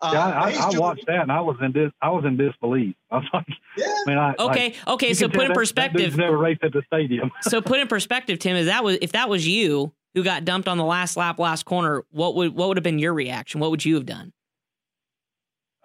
uh, 0.00 0.10
yeah, 0.14 0.42
I, 0.42 0.50
Hayes 0.52 0.74
I 0.74 0.78
watched 0.78 1.04
that 1.06 1.20
and 1.20 1.30
I 1.30 1.42
was 1.42 1.58
in 1.60 1.72
dis, 1.72 1.92
I 2.00 2.08
was 2.08 2.24
in 2.24 2.38
disbelief. 2.38 2.96
I 3.10 3.16
was 3.16 3.26
like, 3.34 3.46
Yeah. 3.76 3.86
I 3.88 4.08
mean, 4.08 4.18
I, 4.18 4.34
Okay, 4.38 4.68
like, 4.68 4.88
okay. 4.88 5.12
So 5.14 5.28
put 5.28 5.34
in 5.34 5.40
that- 5.40 5.48
that 5.48 5.54
perspective. 5.54 6.00
dude's 6.00 6.16
never 6.16 6.38
raced 6.38 6.64
at 6.64 6.72
the 6.72 6.82
stadium. 6.86 7.30
so 7.42 7.60
put 7.60 7.78
in 7.78 7.88
perspective, 7.88 8.38
Tim. 8.38 8.56
Is 8.56 8.66
that 8.66 8.82
was 8.82 8.96
if 9.02 9.12
that 9.12 9.28
was 9.28 9.46
you 9.46 9.92
who 10.14 10.24
got 10.24 10.46
dumped 10.46 10.66
on 10.66 10.78
the 10.78 10.84
last 10.84 11.18
lap, 11.18 11.38
last 11.38 11.66
corner? 11.66 12.04
What 12.10 12.34
would 12.36 12.54
what 12.54 12.68
would 12.68 12.78
have 12.78 12.84
been 12.84 12.98
your 12.98 13.12
reaction? 13.12 13.60
What 13.60 13.70
would 13.70 13.84
you 13.84 13.96
have 13.96 14.06
done? 14.06 14.32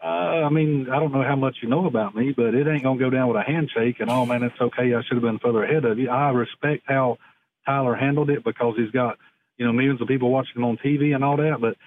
Uh, 0.03 0.43
I 0.45 0.49
mean, 0.49 0.89
I 0.91 0.99
don't 0.99 1.13
know 1.13 1.23
how 1.23 1.37
much 1.37 1.57
you 1.61 1.69
know 1.69 1.85
about 1.85 2.13
me, 2.13 2.33
but 2.35 2.53
it 2.53 2.67
ain't 2.67 2.83
gonna 2.83 2.99
go 2.99 3.09
down 3.09 3.29
with 3.29 3.37
a 3.37 3.43
handshake 3.43 3.97
and 3.99 4.09
oh 4.09 4.25
man, 4.25 4.43
it's 4.43 4.59
okay. 4.59 4.93
I 4.93 5.01
should 5.03 5.15
have 5.15 5.21
been 5.21 5.39
further 5.39 5.63
ahead 5.63 5.85
of 5.85 5.97
you. 5.97 6.09
I 6.09 6.31
respect 6.31 6.83
how 6.85 7.17
Tyler 7.65 7.95
handled 7.95 8.29
it 8.29 8.43
because 8.43 8.75
he's 8.77 8.91
got 8.91 9.17
you 9.57 9.65
know 9.65 9.71
millions 9.71 10.01
of 10.01 10.09
people 10.09 10.29
watching 10.29 10.57
him 10.57 10.65
on 10.65 10.77
TV 10.77 11.15
and 11.15 11.23
all 11.23 11.37
that. 11.37 11.61
But 11.61 11.77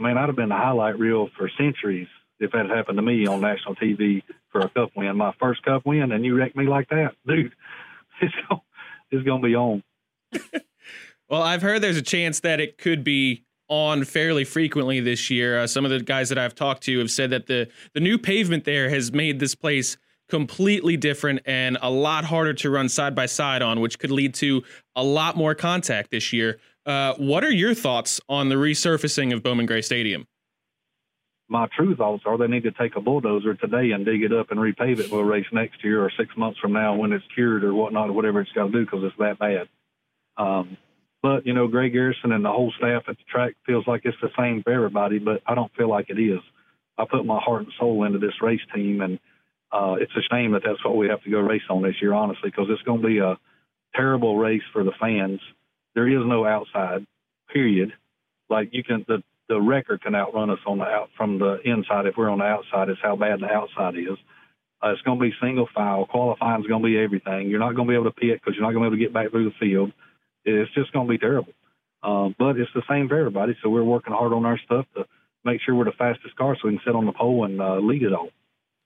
man, 0.00 0.16
I'd 0.16 0.28
have 0.28 0.36
been 0.36 0.50
the 0.50 0.54
highlight 0.54 0.98
reel 0.98 1.28
for 1.36 1.50
centuries 1.58 2.08
if 2.38 2.52
that 2.52 2.68
had 2.68 2.76
happened 2.76 2.98
to 2.98 3.02
me 3.02 3.26
on 3.26 3.40
national 3.40 3.74
TV 3.74 4.22
for 4.52 4.60
a 4.60 4.68
cup 4.68 4.90
win, 4.94 5.16
my 5.16 5.32
first 5.40 5.64
cup 5.64 5.84
win, 5.84 6.12
and 6.12 6.24
you 6.24 6.36
wreck 6.36 6.54
me 6.54 6.66
like 6.66 6.88
that, 6.90 7.14
dude. 7.26 7.52
It's 8.22 8.34
gonna, 8.48 8.62
it's 9.10 9.26
gonna 9.26 9.42
be 9.42 9.56
on. 9.56 9.82
Well, 11.28 11.42
I've 11.42 11.62
heard 11.62 11.82
there's 11.82 11.96
a 11.96 12.02
chance 12.02 12.40
that 12.40 12.60
it 12.60 12.78
could 12.78 13.02
be 13.02 13.45
on 13.68 14.04
fairly 14.04 14.44
frequently 14.44 15.00
this 15.00 15.30
year. 15.30 15.60
Uh, 15.60 15.66
some 15.66 15.84
of 15.84 15.90
the 15.90 16.00
guys 16.00 16.28
that 16.28 16.38
I've 16.38 16.54
talked 16.54 16.82
to 16.84 16.98
have 16.98 17.10
said 17.10 17.30
that 17.30 17.46
the 17.46 17.68
the 17.92 18.00
new 18.00 18.18
pavement 18.18 18.64
there 18.64 18.90
has 18.90 19.12
made 19.12 19.38
this 19.40 19.54
place 19.54 19.96
completely 20.28 20.96
different 20.96 21.40
and 21.46 21.78
a 21.80 21.90
lot 21.90 22.24
harder 22.24 22.52
to 22.52 22.70
run 22.70 22.88
side 22.88 23.14
by 23.14 23.26
side 23.26 23.62
on, 23.62 23.80
which 23.80 23.98
could 23.98 24.10
lead 24.10 24.34
to 24.34 24.62
a 24.96 25.04
lot 25.04 25.36
more 25.36 25.54
contact 25.54 26.10
this 26.10 26.32
year. 26.32 26.58
Uh, 26.84 27.14
what 27.14 27.44
are 27.44 27.50
your 27.50 27.74
thoughts 27.74 28.20
on 28.28 28.48
the 28.48 28.56
resurfacing 28.56 29.32
of 29.32 29.42
Bowman 29.42 29.66
Gray 29.66 29.82
Stadium? 29.82 30.26
my 31.48 31.66
true 31.76 31.94
thoughts 31.94 32.24
are 32.26 32.36
they 32.36 32.46
need 32.46 32.64
to 32.64 32.72
take 32.72 32.96
a 32.96 33.00
bulldozer 33.00 33.54
today 33.54 33.92
and 33.92 34.04
dig 34.04 34.22
it 34.22 34.32
up 34.32 34.50
and 34.50 34.58
repave 34.58 34.98
it 34.98 35.08
for 35.08 35.20
a 35.20 35.24
race 35.24 35.46
next 35.52 35.82
year 35.84 36.04
or 36.04 36.10
six 36.18 36.36
months 36.36 36.58
from 36.58 36.72
now 36.72 36.96
when 36.96 37.12
it's 37.12 37.24
cured 37.34 37.62
or 37.62 37.74
whatnot 37.74 38.08
or 38.08 38.12
whatever 38.12 38.40
it's 38.40 38.50
got 38.52 38.66
to 38.66 38.72
do 38.72 38.84
because 38.84 39.04
it's 39.04 39.16
that 39.18 39.38
bad. 39.38 39.68
Um, 40.36 40.76
but 41.22 41.46
you 41.46 41.54
know, 41.54 41.68
Gray 41.68 41.90
Garrison 41.90 42.32
and 42.32 42.44
the 42.44 42.50
whole 42.50 42.72
staff 42.76 43.04
at 43.08 43.16
the 43.16 43.24
track 43.28 43.54
feels 43.66 43.86
like 43.86 44.02
it's 44.04 44.16
the 44.20 44.30
same 44.38 44.62
for 44.62 44.72
everybody, 44.72 45.18
but 45.18 45.42
I 45.46 45.54
don't 45.54 45.74
feel 45.74 45.88
like 45.88 46.10
it 46.10 46.18
is. 46.18 46.40
I 46.98 47.04
put 47.04 47.26
my 47.26 47.40
heart 47.40 47.62
and 47.62 47.72
soul 47.78 48.04
into 48.04 48.18
this 48.18 48.40
race 48.40 48.60
team, 48.74 49.00
and 49.00 49.18
uh, 49.72 49.96
it's 50.00 50.12
a 50.16 50.22
shame 50.30 50.52
that 50.52 50.62
that's 50.64 50.84
what 50.84 50.96
we 50.96 51.08
have 51.08 51.22
to 51.24 51.30
go 51.30 51.40
race 51.40 51.62
on 51.68 51.82
this 51.82 51.96
year, 52.00 52.14
honestly, 52.14 52.50
because 52.50 52.66
it's 52.70 52.82
going 52.82 53.02
to 53.02 53.06
be 53.06 53.18
a 53.18 53.36
terrible 53.94 54.38
race 54.38 54.62
for 54.72 54.84
the 54.84 54.92
fans. 55.00 55.40
There 55.94 56.08
is 56.08 56.26
no 56.26 56.46
outside, 56.46 57.06
period. 57.52 57.92
Like 58.48 58.70
you 58.72 58.84
can 58.84 59.04
the 59.08 59.22
the 59.48 59.60
record 59.60 60.02
can 60.02 60.14
outrun 60.14 60.50
us 60.50 60.58
on 60.66 60.78
the 60.78 60.84
out 60.84 61.10
from 61.16 61.38
the 61.38 61.58
inside 61.64 62.06
if 62.06 62.16
we're 62.16 62.30
on 62.30 62.38
the 62.38 62.44
outside. 62.44 62.88
It's 62.88 63.00
how 63.02 63.16
bad 63.16 63.40
the 63.40 63.46
outside 63.46 63.96
is. 63.96 64.18
Uh, 64.82 64.90
it's 64.90 65.02
going 65.02 65.18
to 65.18 65.24
be 65.24 65.32
single 65.40 65.68
file. 65.74 66.06
Qualifying 66.06 66.60
is 66.60 66.66
going 66.66 66.82
to 66.82 66.86
be 66.86 66.98
everything. 66.98 67.48
You're 67.48 67.60
not 67.60 67.74
going 67.74 67.86
to 67.88 67.92
be 67.92 67.94
able 67.94 68.10
to 68.10 68.10
pit 68.10 68.40
because 68.40 68.54
you're 68.54 68.66
not 68.66 68.72
going 68.72 68.84
to 68.84 68.90
be 68.90 68.96
able 68.96 68.96
to 68.96 69.04
get 69.04 69.14
back 69.14 69.30
through 69.30 69.48
the 69.50 69.56
field. 69.58 69.92
It's 70.46 70.72
just 70.74 70.92
going 70.92 71.06
to 71.06 71.10
be 71.10 71.18
terrible. 71.18 71.52
Um, 72.02 72.34
but 72.38 72.56
it's 72.56 72.70
the 72.74 72.82
same 72.88 73.08
for 73.08 73.18
everybody. 73.18 73.56
So 73.62 73.68
we're 73.68 73.84
working 73.84 74.12
hard 74.12 74.32
on 74.32 74.46
our 74.46 74.58
stuff 74.64 74.86
to 74.96 75.04
make 75.44 75.60
sure 75.60 75.74
we're 75.74 75.84
the 75.84 75.92
fastest 75.92 76.36
car 76.36 76.56
so 76.56 76.68
we 76.68 76.74
can 76.74 76.80
sit 76.86 76.94
on 76.94 77.04
the 77.04 77.12
pole 77.12 77.44
and 77.44 77.60
uh, 77.60 77.76
lead 77.76 78.02
it 78.02 78.12
all. 78.12 78.28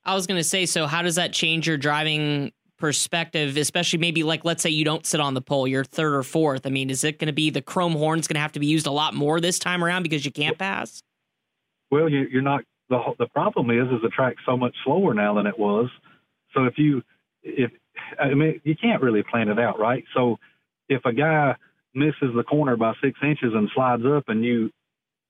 I 0.05 0.15
was 0.15 0.27
going 0.27 0.39
to 0.39 0.45
say, 0.45 0.67
so 0.67 0.87
how 0.87 1.03
does 1.03 1.17
that 1.17 1.33
change 1.33 1.69
your 1.69 1.77
driving 1.77 2.53
perspective, 2.79 3.57
especially 3.59 3.99
maybe 3.99 4.23
like, 4.23 4.45
let's 4.45 4.63
say 4.63 4.71
you 4.71 4.85
don't 4.85 5.07
sit 5.07 5.21
on 5.21 5.35
the 5.35 5.43
pole, 5.43 5.69
you're 5.69 5.85
third 5.85 6.15
or 6.15 6.23
fourth. 6.23 6.67
I 6.67 6.71
mean, 6.71 6.91
is 6.91 7.05
it 7.05 7.19
going 7.19 7.27
to 7.27 7.33
be 7.33 7.51
the 7.51 7.63
chrome 7.63 7.93
horn's 7.93 8.27
going 8.27 8.37
to 8.37 8.41
have 8.41 8.53
to 8.53 8.61
be 8.61 8.67
used 8.67 8.87
a 8.87 8.91
lot 8.91 9.15
more 9.15 9.41
this 9.41 9.59
time 9.59 9.85
around 9.85 10.03
because 10.03 10.25
you 10.25 10.33
can't 10.33 10.59
pass? 10.59 11.03
Well, 11.91 12.09
you, 12.09 12.27
you're 12.31 12.43
not. 12.43 12.65
The 12.89 12.99
the 13.19 13.27
problem 13.27 13.71
is, 13.71 13.87
is 13.93 14.03
the 14.03 14.09
track's 14.09 14.43
so 14.45 14.57
much 14.57 14.75
slower 14.85 15.15
now 15.15 15.35
than 15.35 15.47
it 15.47 15.57
was. 15.57 15.89
So 16.55 16.65
if 16.65 16.77
you, 16.77 17.03
if 17.43 17.71
I 18.19 18.35
mean, 18.35 18.61
you 18.65 18.75
can't 18.75 19.01
really 19.01 19.23
plan 19.23 19.49
it 19.49 19.61
out, 19.61 19.79
right? 19.79 20.03
So 20.15 20.39
if 20.91 21.05
a 21.07 21.13
guy 21.13 21.55
misses 21.95 22.35
the 22.37 22.43
corner 22.43 22.77
by 22.77 22.93
six 23.03 23.19
inches 23.23 23.53
and 23.55 23.71
slides 23.75 24.03
up, 24.05 24.25
and 24.29 24.45
you 24.45 24.71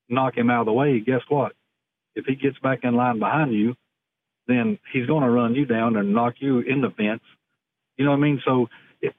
knock 0.09 0.35
him 0.35 0.49
out 0.49 0.61
of 0.61 0.65
the 0.65 0.73
way, 0.73 0.99
guess 0.99 1.21
what? 1.29 1.53
If 2.15 2.25
he 2.25 2.35
gets 2.35 2.59
back 2.59 2.79
in 2.83 2.95
line 2.95 3.19
behind 3.19 3.53
you, 3.53 3.75
then 4.47 4.79
he's 4.91 5.05
going 5.05 5.23
to 5.23 5.29
run 5.29 5.55
you 5.55 5.65
down 5.65 5.95
and 5.95 6.13
knock 6.13 6.35
you 6.39 6.59
in 6.59 6.81
the 6.81 6.89
fence. 6.89 7.21
You 7.95 8.05
know 8.05 8.11
what 8.11 8.17
I 8.17 8.21
mean? 8.21 8.41
So, 8.43 8.67
it, 8.99 9.13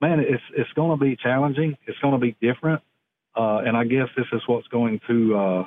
man, 0.00 0.20
it's 0.20 0.42
it's 0.56 0.72
going 0.72 0.98
to 0.98 1.04
be 1.04 1.16
challenging. 1.16 1.76
It's 1.86 1.98
going 1.98 2.14
to 2.14 2.20
be 2.20 2.36
different, 2.40 2.80
uh, 3.36 3.58
and 3.66 3.76
I 3.76 3.84
guess 3.84 4.08
this 4.16 4.26
is 4.32 4.40
what's 4.46 4.68
going 4.68 5.00
to 5.08 5.36
uh, 5.36 5.64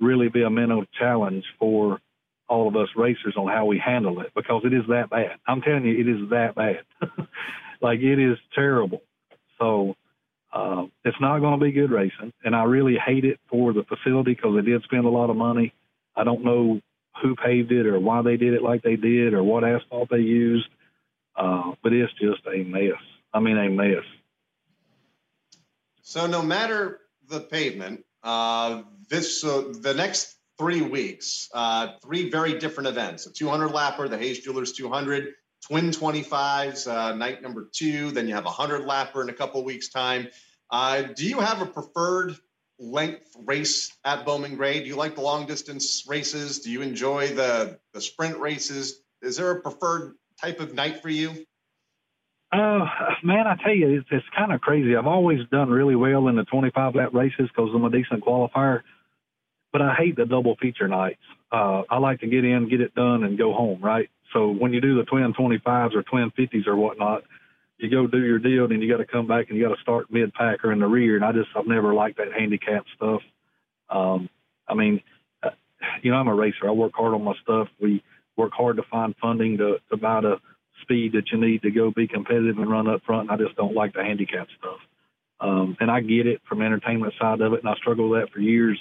really 0.00 0.28
be 0.28 0.42
a 0.42 0.50
mental 0.50 0.84
challenge 0.98 1.44
for 1.58 2.00
all 2.48 2.66
of 2.66 2.76
us 2.76 2.88
racers 2.96 3.34
on 3.36 3.48
how 3.48 3.66
we 3.66 3.78
handle 3.78 4.20
it 4.20 4.32
because 4.34 4.62
it 4.64 4.72
is 4.72 4.84
that 4.88 5.10
bad. 5.10 5.38
I'm 5.46 5.60
telling 5.60 5.84
you, 5.84 5.98
it 5.98 6.08
is 6.08 6.30
that 6.30 6.54
bad. 6.54 6.80
like 7.80 8.00
it 8.00 8.18
is 8.18 8.38
terrible. 8.54 9.02
So 9.58 9.94
uh, 10.52 10.86
it's 11.04 11.20
not 11.20 11.40
going 11.40 11.58
to 11.58 11.64
be 11.64 11.72
good 11.72 11.90
racing, 11.90 12.32
and 12.44 12.54
I 12.54 12.64
really 12.64 12.96
hate 12.96 13.24
it 13.24 13.38
for 13.48 13.72
the 13.72 13.84
facility 13.84 14.34
because 14.34 14.54
they 14.56 14.62
did 14.62 14.82
spend 14.84 15.04
a 15.04 15.10
lot 15.10 15.30
of 15.30 15.36
money. 15.36 15.74
I 16.16 16.24
don't 16.24 16.44
know 16.44 16.80
who 17.22 17.34
paved 17.36 17.72
it 17.72 17.86
or 17.86 17.98
why 17.98 18.22
they 18.22 18.36
did 18.36 18.54
it 18.54 18.62
like 18.62 18.82
they 18.82 18.96
did 18.96 19.34
or 19.34 19.42
what 19.42 19.64
asphalt 19.64 20.08
they 20.10 20.18
used, 20.18 20.68
uh, 21.36 21.72
but 21.82 21.92
it's 21.92 22.12
just 22.14 22.40
a 22.52 22.62
mess. 22.64 22.92
I 23.32 23.40
mean, 23.40 23.58
a 23.58 23.68
mess. 23.68 24.04
So 26.02 26.26
no 26.26 26.42
matter 26.42 27.00
the 27.28 27.40
pavement, 27.40 28.04
uh, 28.22 28.82
this 29.10 29.40
so 29.40 29.72
the 29.72 29.92
next 29.94 30.36
three 30.58 30.82
weeks, 30.82 31.48
uh, 31.52 31.88
three 32.02 32.30
very 32.30 32.58
different 32.58 32.88
events: 32.88 33.26
a 33.26 33.32
200 33.32 33.68
lapper, 33.70 34.08
the 34.08 34.18
Hayes 34.18 34.40
Jewelers 34.40 34.72
200, 34.72 35.34
twin 35.66 35.90
25s, 35.90 36.90
uh, 36.90 37.14
night 37.14 37.42
number 37.42 37.68
two. 37.72 38.10
Then 38.10 38.28
you 38.28 38.34
have 38.34 38.44
a 38.44 38.54
100 38.54 38.82
lapper 38.82 39.22
in 39.22 39.28
a 39.28 39.34
couple 39.34 39.62
weeks' 39.64 39.88
time. 39.88 40.28
Uh, 40.70 41.02
do 41.02 41.26
you 41.26 41.40
have 41.40 41.62
a 41.62 41.66
preferred 41.66 42.36
length 42.78 43.34
race 43.44 43.92
at 44.04 44.24
Bowman 44.24 44.56
Gray? 44.56 44.80
Do 44.80 44.86
you 44.86 44.96
like 44.96 45.14
the 45.14 45.20
long 45.20 45.46
distance 45.46 46.04
races? 46.08 46.60
Do 46.60 46.70
you 46.70 46.82
enjoy 46.82 47.28
the 47.34 47.78
the 47.92 48.00
sprint 48.00 48.38
races? 48.38 49.00
Is 49.22 49.36
there 49.36 49.50
a 49.50 49.60
preferred 49.60 50.14
type 50.40 50.60
of 50.60 50.74
night 50.74 51.02
for 51.02 51.08
you? 51.08 51.44
Uh, 52.50 52.86
man, 53.22 53.46
I 53.46 53.56
tell 53.62 53.74
you, 53.74 53.98
it's, 53.98 54.08
it's 54.10 54.24
kind 54.36 54.52
of 54.52 54.60
crazy. 54.60 54.96
I've 54.96 55.06
always 55.06 55.40
done 55.50 55.68
really 55.68 55.96
well 55.96 56.28
in 56.28 56.36
the 56.36 56.44
25 56.44 56.94
lap 56.94 57.10
races 57.12 57.48
because 57.48 57.70
I'm 57.74 57.84
a 57.84 57.90
decent 57.90 58.24
qualifier, 58.24 58.82
but 59.70 59.82
I 59.82 59.94
hate 59.94 60.16
the 60.16 60.24
double 60.24 60.56
feature 60.56 60.88
nights. 60.88 61.20
Uh, 61.52 61.82
I 61.90 61.98
like 61.98 62.20
to 62.20 62.26
get 62.26 62.44
in, 62.44 62.68
get 62.70 62.80
it 62.80 62.94
done, 62.94 63.24
and 63.24 63.36
go 63.36 63.52
home, 63.52 63.80
right? 63.82 64.08
So 64.32 64.50
when 64.50 64.72
you 64.72 64.80
do 64.80 64.96
the 64.96 65.04
twin 65.04 65.32
25s 65.32 65.94
or 65.94 66.02
twin 66.02 66.30
50s 66.38 66.66
or 66.66 66.76
whatnot, 66.76 67.24
you 67.78 67.88
go 67.88 68.06
do 68.06 68.18
your 68.18 68.38
deal, 68.38 68.64
and 68.64 68.82
you 68.82 68.90
got 68.90 68.98
to 68.98 69.06
come 69.06 69.26
back 69.26 69.46
and 69.48 69.56
you 69.56 69.66
got 69.66 69.74
to 69.74 69.80
start 69.80 70.10
mid 70.10 70.34
pack 70.34 70.64
or 70.64 70.72
in 70.72 70.80
the 70.80 70.86
rear. 70.86 71.16
And 71.16 71.24
I 71.24 71.32
just, 71.32 71.48
I've 71.56 71.66
never 71.66 71.94
liked 71.94 72.18
that 72.18 72.32
handicap 72.36 72.84
stuff. 72.96 73.22
Um, 73.88 74.28
I 74.66 74.74
mean, 74.74 75.00
uh, 75.42 75.50
you 76.02 76.10
know, 76.10 76.16
I'm 76.18 76.28
a 76.28 76.34
racer. 76.34 76.68
I 76.68 76.72
work 76.72 76.92
hard 76.94 77.14
on 77.14 77.22
my 77.22 77.34
stuff. 77.42 77.68
We 77.80 78.02
work 78.36 78.52
hard 78.52 78.76
to 78.76 78.82
find 78.90 79.14
funding 79.20 79.58
to, 79.58 79.76
to 79.90 79.96
buy 79.96 80.20
the 80.20 80.36
speed 80.82 81.12
that 81.12 81.30
you 81.32 81.38
need 81.38 81.62
to 81.62 81.70
go 81.70 81.90
be 81.90 82.08
competitive 82.08 82.58
and 82.58 82.70
run 82.70 82.88
up 82.88 83.02
front. 83.04 83.30
And 83.30 83.40
I 83.40 83.44
just 83.44 83.56
don't 83.56 83.74
like 83.74 83.94
the 83.94 84.02
handicap 84.02 84.48
stuff. 84.58 84.78
Um, 85.40 85.76
and 85.78 85.90
I 85.90 86.00
get 86.00 86.26
it 86.26 86.40
from 86.48 86.62
entertainment 86.62 87.14
side 87.18 87.40
of 87.40 87.52
it, 87.52 87.60
and 87.60 87.68
I 87.68 87.74
struggled 87.76 88.10
with 88.10 88.22
that 88.22 88.32
for 88.32 88.40
years. 88.40 88.78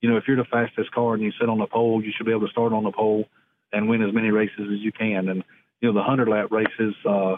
You 0.00 0.10
know, 0.10 0.16
if 0.16 0.24
you're 0.28 0.36
the 0.36 0.44
fastest 0.44 0.92
car 0.92 1.14
and 1.14 1.22
you 1.22 1.32
sit 1.40 1.48
on 1.48 1.58
the 1.58 1.66
pole, 1.66 2.02
you 2.02 2.12
should 2.16 2.26
be 2.26 2.32
able 2.32 2.46
to 2.46 2.52
start 2.52 2.72
on 2.72 2.84
the 2.84 2.92
pole 2.92 3.28
and 3.72 3.88
win 3.88 4.02
as 4.02 4.14
many 4.14 4.30
races 4.30 4.60
as 4.60 4.80
you 4.80 4.92
can. 4.92 5.28
And 5.28 5.44
you 5.80 5.88
know, 5.88 5.94
the 5.94 6.02
hundred 6.02 6.28
lap 6.28 6.50
races, 6.50 6.94
uh, 7.08 7.36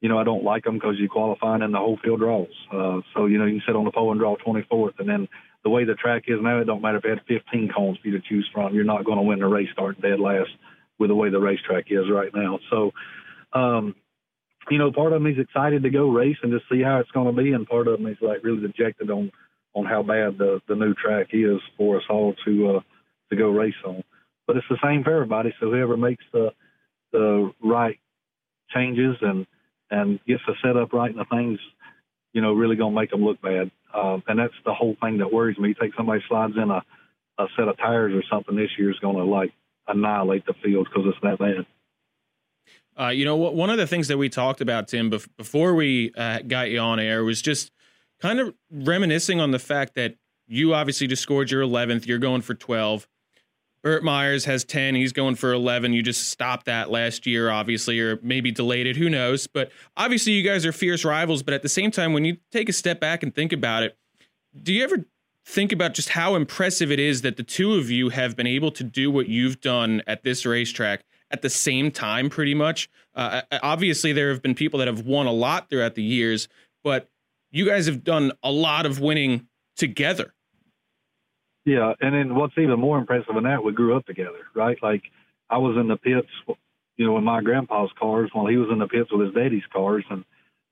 you 0.00 0.08
know, 0.08 0.18
I 0.18 0.24
don't 0.24 0.44
like 0.44 0.64
them 0.64 0.74
because 0.74 0.96
you 0.98 1.08
qualify 1.08 1.56
and 1.56 1.74
the 1.74 1.78
whole 1.78 1.98
field 2.02 2.20
draws. 2.20 2.48
Uh, 2.72 3.00
so 3.14 3.26
you 3.26 3.38
know, 3.38 3.46
you 3.46 3.60
can 3.60 3.62
sit 3.66 3.76
on 3.76 3.84
the 3.84 3.92
pole 3.92 4.10
and 4.10 4.20
draw 4.20 4.36
24th, 4.36 4.98
and 4.98 5.08
then 5.08 5.28
the 5.62 5.70
way 5.70 5.84
the 5.84 5.94
track 5.94 6.24
is 6.26 6.38
now, 6.40 6.60
it 6.60 6.64
don't 6.64 6.82
matter 6.82 6.98
if 6.98 7.04
you 7.04 7.10
had 7.10 7.44
15 7.44 7.70
cones 7.74 7.98
for 7.98 8.08
you 8.08 8.18
to 8.18 8.28
choose 8.28 8.48
from. 8.52 8.74
You're 8.74 8.84
not 8.84 9.04
going 9.04 9.18
to 9.18 9.22
win 9.22 9.40
the 9.40 9.46
race 9.46 9.68
starting 9.72 10.00
dead 10.00 10.18
last 10.18 10.50
with 10.98 11.10
the 11.10 11.14
way 11.14 11.30
the 11.30 11.40
racetrack 11.40 11.86
is 11.90 12.10
right 12.10 12.30
now. 12.34 12.58
So, 12.70 12.92
um, 13.52 13.94
you 14.70 14.78
know, 14.78 14.92
part 14.92 15.12
of 15.12 15.20
me 15.20 15.32
is 15.32 15.38
excited 15.38 15.82
to 15.82 15.90
go 15.90 16.08
race 16.08 16.36
and 16.42 16.52
just 16.52 16.68
see 16.70 16.82
how 16.82 16.98
it's 17.00 17.10
going 17.10 17.34
to 17.34 17.42
be, 17.42 17.52
and 17.52 17.66
part 17.66 17.88
of 17.88 18.00
me 18.00 18.12
is 18.12 18.18
like 18.20 18.44
really 18.44 18.60
dejected 18.60 19.10
on 19.10 19.32
on 19.74 19.84
how 19.84 20.02
bad 20.02 20.38
the 20.38 20.60
the 20.68 20.74
new 20.74 20.94
track 20.94 21.28
is 21.32 21.60
for 21.76 21.96
us 21.96 22.02
all 22.08 22.34
to 22.44 22.76
uh, 22.76 22.80
to 23.30 23.36
go 23.36 23.48
race 23.48 23.74
on. 23.84 24.02
But 24.50 24.56
it's 24.56 24.66
the 24.68 24.78
same 24.82 25.04
for 25.04 25.14
everybody. 25.14 25.54
So 25.60 25.70
whoever 25.70 25.96
makes 25.96 26.24
the 26.32 26.52
the 27.12 27.52
right 27.62 28.00
changes 28.74 29.14
and 29.20 29.46
and 29.92 30.18
gets 30.26 30.42
the 30.44 30.54
setup 30.60 30.92
right 30.92 31.08
and 31.08 31.20
the 31.20 31.24
things, 31.26 31.60
you 32.32 32.42
know, 32.42 32.52
really 32.52 32.74
gonna 32.74 32.92
make 32.92 33.12
them 33.12 33.24
look 33.24 33.40
bad. 33.40 33.70
Um, 33.94 34.24
and 34.26 34.40
that's 34.40 34.54
the 34.64 34.74
whole 34.74 34.96
thing 35.00 35.18
that 35.18 35.32
worries 35.32 35.56
me. 35.56 35.68
You 35.68 35.74
take 35.80 35.94
somebody 35.96 36.20
slides 36.26 36.54
in 36.56 36.68
a, 36.68 36.82
a 37.38 37.46
set 37.56 37.68
of 37.68 37.76
tires 37.76 38.12
or 38.12 38.24
something 38.28 38.56
this 38.56 38.70
year 38.76 38.90
is 38.90 38.98
gonna 38.98 39.22
like 39.22 39.52
annihilate 39.86 40.44
the 40.46 40.54
field 40.64 40.88
because 40.92 41.04
it's 41.06 41.22
that 41.22 41.38
bad. 41.38 41.64
Uh, 43.00 43.10
you 43.10 43.24
know, 43.24 43.36
one 43.36 43.70
of 43.70 43.76
the 43.76 43.86
things 43.86 44.08
that 44.08 44.18
we 44.18 44.28
talked 44.28 44.60
about, 44.60 44.88
Tim, 44.88 45.10
before 45.10 45.76
we 45.76 46.12
uh, 46.16 46.40
got 46.40 46.70
you 46.70 46.80
on 46.80 46.98
air 46.98 47.22
was 47.22 47.40
just 47.40 47.70
kind 48.20 48.40
of 48.40 48.52
reminiscing 48.68 49.40
on 49.40 49.52
the 49.52 49.60
fact 49.60 49.94
that 49.94 50.16
you 50.48 50.74
obviously 50.74 51.06
just 51.06 51.22
scored 51.22 51.52
your 51.52 51.62
11th. 51.62 52.08
You're 52.08 52.18
going 52.18 52.42
for 52.42 52.54
12. 52.54 53.06
Burt 53.82 54.04
Myers 54.04 54.44
has 54.44 54.64
10. 54.64 54.94
He's 54.94 55.12
going 55.12 55.36
for 55.36 55.52
11. 55.52 55.92
You 55.92 56.02
just 56.02 56.28
stopped 56.28 56.66
that 56.66 56.90
last 56.90 57.26
year, 57.26 57.50
obviously, 57.50 57.98
or 57.98 58.18
maybe 58.22 58.50
delayed 58.50 58.86
it. 58.86 58.96
Who 58.96 59.08
knows? 59.08 59.46
But 59.46 59.72
obviously, 59.96 60.32
you 60.32 60.42
guys 60.42 60.66
are 60.66 60.72
fierce 60.72 61.04
rivals. 61.04 61.42
But 61.42 61.54
at 61.54 61.62
the 61.62 61.68
same 61.68 61.90
time, 61.90 62.12
when 62.12 62.24
you 62.24 62.36
take 62.52 62.68
a 62.68 62.72
step 62.74 63.00
back 63.00 63.22
and 63.22 63.34
think 63.34 63.52
about 63.52 63.82
it, 63.82 63.96
do 64.62 64.72
you 64.72 64.84
ever 64.84 65.06
think 65.46 65.72
about 65.72 65.94
just 65.94 66.10
how 66.10 66.34
impressive 66.34 66.92
it 66.92 67.00
is 67.00 67.22
that 67.22 67.36
the 67.36 67.42
two 67.42 67.74
of 67.74 67.90
you 67.90 68.10
have 68.10 68.36
been 68.36 68.46
able 68.46 68.70
to 68.72 68.84
do 68.84 69.10
what 69.10 69.28
you've 69.28 69.60
done 69.60 70.02
at 70.06 70.22
this 70.22 70.44
racetrack 70.44 71.04
at 71.30 71.40
the 71.40 71.50
same 71.50 71.90
time, 71.90 72.28
pretty 72.28 72.54
much? 72.54 72.90
Uh, 73.14 73.42
obviously, 73.62 74.12
there 74.12 74.28
have 74.30 74.42
been 74.42 74.54
people 74.54 74.78
that 74.78 74.88
have 74.88 75.06
won 75.06 75.26
a 75.26 75.32
lot 75.32 75.70
throughout 75.70 75.94
the 75.94 76.02
years, 76.02 76.48
but 76.84 77.08
you 77.50 77.64
guys 77.64 77.86
have 77.86 78.04
done 78.04 78.32
a 78.42 78.52
lot 78.52 78.84
of 78.84 79.00
winning 79.00 79.46
together. 79.76 80.34
Yeah, 81.70 81.92
and 82.00 82.12
then 82.12 82.34
what's 82.34 82.58
even 82.58 82.80
more 82.80 82.98
impressive 82.98 83.32
than 83.32 83.44
that, 83.44 83.62
we 83.62 83.72
grew 83.72 83.96
up 83.96 84.04
together, 84.04 84.40
right? 84.56 84.76
Like 84.82 85.04
I 85.48 85.58
was 85.58 85.76
in 85.78 85.86
the 85.86 85.96
pits, 85.96 86.26
you 86.96 87.06
know, 87.06 87.16
in 87.16 87.22
my 87.22 87.42
grandpa's 87.42 87.90
cars 87.96 88.28
while 88.32 88.48
he 88.48 88.56
was 88.56 88.70
in 88.72 88.80
the 88.80 88.88
pits 88.88 89.12
with 89.12 89.24
his 89.24 89.34
daddy's 89.36 89.62
cars, 89.72 90.04
and 90.10 90.24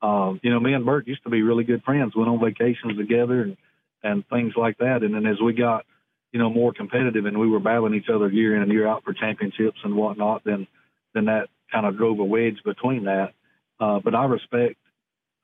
um, 0.02 0.40
you 0.42 0.50
know, 0.50 0.58
me 0.58 0.72
and 0.72 0.84
Burt 0.84 1.06
used 1.06 1.22
to 1.22 1.30
be 1.30 1.42
really 1.42 1.62
good 1.62 1.84
friends. 1.84 2.16
Went 2.16 2.28
on 2.28 2.40
vacations 2.40 2.96
together 2.98 3.42
and 3.42 3.56
and 4.02 4.26
things 4.26 4.54
like 4.56 4.78
that. 4.78 5.04
And 5.04 5.14
then 5.14 5.24
as 5.24 5.40
we 5.40 5.52
got, 5.52 5.84
you 6.32 6.40
know, 6.40 6.50
more 6.50 6.72
competitive 6.72 7.26
and 7.26 7.38
we 7.38 7.48
were 7.48 7.60
battling 7.60 7.94
each 7.94 8.08
other 8.12 8.28
year 8.28 8.56
in 8.56 8.62
and 8.62 8.72
year 8.72 8.88
out 8.88 9.04
for 9.04 9.12
championships 9.12 9.78
and 9.84 9.94
whatnot, 9.94 10.42
then 10.44 10.66
then 11.14 11.26
that 11.26 11.46
kind 11.70 11.86
of 11.86 11.96
drove 11.96 12.18
a 12.18 12.24
wedge 12.24 12.58
between 12.64 13.04
that. 13.04 13.34
Uh, 13.78 14.00
but 14.02 14.16
I 14.16 14.24
respect 14.24 14.76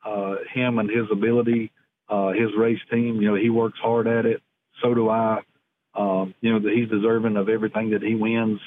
uh, 0.04 0.34
him 0.52 0.80
and 0.80 0.90
his 0.90 1.06
ability, 1.12 1.70
uh, 2.08 2.30
his 2.30 2.50
race 2.58 2.82
team. 2.90 3.22
You 3.22 3.28
know, 3.30 3.36
he 3.36 3.50
works 3.50 3.78
hard 3.80 4.08
at 4.08 4.26
it. 4.26 4.42
So 4.82 4.94
do 4.94 5.08
I. 5.08 5.40
Um, 5.96 6.34
you 6.40 6.52
know, 6.52 6.58
that 6.58 6.72
he's 6.74 6.88
deserving 6.88 7.36
of 7.36 7.48
everything 7.48 7.90
that 7.90 8.02
he 8.02 8.16
wins 8.16 8.58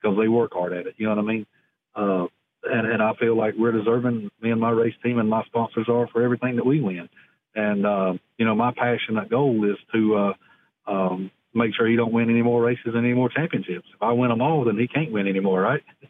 because 0.00 0.16
they 0.18 0.28
work 0.28 0.52
hard 0.54 0.72
at 0.72 0.86
it. 0.86 0.94
You 0.96 1.08
know 1.08 1.14
what 1.14 1.22
I 1.22 1.26
mean? 1.26 1.46
Uh, 1.94 2.26
and, 2.64 2.90
and 2.90 3.02
I 3.02 3.12
feel 3.20 3.36
like 3.36 3.54
we're 3.58 3.72
deserving, 3.72 4.30
me 4.40 4.50
and 4.50 4.60
my 4.60 4.70
race 4.70 4.94
team 5.02 5.18
and 5.18 5.28
my 5.28 5.44
sponsors 5.44 5.88
are 5.90 6.08
for 6.08 6.22
everything 6.22 6.56
that 6.56 6.64
we 6.66 6.80
win. 6.80 7.08
And, 7.54 7.84
uh, 7.86 8.12
you 8.38 8.46
know, 8.46 8.54
my 8.54 8.72
passionate 8.74 9.28
goal 9.28 9.70
is 9.70 9.76
to, 9.92 10.16
uh, 10.16 10.90
um, 10.90 11.30
make 11.52 11.74
sure 11.74 11.86
he 11.88 11.96
don't 11.96 12.12
win 12.12 12.30
any 12.30 12.42
more 12.42 12.62
races 12.62 12.92
and 12.94 13.04
any 13.04 13.12
more 13.12 13.28
championships. 13.28 13.86
If 13.94 14.02
I 14.02 14.12
win 14.12 14.30
them 14.30 14.40
all, 14.40 14.64
then 14.64 14.78
he 14.78 14.86
can't 14.88 15.12
win 15.12 15.26
anymore, 15.26 15.60
right? 15.60 15.82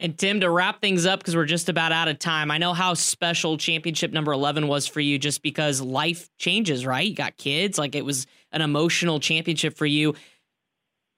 And 0.00 0.16
Tim, 0.16 0.40
to 0.40 0.50
wrap 0.50 0.80
things 0.80 1.06
up, 1.06 1.18
because 1.18 1.34
we're 1.34 1.44
just 1.44 1.68
about 1.68 1.90
out 1.90 2.06
of 2.06 2.20
time, 2.20 2.52
I 2.52 2.58
know 2.58 2.72
how 2.72 2.94
special 2.94 3.58
championship 3.58 4.12
number 4.12 4.32
11 4.32 4.68
was 4.68 4.86
for 4.86 5.00
you 5.00 5.18
just 5.18 5.42
because 5.42 5.80
life 5.80 6.28
changes, 6.38 6.86
right? 6.86 7.06
You 7.06 7.14
got 7.14 7.36
kids, 7.36 7.78
like 7.78 7.96
it 7.96 8.04
was 8.04 8.26
an 8.52 8.62
emotional 8.62 9.18
championship 9.18 9.76
for 9.76 9.86
you. 9.86 10.14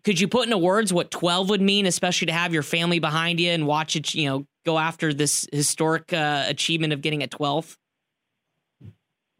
Could 0.03 0.19
you 0.19 0.29
put 0.29 0.45
into 0.45 0.57
words 0.57 0.95
what 0.95 1.11
12 1.11 1.51
would 1.51 1.61
mean, 1.61 1.85
especially 1.85 2.27
to 2.27 2.33
have 2.33 2.55
your 2.55 2.63
family 2.63 3.01
behind 3.01 3.39
you 3.39 3.51
and 3.51 3.67
watch 3.67 3.97
it, 3.97 4.15
you 4.15 4.27
know, 4.27 4.47
go 4.65 4.79
after 4.79 5.13
this 5.13 5.47
historic 5.53 6.11
uh, 6.15 6.45
achievement 6.49 6.95
of 6.95 7.03
getting 7.03 7.23
a 7.23 7.29
12th? 7.29 7.77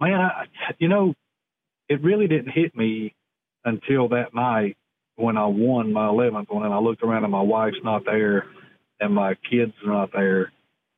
Man, 0.01 0.21
I, 0.21 0.45
you 0.79 0.89
know, 0.89 1.15
it 1.89 2.03
really 2.03 2.29
didn't 2.29 2.53
hit 2.53 2.77
me 2.77 3.15
until 3.65 4.09
that 4.09 4.35
night 4.35 4.77
when 5.17 5.39
I 5.39 5.47
won 5.47 5.95
my 5.95 6.09
11th 6.09 6.51
one 6.51 6.65
and 6.67 6.75
I 6.75 6.79
looked 6.79 7.03
around 7.03 7.25
and 7.25 7.33
my 7.33 7.41
wife's 7.41 7.79
not 7.83 8.05
there 8.05 8.45
and 9.01 9.15
my 9.15 9.35
kids 9.51 9.73
are 9.85 9.93
not 9.93 10.13
there. 10.13 10.53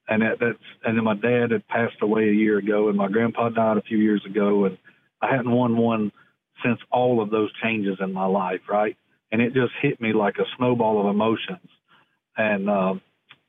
And 0.09 0.23
that, 0.23 0.39
that's 0.41 0.59
and 0.85 0.97
then 0.97 1.05
my 1.05 1.15
dad 1.15 1.53
had 1.53 1.67
passed 1.69 2.03
away 2.03 2.29
a 2.29 2.33
year 2.33 2.59
ago, 2.59 2.89
and 2.89 2.97
my 2.97 3.09
grandpa 3.09 3.49
died 3.49 3.77
a 3.77 3.83
few 3.83 3.99
years 3.99 4.23
ago, 4.29 4.65
and 4.65 4.77
I 5.21 5.31
hadn't 5.31 5.51
won 5.51 5.77
one 5.77 6.13
since 6.65 6.81
all 6.91 7.23
of 7.23 7.31
those 7.31 7.51
changes 7.63 7.99
in 8.01 8.13
my 8.13 8.27
life, 8.27 8.61
right? 8.69 8.97
And 9.31 9.41
it 9.41 9.55
just 9.55 9.73
hit 9.81 10.01
me 10.01 10.13
like 10.13 10.37
a 10.39 10.45
snowball 10.57 11.01
of 11.01 11.15
emotions. 11.15 11.69
And 12.37 12.69
um, 12.69 13.01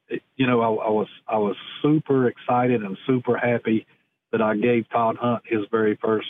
it, 0.07 0.21
you 0.35 0.47
know, 0.47 0.61
I, 0.61 0.85
I 0.85 0.89
was 0.89 1.07
I 1.27 1.37
was 1.37 1.55
super 1.81 2.27
excited 2.27 2.83
and 2.83 2.97
super 3.07 3.35
happy 3.37 3.85
that 4.31 4.41
I 4.41 4.55
gave 4.55 4.89
Todd 4.89 5.17
Hunt 5.19 5.43
his 5.45 5.61
very 5.71 5.97
first 6.01 6.27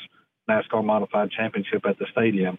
NASCAR 0.50 0.84
Modified 0.84 1.32
Championship 1.32 1.86
at 1.86 2.00
the 2.00 2.06
stadium. 2.12 2.58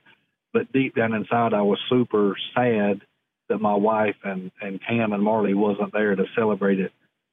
But 0.53 0.73
deep 0.73 0.95
down 0.95 1.15
inside, 1.15 1.53
I 1.53 1.63
was 1.63 1.79
super 1.89 2.37
sad 2.55 3.03
that 3.49 3.61
my 3.61 3.75
wife 3.75 4.17
and 4.25 4.51
and 4.61 4.81
Cam 4.87 5.13
and 5.13 5.23
Marley 5.23 5.55
wasn't 5.55 5.93
there 5.93 6.15
to 6.15 6.25
celebrate 6.37 6.81
it 6.81 6.93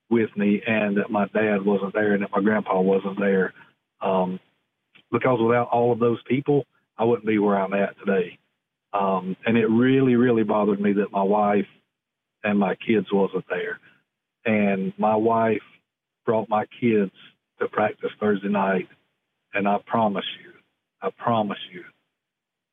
with 0.09 0.29
me, 0.35 0.61
and 0.65 0.97
that 0.97 1.09
my 1.09 1.27
dad 1.27 1.65
wasn't 1.65 1.93
there, 1.93 2.13
and 2.13 2.23
that 2.23 2.31
my 2.31 2.41
grandpa 2.41 2.81
wasn't 2.81 3.19
there. 3.19 3.53
Um, 4.01 4.39
because 5.11 5.39
without 5.41 5.69
all 5.69 5.91
of 5.91 5.99
those 5.99 6.19
people, 6.27 6.65
I 6.97 7.03
wouldn't 7.03 7.27
be 7.27 7.37
where 7.37 7.59
I'm 7.59 7.73
at 7.73 7.97
today. 7.99 8.37
Um, 8.93 9.35
and 9.45 9.57
it 9.57 9.67
really, 9.67 10.15
really 10.15 10.43
bothered 10.43 10.79
me 10.79 10.93
that 10.93 11.11
my 11.11 11.23
wife 11.23 11.67
and 12.43 12.59
my 12.59 12.75
kids 12.75 13.07
wasn't 13.11 13.45
there. 13.49 13.79
And 14.45 14.93
my 14.97 15.15
wife 15.15 15.61
brought 16.25 16.49
my 16.49 16.65
kids 16.79 17.11
to 17.59 17.67
practice 17.67 18.09
Thursday 18.19 18.49
night, 18.49 18.87
and 19.53 19.67
I 19.67 19.77
promise 19.85 20.25
you, 20.43 20.51
I 21.01 21.09
promise 21.11 21.59
you, 21.71 21.83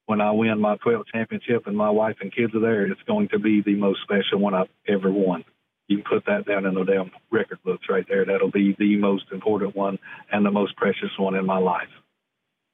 when 0.09 0.22
I 0.22 0.30
win 0.30 0.59
my 0.59 0.76
12th 0.78 1.04
championship 1.12 1.66
and 1.66 1.76
my 1.76 1.90
wife 1.90 2.16
and 2.22 2.34
kids 2.34 2.54
are 2.54 2.61
there, 2.61 2.86
it's 2.86 3.02
going 3.06 3.28
to 3.28 3.38
be 3.38 3.61
the 3.61 3.74
most 3.74 4.00
special 4.02 4.38
one 4.38 4.54
I've 4.54 4.70
ever 4.88 5.12
won. 5.12 5.44
You 5.86 5.98
can 5.98 6.06
put 6.11 6.24
that 6.24 6.46
down 6.46 6.64
in 6.64 6.74
the 6.74 6.84
damn 6.84 7.11
record 7.30 7.59
books 7.62 7.84
right 7.90 8.06
there. 8.09 8.24
That'll 8.24 8.50
be 8.50 8.74
the 8.78 8.96
most 8.96 9.26
important 9.32 9.76
one 9.76 9.98
and 10.32 10.46
the 10.46 10.50
most 10.50 10.76
precious 10.76 11.11
one 11.18 11.34
in 11.34 11.44
my 11.44 11.59
life. 11.59 11.90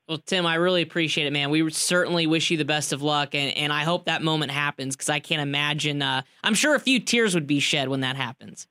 Well, 0.08 0.18
Tim, 0.18 0.46
I 0.46 0.56
really 0.56 0.82
appreciate 0.82 1.26
it, 1.26 1.32
man. 1.32 1.50
We 1.50 1.68
certainly 1.70 2.28
wish 2.28 2.52
you 2.52 2.56
the 2.56 2.64
best 2.64 2.92
of 2.92 3.02
luck, 3.02 3.34
and, 3.34 3.56
and 3.56 3.72
I 3.72 3.82
hope 3.82 4.04
that 4.04 4.22
moment 4.22 4.52
happens 4.52 4.94
because 4.94 5.08
I 5.08 5.18
can't 5.18 5.42
imagine. 5.42 6.02
Uh, 6.02 6.22
I'm 6.44 6.54
sure 6.54 6.76
a 6.76 6.80
few 6.80 7.00
tears 7.00 7.34
would 7.34 7.48
be 7.48 7.58
shed 7.58 7.88
when 7.88 8.00
that 8.02 8.14
happens. 8.14 8.68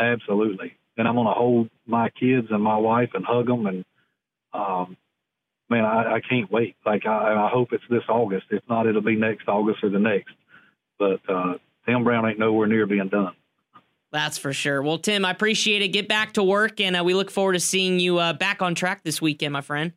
Absolutely, 0.00 0.72
and 0.96 1.06
I'm 1.06 1.14
going 1.14 1.28
to 1.28 1.32
hold 1.32 1.70
my 1.86 2.08
kids 2.08 2.48
and 2.50 2.62
my 2.62 2.76
wife 2.76 3.10
and 3.14 3.24
hug 3.24 3.46
them, 3.46 3.66
and 3.66 3.84
um, 4.52 4.96
man, 5.72 5.84
I, 5.84 6.14
I 6.14 6.20
can't 6.20 6.50
wait. 6.50 6.76
Like 6.86 7.06
I, 7.06 7.34
I 7.34 7.50
hope 7.52 7.72
it's 7.72 7.84
this 7.90 8.02
August. 8.08 8.46
If 8.50 8.62
not, 8.68 8.86
it'll 8.86 9.02
be 9.02 9.16
next 9.16 9.48
August 9.48 9.82
or 9.82 9.90
the 9.90 9.98
next. 9.98 10.32
But 10.98 11.20
uh, 11.28 11.54
Tim 11.86 12.04
Brown 12.04 12.28
ain't 12.28 12.38
nowhere 12.38 12.68
near 12.68 12.86
being 12.86 13.08
done. 13.08 13.32
That's 14.12 14.36
for 14.36 14.52
sure. 14.52 14.82
Well, 14.82 14.98
Tim, 14.98 15.24
I 15.24 15.30
appreciate 15.30 15.80
it. 15.80 15.88
Get 15.88 16.06
back 16.06 16.34
to 16.34 16.42
work, 16.42 16.80
and 16.80 16.96
uh, 16.96 17.02
we 17.02 17.14
look 17.14 17.30
forward 17.30 17.54
to 17.54 17.60
seeing 17.60 17.98
you 17.98 18.18
uh, 18.18 18.34
back 18.34 18.60
on 18.60 18.74
track 18.74 19.02
this 19.02 19.22
weekend, 19.22 19.54
my 19.54 19.62
friend. 19.62 19.92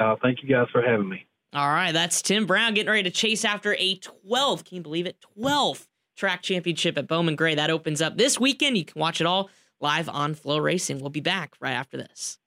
Uh, 0.00 0.16
thank 0.22 0.42
you 0.42 0.48
guys 0.48 0.66
for 0.72 0.80
having 0.80 1.08
me. 1.08 1.26
All 1.52 1.68
right, 1.68 1.92
that's 1.92 2.22
Tim 2.22 2.46
Brown 2.46 2.74
getting 2.74 2.90
ready 2.90 3.02
to 3.02 3.10
chase 3.10 3.44
after 3.44 3.76
a 3.78 3.96
12. 3.96 4.64
Can 4.64 4.76
you 4.76 4.82
believe 4.82 5.06
it? 5.06 5.16
12th 5.38 5.86
track 6.16 6.42
championship 6.42 6.96
at 6.96 7.08
Bowman 7.08 7.36
Gray. 7.36 7.54
That 7.54 7.70
opens 7.70 8.00
up 8.00 8.16
this 8.16 8.40
weekend. 8.40 8.78
You 8.78 8.84
can 8.84 8.98
watch 8.98 9.20
it 9.20 9.26
all 9.26 9.50
live 9.80 10.08
on 10.08 10.34
Flow 10.34 10.58
Racing. 10.58 11.00
We'll 11.00 11.10
be 11.10 11.20
back 11.20 11.54
right 11.60 11.72
after 11.72 11.96
this. 11.96 12.38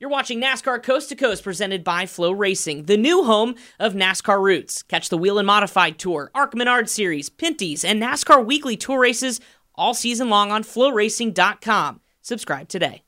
You're 0.00 0.10
watching 0.10 0.40
NASCAR 0.40 0.80
Coast 0.80 1.08
to 1.08 1.16
Coast 1.16 1.42
presented 1.42 1.82
by 1.82 2.06
Flow 2.06 2.30
Racing, 2.30 2.84
the 2.84 2.96
new 2.96 3.24
home 3.24 3.56
of 3.80 3.94
NASCAR 3.94 4.40
Roots. 4.40 4.84
Catch 4.84 5.08
the 5.08 5.18
Whelen 5.18 5.46
Modified 5.46 5.98
Tour, 5.98 6.30
ARCA 6.36 6.56
Menard 6.56 6.88
Series, 6.88 7.28
Pinty's, 7.28 7.84
and 7.84 8.00
NASCAR 8.00 8.46
Weekly 8.46 8.76
Tour 8.76 9.00
races 9.00 9.40
all 9.74 9.94
season 9.94 10.30
long 10.30 10.52
on 10.52 10.62
flowracing.com. 10.62 12.00
Subscribe 12.22 12.68
today. 12.68 13.02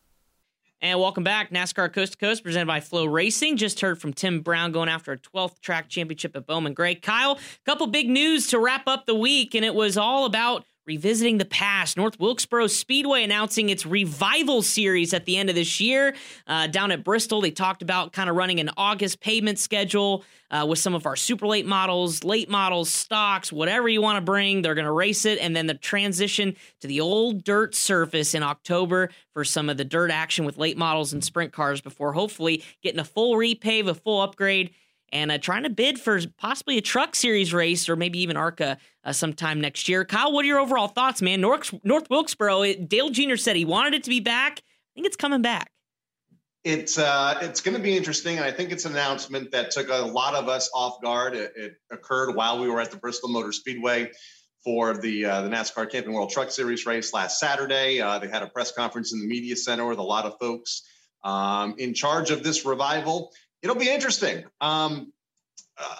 And 0.81 0.99
welcome 0.99 1.23
back, 1.23 1.53
NASCAR 1.53 1.93
Coast 1.93 2.13
to 2.13 2.19
Coast, 2.19 2.43
presented 2.43 2.67
by 2.67 2.81
Flow 2.81 3.05
Racing. 3.05 3.57
Just 3.57 3.79
heard 3.79 4.01
from 4.01 4.13
Tim 4.13 4.41
Brown 4.41 4.73
going 4.73 4.89
after 4.89 5.13
a 5.13 5.19
12th 5.19 5.61
track 5.61 5.89
championship 5.89 6.35
at 6.35 6.47
Bowman 6.49 6.75
Gray. 6.75 6.97
Kyle, 6.97 7.39
couple 7.65 7.87
big 7.87 8.09
news 8.11 8.49
to 8.49 8.59
wrap 8.59 8.89
up 8.89 9.07
the 9.07 9.15
week, 9.15 9.55
and 9.55 9.65
it 9.65 9.77
was 9.77 9.97
all 9.97 10.25
about 10.25 10.65
revisiting 10.91 11.39
the 11.39 11.45
past. 11.45 11.97
North 11.97 12.19
Wilkesboro 12.19 12.67
Speedway 12.67 13.23
announcing 13.23 13.69
its 13.69 13.87
revival 13.87 14.61
series 14.61 15.15
at 15.15 15.25
the 15.25 15.37
end 15.37 15.49
of 15.49 15.55
this 15.55 15.81
year. 15.81 16.17
Uh, 16.49 16.67
down 16.67 16.91
at 16.91 17.05
Bristol, 17.05 17.41
they 17.41 17.53
talked 17.53 17.81
about 17.81 18.13
kind 18.13 18.29
of 18.29 18.35
running 18.35 18.59
an 18.59 18.71
August 18.77 19.21
pavement 19.21 19.61
schedule 19.61 20.25
uh, 20.51 20.67
with 20.69 20.81
some 20.81 20.97
of 20.97 21.07
our 21.07 21.15
super 21.15 21.47
late 21.47 21.65
models, 21.65 22.25
late 22.25 22.51
models, 22.51 22.91
stocks, 22.91 23.53
whatever 23.53 23.89
you 23.89 24.03
want 24.03 24.17
to 24.17 24.21
bring. 24.21 24.63
They're 24.63 24.75
going 24.75 24.85
to 24.85 24.91
race 24.91 25.25
it, 25.27 25.39
and 25.39 25.55
then 25.55 25.69
the 25.69 25.75
transition 25.75 26.57
to 26.81 26.89
the 26.89 27.01
old 27.01 27.45
dirt 27.45 27.77
surface 27.77 28.35
in 28.35 28.43
October 28.43 29.11
for 29.33 29.45
some 29.45 29.69
of 29.71 29.77
the 29.77 29.85
dirt 29.85 30.11
action 30.11 30.45
with 30.45 30.59
late 30.59 30.77
models 30.77 31.13
and 31.13 31.23
sprint 31.23 31.53
cars 31.53 31.81
before 31.81 32.15
hopefully 32.15 32.65
getting 32.83 32.99
a 32.99 33.05
full 33.05 33.37
repave, 33.37 33.87
a 33.87 33.95
full 33.95 34.21
upgrade 34.21 34.73
and 35.13 35.31
uh, 35.31 35.39
trying 35.39 35.65
to 35.65 35.71
bid 35.71 36.01
for 36.01 36.21
possibly 36.39 36.79
a 36.79 36.81
truck 36.81 37.15
series 37.15 37.53
race 37.53 37.89
or 37.89 37.97
maybe 37.97 38.21
even 38.21 38.37
ARCA 38.37 38.79
uh, 39.05 39.13
sometime 39.13 39.61
next 39.61 39.89
year. 39.89 40.05
Kyle, 40.05 40.33
what 40.33 40.45
are 40.45 40.49
your 40.49 40.61
overall 40.61 40.89
thoughts, 40.89 41.21
man? 41.23 41.41
North, 41.41 41.75
North 41.85 42.09
Wilkesboro, 42.11 42.63
it, 42.63 42.89
Dale 42.89 43.11
Jr. 43.11 43.37
said 43.37 43.57
he 43.57 43.65
wanted 43.65 43.95
it 43.95 44.05
to 44.05 44.11
be 44.11 44.21
back. 44.21 44.61
I 44.61 44.91
think 44.95 45.07
it's 45.07 45.17
coming 45.17 45.43
back. 45.43 45.71
It's 46.63 46.99
uh, 46.99 47.39
it's 47.41 47.63
going 47.63 47.77
to 47.77 47.83
be 47.83 47.97
interesting, 47.97 48.37
and 48.37 48.45
I 48.45 48.51
think 48.51 48.71
it's 48.71 48.85
an 48.85 48.93
announcement 48.93 49.51
that 49.53 49.71
took 49.71 49.89
a 49.89 49.97
lot 49.97 50.35
of 50.35 50.47
us 50.51 50.69
off 50.75 51.01
guard. 51.01 51.35
It, 51.35 51.53
it 51.57 51.73
occurred 51.91 52.35
while 52.35 52.61
we 52.61 52.69
were 52.69 52.81
at 52.81 52.91
the 52.91 52.99
Bristol 52.99 53.31
Motor 53.31 53.53
Speedway 53.53 54.11
for 54.63 54.99
the 54.99 55.25
uh, 55.25 55.43
the 55.43 55.49
NASCAR 55.49 55.91
Camping 55.91 56.13
World 56.13 56.29
Truck 56.29 56.51
Series 56.51 56.85
race 56.85 57.15
last 57.15 57.41
Saturday. 57.41 58.03
Uh, 58.03 58.19
they 58.19 58.29
had 58.29 58.43
a 58.43 58.47
press 58.47 58.73
conference 58.73 59.15
in 59.15 59.21
the 59.21 59.27
media 59.27 59.57
center 59.57 59.87
with 59.87 59.99
a 59.99 60.03
lot 60.03 60.27
of 60.27 60.39
folks 60.39 60.83
um, 61.25 61.77
in 61.79 61.95
charge 61.95 62.31
of 62.31 62.43
this 62.43 62.67
revival 62.67 63.33
it'll 63.63 63.77
be 63.77 63.91
interesting. 63.91 64.45
Um, 64.61 65.13
uh, 65.79 65.97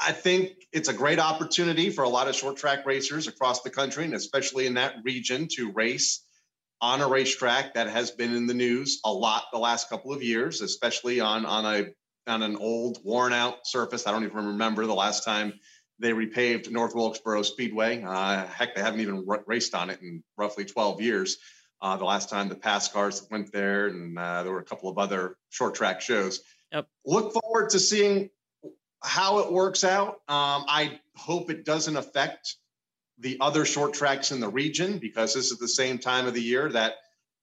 I 0.00 0.12
think 0.12 0.52
it's 0.72 0.88
a 0.88 0.92
great 0.92 1.18
opportunity 1.18 1.90
for 1.90 2.02
a 2.02 2.08
lot 2.08 2.28
of 2.28 2.34
short 2.34 2.56
track 2.56 2.84
racers 2.86 3.28
across 3.28 3.62
the 3.62 3.70
country, 3.70 4.04
and 4.04 4.14
especially 4.14 4.66
in 4.66 4.74
that 4.74 4.96
region, 5.04 5.48
to 5.56 5.70
race 5.72 6.24
on 6.80 7.00
a 7.00 7.08
racetrack 7.08 7.74
that 7.74 7.88
has 7.88 8.10
been 8.10 8.34
in 8.34 8.46
the 8.46 8.54
news 8.54 9.00
a 9.04 9.12
lot 9.12 9.44
the 9.52 9.58
last 9.58 9.88
couple 9.88 10.12
of 10.12 10.22
years, 10.22 10.60
especially 10.60 11.20
on 11.20 11.46
on 11.46 11.64
a 11.64 11.86
on 12.26 12.42
an 12.42 12.56
old 12.56 12.98
worn 13.04 13.32
out 13.32 13.66
surface. 13.66 14.06
I 14.06 14.10
don't 14.10 14.24
even 14.24 14.46
remember 14.46 14.86
the 14.86 14.94
last 14.94 15.24
time 15.24 15.52
they 15.98 16.10
repaved 16.10 16.70
North 16.70 16.94
Wilkesboro 16.94 17.42
Speedway. 17.42 18.02
Uh, 18.02 18.46
heck, 18.46 18.74
they 18.74 18.80
haven't 18.80 19.00
even 19.00 19.24
r- 19.28 19.44
raced 19.46 19.74
on 19.74 19.90
it 19.90 20.00
in 20.02 20.22
roughly 20.36 20.64
12 20.64 21.00
years. 21.00 21.38
Uh, 21.80 21.96
the 21.96 22.04
last 22.04 22.28
time 22.28 22.48
the 22.48 22.54
pass 22.54 22.88
cars 22.88 23.26
went 23.30 23.52
there, 23.52 23.86
and 23.86 24.18
uh, 24.18 24.42
there 24.42 24.52
were 24.52 24.60
a 24.60 24.64
couple 24.64 24.88
of 24.88 24.98
other 24.98 25.36
short 25.50 25.74
track 25.74 26.00
shows. 26.00 26.40
Yep. 26.72 26.88
Look 27.04 27.32
forward 27.32 27.70
to 27.70 27.78
seeing 27.78 28.30
how 29.02 29.40
it 29.40 29.52
works 29.52 29.84
out. 29.84 30.20
Um, 30.28 30.64
I 30.68 31.00
hope 31.16 31.50
it 31.50 31.64
doesn't 31.64 31.96
affect 31.96 32.56
the 33.18 33.36
other 33.40 33.64
short 33.64 33.94
tracks 33.94 34.32
in 34.32 34.40
the 34.40 34.48
region 34.48 34.98
because 34.98 35.34
this 35.34 35.50
is 35.50 35.58
the 35.58 35.68
same 35.68 35.98
time 35.98 36.26
of 36.26 36.34
the 36.34 36.42
year 36.42 36.70
that 36.70 36.94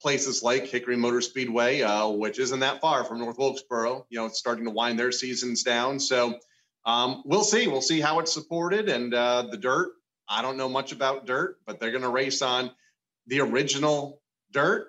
places 0.02 0.42
like 0.42 0.66
Hickory 0.68 0.96
Motor 0.96 1.22
Speedway, 1.22 1.82
uh, 1.82 2.08
which 2.08 2.40
isn't 2.40 2.62
that 2.62 2.82
far 2.82 3.04
from 3.04 3.20
North 3.20 3.38
Wilkesboro, 3.38 4.06
you 4.10 4.18
know, 4.18 4.26
it's 4.26 4.40
starting 4.40 4.66
to 4.66 4.72
wind 4.72 4.98
their 4.98 5.12
seasons 5.12 5.64
down. 5.64 6.00
So 6.00 6.40
um, 6.86 7.22
we'll 7.26 7.44
see. 7.44 7.68
We'll 7.68 7.82
see 7.82 8.00
how 8.00 8.20
it's 8.20 8.34
supported. 8.34 8.90
And 8.90 9.14
uh, 9.14 9.48
the 9.52 9.58
dirt, 9.58 9.92
I 10.28 10.42
don't 10.42 10.58
know 10.58 10.70
much 10.70 10.92
about 10.92 11.26
dirt, 11.26 11.58
but 11.68 11.80
they're 11.80 11.92
going 11.92 12.04
to 12.04 12.10
race 12.10 12.42
on 12.42 12.72
the 13.28 13.42
original 13.42 14.22
dirt. 14.52 14.88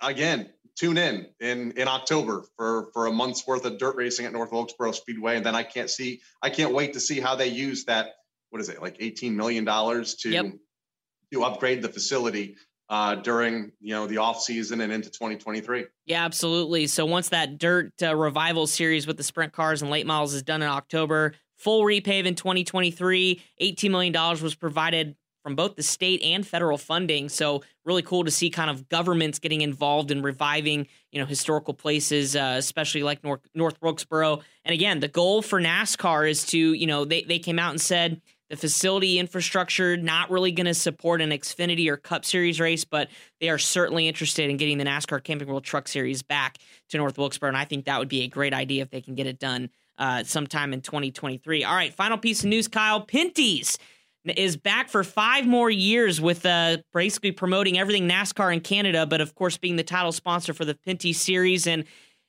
Again, 0.00 0.50
tune 0.76 0.98
in 0.98 1.26
in 1.40 1.72
in 1.72 1.88
October 1.88 2.44
for 2.56 2.90
for 2.92 3.06
a 3.06 3.12
month's 3.12 3.46
worth 3.46 3.64
of 3.64 3.78
dirt 3.78 3.96
racing 3.96 4.26
at 4.26 4.32
North 4.32 4.52
Wilkesboro 4.52 4.92
Speedway, 4.92 5.36
and 5.36 5.44
then 5.44 5.54
I 5.54 5.62
can't 5.62 5.90
see 5.90 6.20
I 6.42 6.50
can't 6.50 6.72
wait 6.72 6.92
to 6.94 7.00
see 7.00 7.20
how 7.20 7.34
they 7.34 7.48
use 7.48 7.84
that. 7.86 8.14
What 8.50 8.60
is 8.60 8.68
it 8.68 8.80
like 8.80 8.96
eighteen 9.00 9.36
million 9.36 9.64
dollars 9.64 10.14
to 10.16 10.30
yep. 10.30 10.46
to 11.32 11.44
upgrade 11.44 11.82
the 11.82 11.88
facility 11.88 12.56
uh, 12.88 13.16
during 13.16 13.72
you 13.80 13.94
know 13.94 14.06
the 14.06 14.18
off 14.18 14.40
season 14.40 14.80
and 14.80 14.92
into 14.92 15.10
2023. 15.10 15.86
Yeah, 16.06 16.24
absolutely. 16.24 16.86
So 16.86 17.06
once 17.06 17.30
that 17.30 17.58
dirt 17.58 17.92
uh, 18.02 18.14
revival 18.14 18.66
series 18.66 19.06
with 19.06 19.16
the 19.16 19.24
sprint 19.24 19.52
cars 19.52 19.82
and 19.82 19.90
late 19.90 20.06
models 20.06 20.34
is 20.34 20.42
done 20.42 20.62
in 20.62 20.68
October, 20.68 21.34
full 21.56 21.82
repave 21.82 22.26
in 22.26 22.34
2023, 22.34 23.42
18 23.58 23.90
million 23.90 24.12
dollars 24.12 24.42
was 24.42 24.54
provided 24.54 25.16
from 25.46 25.54
both 25.54 25.76
the 25.76 25.82
state 25.84 26.20
and 26.24 26.44
federal 26.44 26.76
funding. 26.76 27.28
So 27.28 27.62
really 27.84 28.02
cool 28.02 28.24
to 28.24 28.32
see 28.32 28.50
kind 28.50 28.68
of 28.68 28.88
governments 28.88 29.38
getting 29.38 29.60
involved 29.60 30.10
in 30.10 30.20
reviving, 30.20 30.88
you 31.12 31.20
know, 31.20 31.24
historical 31.24 31.72
places, 31.72 32.34
uh, 32.34 32.56
especially 32.58 33.04
like 33.04 33.22
North 33.22 33.42
North 33.54 33.80
Wilkesboro. 33.80 34.40
And 34.64 34.74
again, 34.74 34.98
the 34.98 35.06
goal 35.06 35.42
for 35.42 35.60
NASCAR 35.60 36.28
is 36.28 36.44
to, 36.46 36.58
you 36.58 36.88
know, 36.88 37.04
they 37.04 37.22
they 37.22 37.38
came 37.38 37.60
out 37.60 37.70
and 37.70 37.80
said 37.80 38.20
the 38.50 38.56
facility 38.56 39.20
infrastructure 39.20 39.96
not 39.96 40.32
really 40.32 40.50
going 40.50 40.66
to 40.66 40.74
support 40.74 41.22
an 41.22 41.30
Xfinity 41.30 41.86
or 41.86 41.96
Cup 41.96 42.24
Series 42.24 42.58
race, 42.58 42.84
but 42.84 43.08
they 43.40 43.48
are 43.48 43.58
certainly 43.58 44.08
interested 44.08 44.50
in 44.50 44.56
getting 44.56 44.78
the 44.78 44.84
NASCAR 44.84 45.22
Camping 45.22 45.46
World 45.46 45.62
Truck 45.62 45.86
Series 45.86 46.24
back 46.24 46.58
to 46.88 46.96
North 46.96 47.18
Wilkesboro, 47.18 47.46
and 47.46 47.56
I 47.56 47.66
think 47.66 47.84
that 47.84 48.00
would 48.00 48.08
be 48.08 48.22
a 48.22 48.28
great 48.28 48.52
idea 48.52 48.82
if 48.82 48.90
they 48.90 49.00
can 49.00 49.14
get 49.14 49.28
it 49.28 49.38
done 49.38 49.70
uh, 49.96 50.24
sometime 50.24 50.72
in 50.72 50.80
2023. 50.80 51.62
All 51.62 51.72
right, 51.72 51.94
final 51.94 52.18
piece 52.18 52.40
of 52.42 52.50
news, 52.50 52.66
Kyle 52.66 53.00
Pinty's 53.00 53.78
is 54.36 54.56
back 54.56 54.88
for 54.88 55.04
five 55.04 55.46
more 55.46 55.70
years 55.70 56.20
with 56.20 56.44
uh, 56.44 56.78
basically 56.92 57.32
promoting 57.32 57.78
everything 57.78 58.08
NASCAR 58.08 58.52
in 58.52 58.60
Canada, 58.60 59.06
but 59.06 59.20
of 59.20 59.34
course 59.34 59.56
being 59.56 59.76
the 59.76 59.84
title 59.84 60.12
sponsor 60.12 60.52
for 60.52 60.64
the 60.64 60.74
Pinty 60.74 61.14
Series. 61.14 61.66
And 61.66 61.84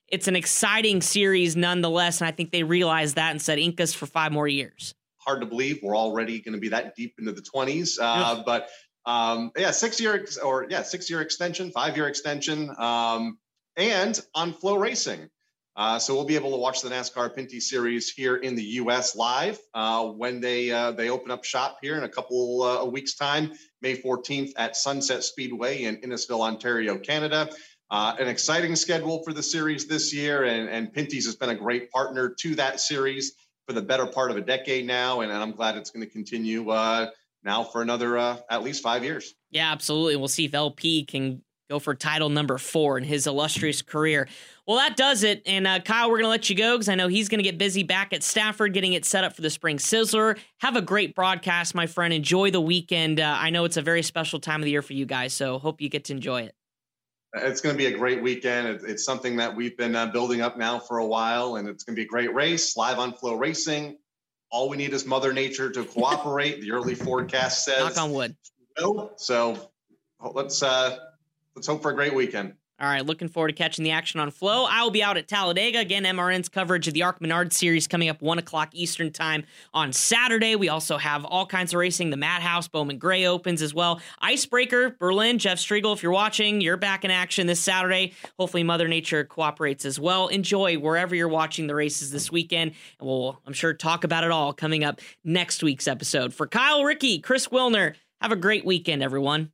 it's 0.08 0.28
an 0.28 0.36
exciting 0.36 1.02
series 1.02 1.56
nonetheless. 1.56 2.22
And 2.22 2.28
I 2.28 2.32
think 2.32 2.52
they 2.52 2.64
realized 2.64 3.16
that 3.16 3.32
and 3.32 3.42
said 3.42 3.60
Incas 3.60 3.94
for 3.94 4.06
five 4.06 4.32
more 4.32 4.48
years. 4.48 4.94
Hard 5.20 5.42
to 5.42 5.48
believe 5.48 5.80
we're 5.84 5.98
already 5.98 6.40
going 6.40 6.54
to 6.54 6.60
be 6.60 6.70
that 6.70 6.96
deep 6.96 7.16
into 7.20 7.34
the 7.34 7.42
20s. 7.42 7.98
Uh, 8.02 8.44
but 8.46 8.70
um, 9.06 9.52
yeah, 9.58 9.72
six 9.72 10.00
year 10.00 10.26
or 10.44 10.68
yeah, 10.70 10.84
six 10.84 11.10
year 11.10 11.22
extension, 11.22 11.72
five 11.72 11.96
year 11.96 12.08
extension, 12.08 12.70
um, 12.78 13.38
and 13.76 14.20
on 14.36 14.54
FloRacing. 14.54 15.30
Uh, 15.78 16.00
so 16.00 16.16
we'll 16.16 16.26
be 16.26 16.36
able 16.36 16.50
to 16.50 16.58
watch 16.58 16.82
the 16.82 16.90
NASCAR 16.90 17.38
Pinty 17.38 17.62
Series 17.62 18.10
here 18.10 18.38
in 18.38 18.56
the 18.56 18.64
U.S. 18.64 19.16
live 19.16 19.60
uh, 19.76 20.08
when 20.08 20.42
they 20.42 20.72
uh, 20.72 20.92
they 20.92 21.12
open 21.12 21.30
up 21.30 21.44
shop 21.44 21.78
here 21.84 21.96
in 21.98 22.04
a 22.04 22.10
couple 22.10 22.64
uh, 22.64 22.84
weeks' 22.84 23.14
time, 23.14 23.52
May 23.84 23.96
14th 23.96 24.54
at 24.58 24.76
Sunset 24.76 25.24
Speedway 25.24 25.84
in 25.84 25.98
Innisfil, 25.98 26.42
Ontario, 26.42 26.98
Canada. 26.98 27.48
Uh, 27.92 28.16
an 28.20 28.28
exciting 28.28 28.76
schedule 28.76 29.24
for 29.24 29.34
the 29.34 29.44
series 29.44 29.86
this 29.88 30.12
year, 30.12 30.46
and, 30.46 30.68
and 30.68 30.92
Pinty's 30.92 31.26
has 31.26 31.36
been 31.36 31.52
a 31.52 31.56
great 31.56 31.92
partner 31.92 32.34
to 32.40 32.56
that 32.56 32.80
series 32.80 33.34
for 33.68 33.74
the 33.74 33.82
better 33.82 34.08
part 34.08 34.32
of 34.32 34.38
a 34.38 34.42
decade 34.42 34.88
now, 34.88 35.22
and, 35.22 35.32
and 35.32 35.40
I'm 35.40 35.52
glad 35.52 35.78
it's 35.78 35.92
going 35.92 36.06
to 36.06 36.12
continue 36.12 36.72
uh, 36.72 37.12
now 37.44 37.64
for 37.64 37.84
another 37.84 38.18
at 38.18 38.64
least 38.64 38.82
five 38.82 39.04
years. 39.04 39.36
Yeah, 39.52 39.72
absolutely. 39.72 40.16
We'll 40.16 40.28
see 40.28 40.46
if 40.46 40.56
LP 40.56 41.06
can 41.06 41.44
go 41.70 41.80
for 41.80 41.94
title 41.94 42.30
number 42.30 42.58
four 42.58 42.98
in 42.98 43.04
his 43.04 43.28
illustrious 43.28 43.82
career. 43.82 44.28
Well, 44.66 44.78
that 44.78 44.96
does 44.96 45.24
it. 45.24 45.42
And 45.46 45.68
uh, 45.68 45.80
Kyle, 45.80 46.10
we're 46.10 46.18
going 46.18 46.26
to 46.26 46.30
let 46.30 46.50
you 46.50 46.56
go 46.56 46.76
because 46.76 46.90
I 46.90 46.96
know 46.96 47.08
he's 47.08 47.30
going 47.30 47.40
to 47.40 47.44
get 47.44 47.58
busy 47.58 47.84
back 47.84 48.14
at 48.14 48.24
Stafford 48.24 48.74
getting 48.74 48.94
it 48.94 49.06
set 49.06 49.24
up 49.24 49.36
for 49.36 49.42
the 49.42 49.50
Spring 49.50 49.78
Sizzler. 49.78 50.38
Have 50.60 50.76
a 50.76 50.82
great 50.82 51.16
broadcast, 51.16 51.76
my 51.76 51.88
friend. 51.88 52.14
Enjoy 52.14 52.52
the 52.52 52.62
weekend. 52.62 53.20
Uh, 53.20 53.36
I 53.38 53.50
know 53.50 53.66
it's 53.66 53.78
a 53.78 53.82
very 53.82 54.02
special 54.02 54.40
time 54.40 54.62
of 54.62 54.66
the 54.66 54.72
year 54.72 54.82
for 54.82 54.94
you 54.94 55.06
guys, 55.06 55.34
so 55.34 55.60
hope 55.60 55.82
you 55.82 55.90
get 55.90 56.06
to 56.06 56.14
enjoy 56.14 56.44
it. 56.44 56.56
It's 57.34 57.62
going 57.62 57.76
to 57.76 57.78
be 57.78 57.94
a 57.94 57.98
great 57.98 58.22
weekend. 58.22 58.82
It's 58.88 59.04
something 59.04 59.36
that 59.38 59.56
we've 59.56 59.78
been 59.78 59.96
uh, 59.96 60.08
building 60.08 60.42
up 60.42 60.58
now 60.58 60.80
for 60.80 61.00
a 61.00 61.06
while, 61.06 61.58
and 61.58 61.68
it's 61.68 61.84
going 61.84 61.96
to 61.96 62.00
be 62.00 62.06
a 62.06 62.10
great 62.10 62.34
race 62.34 62.78
live 62.78 63.00
on 63.00 63.14
Flow 63.14 63.36
Racing. 63.36 63.98
All 64.50 64.70
we 64.70 64.78
need 64.78 64.94
is 64.94 65.06
Mother 65.06 65.34
Nature 65.34 65.70
to 65.72 65.84
cooperate. 65.84 66.62
the 66.62 66.72
early 66.72 66.96
forecast 66.96 67.66
says. 67.66 67.80
Knock 67.80 67.98
on 67.98 68.14
wood. 68.14 68.36
No, 68.80 69.12
so 69.18 69.72
let's 70.34 70.64
uh, 70.64 70.98
let's 71.58 71.68
hope 71.68 71.82
for 71.82 71.90
a 71.90 71.96
great 71.96 72.14
weekend. 72.14 72.54
All 72.80 72.88
right, 72.88 73.04
looking 73.04 73.28
forward 73.28 73.48
to 73.48 73.56
catching 73.56 73.84
the 73.84 73.90
action 73.90 74.20
on 74.20 74.30
Flow. 74.30 74.66
I 74.66 74.84
will 74.84 74.92
be 74.92 75.02
out 75.02 75.18
at 75.18 75.28
Talladega. 75.28 75.80
Again, 75.80 76.04
MRN's 76.04 76.48
coverage 76.48 76.88
of 76.88 76.94
the 76.94 77.02
ARCA 77.02 77.18
Menard 77.24 77.52
series 77.52 77.88
coming 77.88 78.08
up 78.08 78.22
1 78.22 78.38
o'clock 78.38 78.70
Eastern 78.74 79.12
Time 79.12 79.46
on 79.74 79.92
Saturday. 79.92 80.56
We 80.56 80.70
also 80.70 80.98
have 80.98 81.26
all 81.26 81.48
kinds 81.48 81.74
of 81.74 81.80
racing. 81.80 82.12
The 82.12 82.18
Madhouse, 82.18 82.68
Bowman 82.68 83.00
Gray 83.00 83.26
opens 83.26 83.64
as 83.64 83.74
well. 83.74 84.00
Icebreaker, 84.22 84.92
Berlin, 85.00 85.40
Jeff 85.40 85.58
Striegel, 85.58 85.96
if 85.96 86.04
you're 86.04 86.12
watching, 86.12 86.62
you're 86.62 86.78
back 86.78 87.04
in 87.04 87.10
action 87.10 87.48
this 87.48 87.60
Saturday. 87.60 88.14
Hopefully, 88.38 88.62
Mother 88.62 88.88
Nature 88.88 89.24
cooperates 89.24 89.84
as 89.84 90.00
well. 90.00 90.28
Enjoy 90.28 90.78
wherever 90.78 91.16
you're 91.16 91.28
watching 91.28 91.66
the 91.66 91.74
races 91.74 92.12
this 92.12 92.32
weekend. 92.32 92.74
And 93.00 93.10
we'll, 93.10 93.42
I'm 93.48 93.54
sure, 93.54 93.74
talk 93.74 94.04
about 94.04 94.24
it 94.24 94.30
all 94.30 94.54
coming 94.54 94.84
up 94.84 95.02
next 95.24 95.64
week's 95.64 95.88
episode. 95.88 96.32
For 96.32 96.46
Kyle 96.46 96.84
Rickey, 96.84 97.18
Chris 97.18 97.48
Wilner, 97.48 97.96
have 98.22 98.32
a 98.32 98.36
great 98.36 98.66
weekend, 98.66 99.02
everyone. 99.02 99.52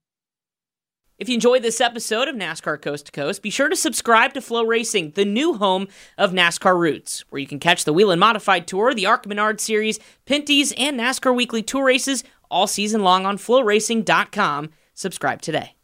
If 1.24 1.30
you 1.30 1.36
enjoyed 1.36 1.62
this 1.62 1.80
episode 1.80 2.28
of 2.28 2.36
NASCAR 2.36 2.82
Coast 2.82 3.06
to 3.06 3.14
Coast, 3.14 3.42
be 3.42 3.50
sure 3.50 3.70
to 3.70 3.78
subscribe 3.78 4.34
to 4.34 4.42
Flow 4.42 4.66
Racing, 4.66 5.12
the 5.12 5.24
new 5.24 5.54
home 5.54 5.88
of 6.18 6.34
NASCAR 6.34 6.78
Roots, 6.78 7.24
where 7.30 7.40
you 7.40 7.48
can 7.48 7.62
catch 7.62 7.86
the 7.86 7.94
Whelen 7.94 8.20
Modified 8.20 8.68
Tour, 8.68 8.94
the 8.94 9.06
ARCA 9.06 9.30
Menard 9.30 9.62
Series, 9.62 10.02
Pinty's, 10.26 10.74
and 10.74 11.00
NASCAR 11.00 11.34
Weekly 11.34 11.64
Tour 11.64 11.86
races 11.86 12.26
all 12.52 12.68
season 12.68 13.04
long 13.04 13.26
on 13.26 13.38
flowracing.com. 13.38 14.72
Subscribe 14.94 15.42
today. 15.42 15.76